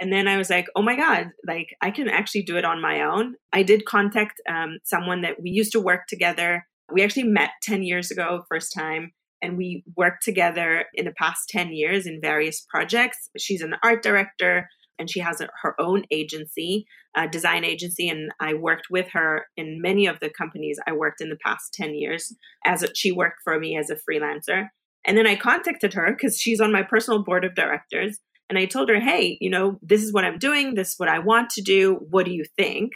And 0.00 0.10
then 0.10 0.26
I 0.26 0.38
was 0.38 0.48
like, 0.48 0.66
oh 0.74 0.82
my 0.82 0.96
God, 0.96 1.26
like 1.46 1.76
I 1.82 1.90
can 1.90 2.08
actually 2.08 2.42
do 2.42 2.56
it 2.56 2.64
on 2.64 2.80
my 2.80 3.02
own. 3.02 3.34
I 3.52 3.62
did 3.62 3.84
contact 3.84 4.40
um, 4.48 4.78
someone 4.84 5.20
that 5.22 5.42
we 5.42 5.50
used 5.50 5.72
to 5.72 5.80
work 5.80 6.06
together. 6.08 6.66
We 6.90 7.02
actually 7.02 7.24
met 7.24 7.50
10 7.62 7.82
years 7.82 8.10
ago, 8.10 8.44
first 8.48 8.72
time 8.72 9.12
and 9.42 9.56
we 9.56 9.84
worked 9.96 10.22
together 10.22 10.84
in 10.94 11.04
the 11.04 11.12
past 11.12 11.48
10 11.48 11.72
years 11.72 12.06
in 12.06 12.20
various 12.20 12.64
projects. 12.68 13.28
She's 13.38 13.62
an 13.62 13.74
art 13.82 14.02
director 14.02 14.68
and 14.98 15.10
she 15.10 15.20
has 15.20 15.40
a, 15.40 15.48
her 15.62 15.74
own 15.80 16.04
agency, 16.10 16.86
a 17.16 17.26
design 17.26 17.64
agency, 17.64 18.08
and 18.08 18.30
I 18.38 18.52
worked 18.54 18.88
with 18.90 19.08
her 19.12 19.46
in 19.56 19.80
many 19.80 20.06
of 20.06 20.20
the 20.20 20.28
companies 20.28 20.78
I 20.86 20.92
worked 20.92 21.22
in 21.22 21.30
the 21.30 21.38
past 21.44 21.72
10 21.72 21.94
years 21.94 22.34
as 22.66 22.82
a, 22.82 22.94
she 22.94 23.10
worked 23.10 23.38
for 23.42 23.58
me 23.58 23.78
as 23.78 23.88
a 23.88 23.96
freelancer. 23.96 24.68
And 25.06 25.16
then 25.16 25.26
I 25.26 25.36
contacted 25.36 25.94
her 25.94 26.12
because 26.12 26.38
she's 26.38 26.60
on 26.60 26.70
my 26.70 26.82
personal 26.82 27.24
board 27.24 27.46
of 27.46 27.54
directors. 27.54 28.18
And 28.50 28.58
I 28.58 28.66
told 28.66 28.90
her, 28.90 29.00
hey, 29.00 29.38
you 29.40 29.48
know, 29.48 29.78
this 29.80 30.02
is 30.02 30.12
what 30.12 30.24
I'm 30.24 30.38
doing. 30.38 30.74
This 30.74 30.90
is 30.90 30.98
what 30.98 31.08
I 31.08 31.20
want 31.20 31.50
to 31.50 31.62
do. 31.62 32.00
What 32.10 32.26
do 32.26 32.32
you 32.32 32.44
think? 32.58 32.92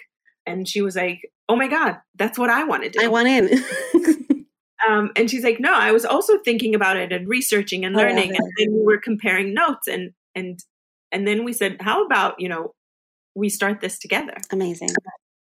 And 0.46 0.68
she 0.68 0.82
was 0.82 0.96
like, 0.96 1.20
oh 1.48 1.56
my 1.56 1.68
God, 1.68 1.96
that's 2.16 2.38
what 2.38 2.50
I 2.50 2.64
want 2.64 2.82
to 2.82 2.90
do. 2.90 3.02
I 3.02 3.08
want 3.08 3.28
in. 3.28 3.64
um, 4.88 5.10
and 5.16 5.30
she's 5.30 5.44
like, 5.44 5.60
no, 5.60 5.72
I 5.72 5.92
was 5.92 6.04
also 6.04 6.38
thinking 6.44 6.74
about 6.74 6.96
it 6.96 7.12
and 7.12 7.28
researching 7.28 7.84
and 7.84 7.94
learning. 7.94 8.36
And 8.36 8.52
then 8.58 8.72
we 8.72 8.82
were 8.84 8.98
comparing 8.98 9.54
notes 9.54 9.86
and, 9.88 10.12
and 10.34 10.58
and 11.14 11.28
then 11.28 11.44
we 11.44 11.52
said, 11.52 11.76
how 11.80 12.04
about, 12.04 12.40
you 12.40 12.48
know, 12.48 12.74
we 13.36 13.48
start 13.48 13.80
this 13.80 14.00
together? 14.00 14.34
Amazing. 14.50 14.88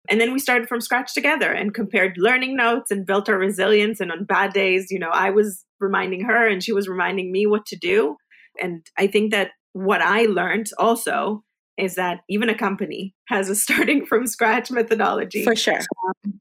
And 0.09 0.19
then 0.19 0.31
we 0.31 0.39
started 0.39 0.69
from 0.69 0.79
scratch 0.79 1.13
together 1.13 1.51
and 1.51 1.73
compared 1.73 2.17
learning 2.17 2.55
notes 2.55 2.91
and 2.91 3.05
built 3.05 3.27
our 3.27 3.37
resilience. 3.37 3.99
And 3.99 4.09
on 4.09 4.23
bad 4.23 4.53
days, 4.53 4.87
you 4.89 4.97
know, 4.97 5.09
I 5.09 5.31
was 5.31 5.65
reminding 5.81 6.21
her 6.21 6.47
and 6.47 6.63
she 6.63 6.71
was 6.71 6.87
reminding 6.87 7.31
me 7.31 7.45
what 7.45 7.65
to 7.67 7.75
do. 7.75 8.15
And 8.59 8.85
I 8.97 9.07
think 9.07 9.31
that 9.31 9.51
what 9.73 10.01
I 10.01 10.23
learned 10.23 10.67
also 10.77 11.43
is 11.77 11.95
that 11.95 12.21
even 12.29 12.47
a 12.49 12.57
company 12.57 13.13
has 13.27 13.49
a 13.49 13.55
starting 13.65 14.05
from 14.05 14.27
scratch 14.27 14.71
methodology. 14.71 15.43
For 15.43 15.57
sure. 15.57 15.81
Um, 16.25 16.39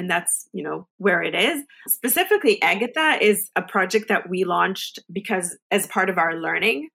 and 0.00 0.10
that's 0.10 0.48
you 0.52 0.62
know 0.62 0.88
where 0.96 1.22
it 1.22 1.34
is 1.34 1.62
specifically 1.88 2.60
agatha 2.62 3.18
is 3.20 3.50
a 3.54 3.62
project 3.62 4.08
that 4.08 4.28
we 4.30 4.44
launched 4.44 4.98
because 5.12 5.56
as 5.70 5.86
part 5.86 6.08
of 6.08 6.16
our 6.16 6.34
learning 6.36 6.88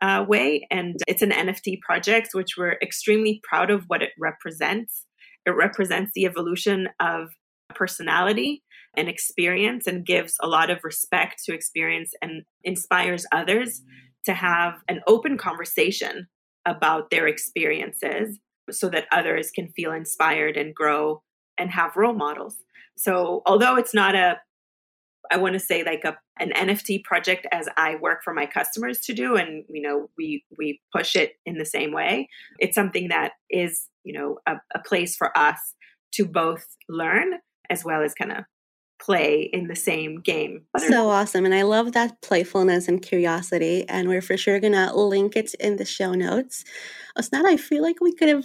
uh, 0.00 0.24
way. 0.26 0.66
And 0.70 0.96
it's 1.06 1.22
an 1.22 1.30
NFT 1.30 1.80
project, 1.80 2.30
which 2.32 2.56
we're 2.56 2.78
extremely 2.82 3.40
proud 3.42 3.70
of 3.70 3.84
what 3.86 4.02
it 4.02 4.10
represents. 4.18 5.06
It 5.46 5.50
represents 5.50 6.12
the 6.14 6.26
evolution 6.26 6.88
of 7.00 7.28
personality 7.74 8.62
and 8.96 9.08
experience 9.08 9.86
and 9.86 10.04
gives 10.04 10.36
a 10.42 10.48
lot 10.48 10.70
of 10.70 10.80
respect 10.82 11.42
to 11.44 11.54
experience 11.54 12.12
and 12.20 12.42
inspires 12.64 13.24
others 13.32 13.82
to 14.24 14.34
have 14.34 14.74
an 14.88 15.00
open 15.06 15.38
conversation 15.38 16.26
about 16.66 17.10
their 17.10 17.26
experiences 17.26 18.38
so 18.70 18.88
that 18.88 19.06
others 19.12 19.50
can 19.50 19.68
feel 19.68 19.92
inspired 19.92 20.56
and 20.56 20.74
grow 20.74 21.22
and 21.60 21.70
have 21.70 21.96
role 21.96 22.14
models. 22.14 22.56
So, 22.96 23.42
although 23.46 23.76
it's 23.76 23.94
not 23.94 24.14
a 24.14 24.40
I 25.30 25.36
want 25.36 25.52
to 25.52 25.60
say 25.60 25.84
like 25.84 26.04
a 26.04 26.18
an 26.40 26.50
NFT 26.56 27.04
project 27.04 27.46
as 27.52 27.68
I 27.76 27.96
work 27.96 28.24
for 28.24 28.32
my 28.32 28.46
customers 28.46 28.98
to 29.00 29.12
do 29.12 29.36
and 29.36 29.64
you 29.68 29.82
know 29.82 30.10
we 30.18 30.44
we 30.58 30.80
push 30.94 31.14
it 31.14 31.34
in 31.46 31.58
the 31.58 31.64
same 31.64 31.92
way. 31.92 32.28
It's 32.58 32.74
something 32.74 33.08
that 33.08 33.32
is, 33.48 33.86
you 34.02 34.12
know, 34.12 34.38
a, 34.46 34.56
a 34.74 34.80
place 34.80 35.16
for 35.16 35.36
us 35.38 35.58
to 36.12 36.24
both 36.24 36.66
learn 36.88 37.34
as 37.68 37.84
well 37.84 38.02
as 38.02 38.14
kind 38.14 38.32
of 38.32 38.44
play 39.00 39.48
in 39.52 39.68
the 39.68 39.76
same 39.76 40.20
game. 40.20 40.62
So 40.78 41.08
awesome. 41.08 41.44
And 41.44 41.54
I 41.54 41.62
love 41.62 41.92
that 41.92 42.20
playfulness 42.20 42.86
and 42.86 43.00
curiosity. 43.00 43.88
And 43.88 44.08
we're 44.08 44.20
for 44.20 44.36
sure 44.36 44.60
going 44.60 44.74
to 44.74 44.94
link 44.94 45.36
it 45.36 45.54
in 45.54 45.76
the 45.76 45.86
show 45.86 46.12
notes. 46.12 46.64
Osnat, 47.18 47.46
I 47.46 47.56
feel 47.56 47.82
like 47.82 48.00
we 48.00 48.14
could 48.14 48.28
have 48.28 48.44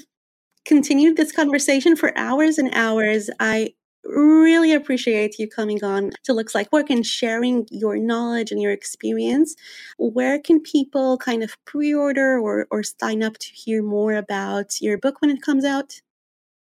continued 0.65 1.17
this 1.17 1.31
conversation 1.31 1.95
for 1.95 2.17
hours 2.17 2.57
and 2.57 2.69
hours. 2.73 3.29
I 3.39 3.73
really 4.03 4.73
appreciate 4.73 5.39
you 5.39 5.47
coming 5.47 5.83
on 5.83 6.11
to 6.23 6.33
Looks 6.33 6.55
Like 6.55 6.71
Work 6.71 6.89
and 6.89 7.05
sharing 7.05 7.67
your 7.71 7.97
knowledge 7.97 8.51
and 8.51 8.61
your 8.61 8.71
experience. 8.71 9.55
Where 9.97 10.39
can 10.39 10.61
people 10.61 11.17
kind 11.17 11.43
of 11.43 11.55
pre 11.65 11.93
order 11.93 12.39
or, 12.39 12.67
or 12.71 12.83
sign 12.83 13.23
up 13.23 13.37
to 13.37 13.47
hear 13.53 13.81
more 13.81 14.13
about 14.13 14.81
your 14.81 14.97
book 14.97 15.21
when 15.21 15.31
it 15.31 15.41
comes 15.41 15.65
out? 15.65 16.01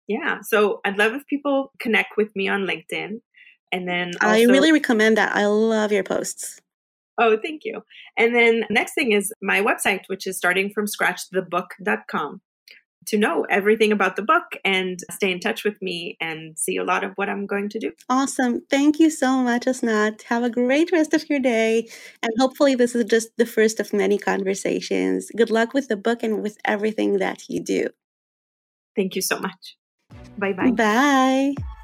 Yeah, 0.08 0.40
so 0.42 0.82
I'd 0.86 0.98
love 0.98 1.14
if 1.14 1.26
people 1.28 1.72
connect 1.80 2.18
with 2.18 2.36
me 2.36 2.48
on 2.48 2.66
LinkedIn. 2.66 3.22
And 3.72 3.88
then 3.88 4.12
also, 4.22 4.34
I 4.34 4.44
really 4.44 4.72
recommend 4.72 5.18
that. 5.18 5.36
I 5.36 5.46
love 5.46 5.92
your 5.92 6.04
posts. 6.04 6.60
Oh, 7.20 7.38
thank 7.38 7.64
you. 7.64 7.84
And 8.18 8.34
then 8.34 8.66
next 8.70 8.94
thing 8.94 9.12
is 9.12 9.32
my 9.42 9.62
website, 9.62 10.02
which 10.08 10.26
is 10.26 10.38
starting 10.38 10.72
from 10.72 10.88
scratch, 10.88 11.22
thebook.com 11.34 12.42
to 13.10 13.18
know 13.18 13.46
everything 13.50 13.92
about 13.92 14.16
the 14.16 14.22
book 14.22 14.56
and 14.64 15.00
stay 15.12 15.32
in 15.32 15.40
touch 15.40 15.64
with 15.64 15.82
me 15.82 16.18
and 16.22 16.58
see 16.58 16.78
a 16.78 16.84
lot 16.84 17.04
of 17.04 17.14
what 17.16 17.30
I'm 17.30 17.46
going 17.46 17.70
to 17.70 17.80
do. 17.80 17.92
Awesome. 18.10 18.62
Thank 18.70 19.00
you 19.00 19.10
so 19.10 19.40
much, 19.40 19.66
Osnat. 19.66 20.24
Have 20.24 20.44
a 20.44 20.50
great 20.50 20.92
rest 20.92 21.14
of 21.14 21.30
your 21.30 21.40
day. 21.40 21.90
And 22.22 22.32
hopefully, 22.40 22.76
this 22.76 22.96
is 22.96 23.06
just 23.06 23.36
the 23.38 23.46
first 23.46 23.80
of 23.80 23.94
many 23.94 24.18
conversations. 24.18 25.32
Good 25.36 25.50
luck 25.50 25.74
with 25.74 25.88
the 25.88 25.98
book 25.98 26.24
and 26.24 26.42
with 26.42 26.58
everything 26.66 27.18
that 27.18 27.50
you 27.50 27.60
do. 27.62 27.90
Thank 28.96 29.16
you 29.16 29.22
so 29.22 29.40
much. 29.40 29.78
Bye 30.38 30.54
bye 30.54 30.72
bye. 30.72 31.79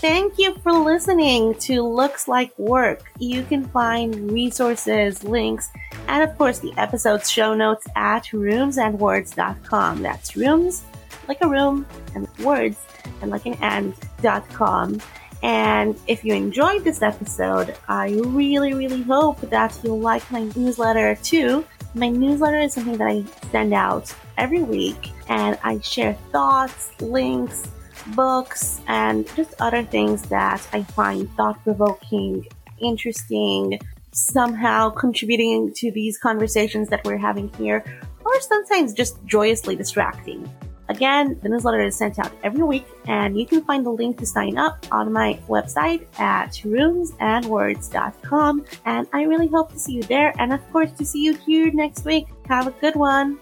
Thank 0.00 0.38
you 0.38 0.54
for 0.62 0.72
listening 0.72 1.54
to 1.56 1.82
Looks 1.82 2.26
Like 2.26 2.58
Work. 2.58 3.12
You 3.18 3.42
can 3.42 3.66
find 3.66 4.32
resources, 4.32 5.22
links, 5.24 5.68
and 6.08 6.22
of 6.22 6.38
course 6.38 6.58
the 6.58 6.72
episode's 6.78 7.30
show 7.30 7.52
notes 7.52 7.86
at 7.96 8.24
roomsandwords.com. 8.32 10.00
That's 10.00 10.36
rooms 10.38 10.84
like 11.28 11.42
a 11.42 11.48
room 11.48 11.84
and 12.14 12.26
words 12.38 12.78
and 13.20 13.30
like 13.30 13.44
an 13.44 13.58
and.com. 13.60 15.02
And 15.42 15.94
if 16.06 16.24
you 16.24 16.32
enjoyed 16.32 16.82
this 16.82 17.02
episode, 17.02 17.76
I 17.86 18.12
really, 18.24 18.72
really 18.72 19.02
hope 19.02 19.38
that 19.50 19.78
you'll 19.84 20.00
like 20.00 20.30
my 20.30 20.44
newsletter 20.56 21.14
too. 21.16 21.62
My 21.92 22.08
newsletter 22.08 22.60
is 22.60 22.72
something 22.72 22.96
that 22.96 23.06
I 23.06 23.22
send 23.50 23.74
out 23.74 24.14
every 24.38 24.62
week 24.62 25.10
and 25.28 25.58
I 25.62 25.78
share 25.80 26.14
thoughts, 26.32 26.90
links, 27.02 27.68
books, 28.08 28.80
and 28.86 29.26
just 29.36 29.54
other 29.60 29.82
things 29.82 30.22
that 30.24 30.66
I 30.72 30.82
find 30.82 31.30
thought 31.36 31.62
provoking, 31.62 32.46
interesting, 32.78 33.78
somehow 34.12 34.90
contributing 34.90 35.72
to 35.74 35.92
these 35.92 36.18
conversations 36.18 36.88
that 36.88 37.04
we're 37.04 37.18
having 37.18 37.52
here, 37.54 37.84
or 38.24 38.40
sometimes 38.40 38.92
just 38.92 39.24
joyously 39.24 39.76
distracting. 39.76 40.50
Again, 40.90 41.38
the 41.40 41.48
newsletter 41.48 41.80
is 41.82 41.96
sent 41.96 42.18
out 42.18 42.32
every 42.42 42.64
week, 42.64 42.84
and 43.06 43.38
you 43.38 43.46
can 43.46 43.62
find 43.62 43.86
the 43.86 43.90
link 43.90 44.18
to 44.18 44.26
sign 44.26 44.58
up 44.58 44.84
on 44.90 45.12
my 45.12 45.38
website 45.48 46.04
at 46.18 46.54
runesandwords.com. 46.64 48.64
And 48.86 49.06
I 49.12 49.22
really 49.22 49.46
hope 49.46 49.70
to 49.70 49.78
see 49.78 49.92
you 49.92 50.02
there, 50.02 50.34
and 50.40 50.52
of 50.52 50.60
course, 50.72 50.90
to 50.92 51.04
see 51.04 51.22
you 51.22 51.34
here 51.34 51.70
next 51.72 52.04
week. 52.04 52.26
Have 52.48 52.66
a 52.66 52.72
good 52.72 52.96
one. 52.96 53.38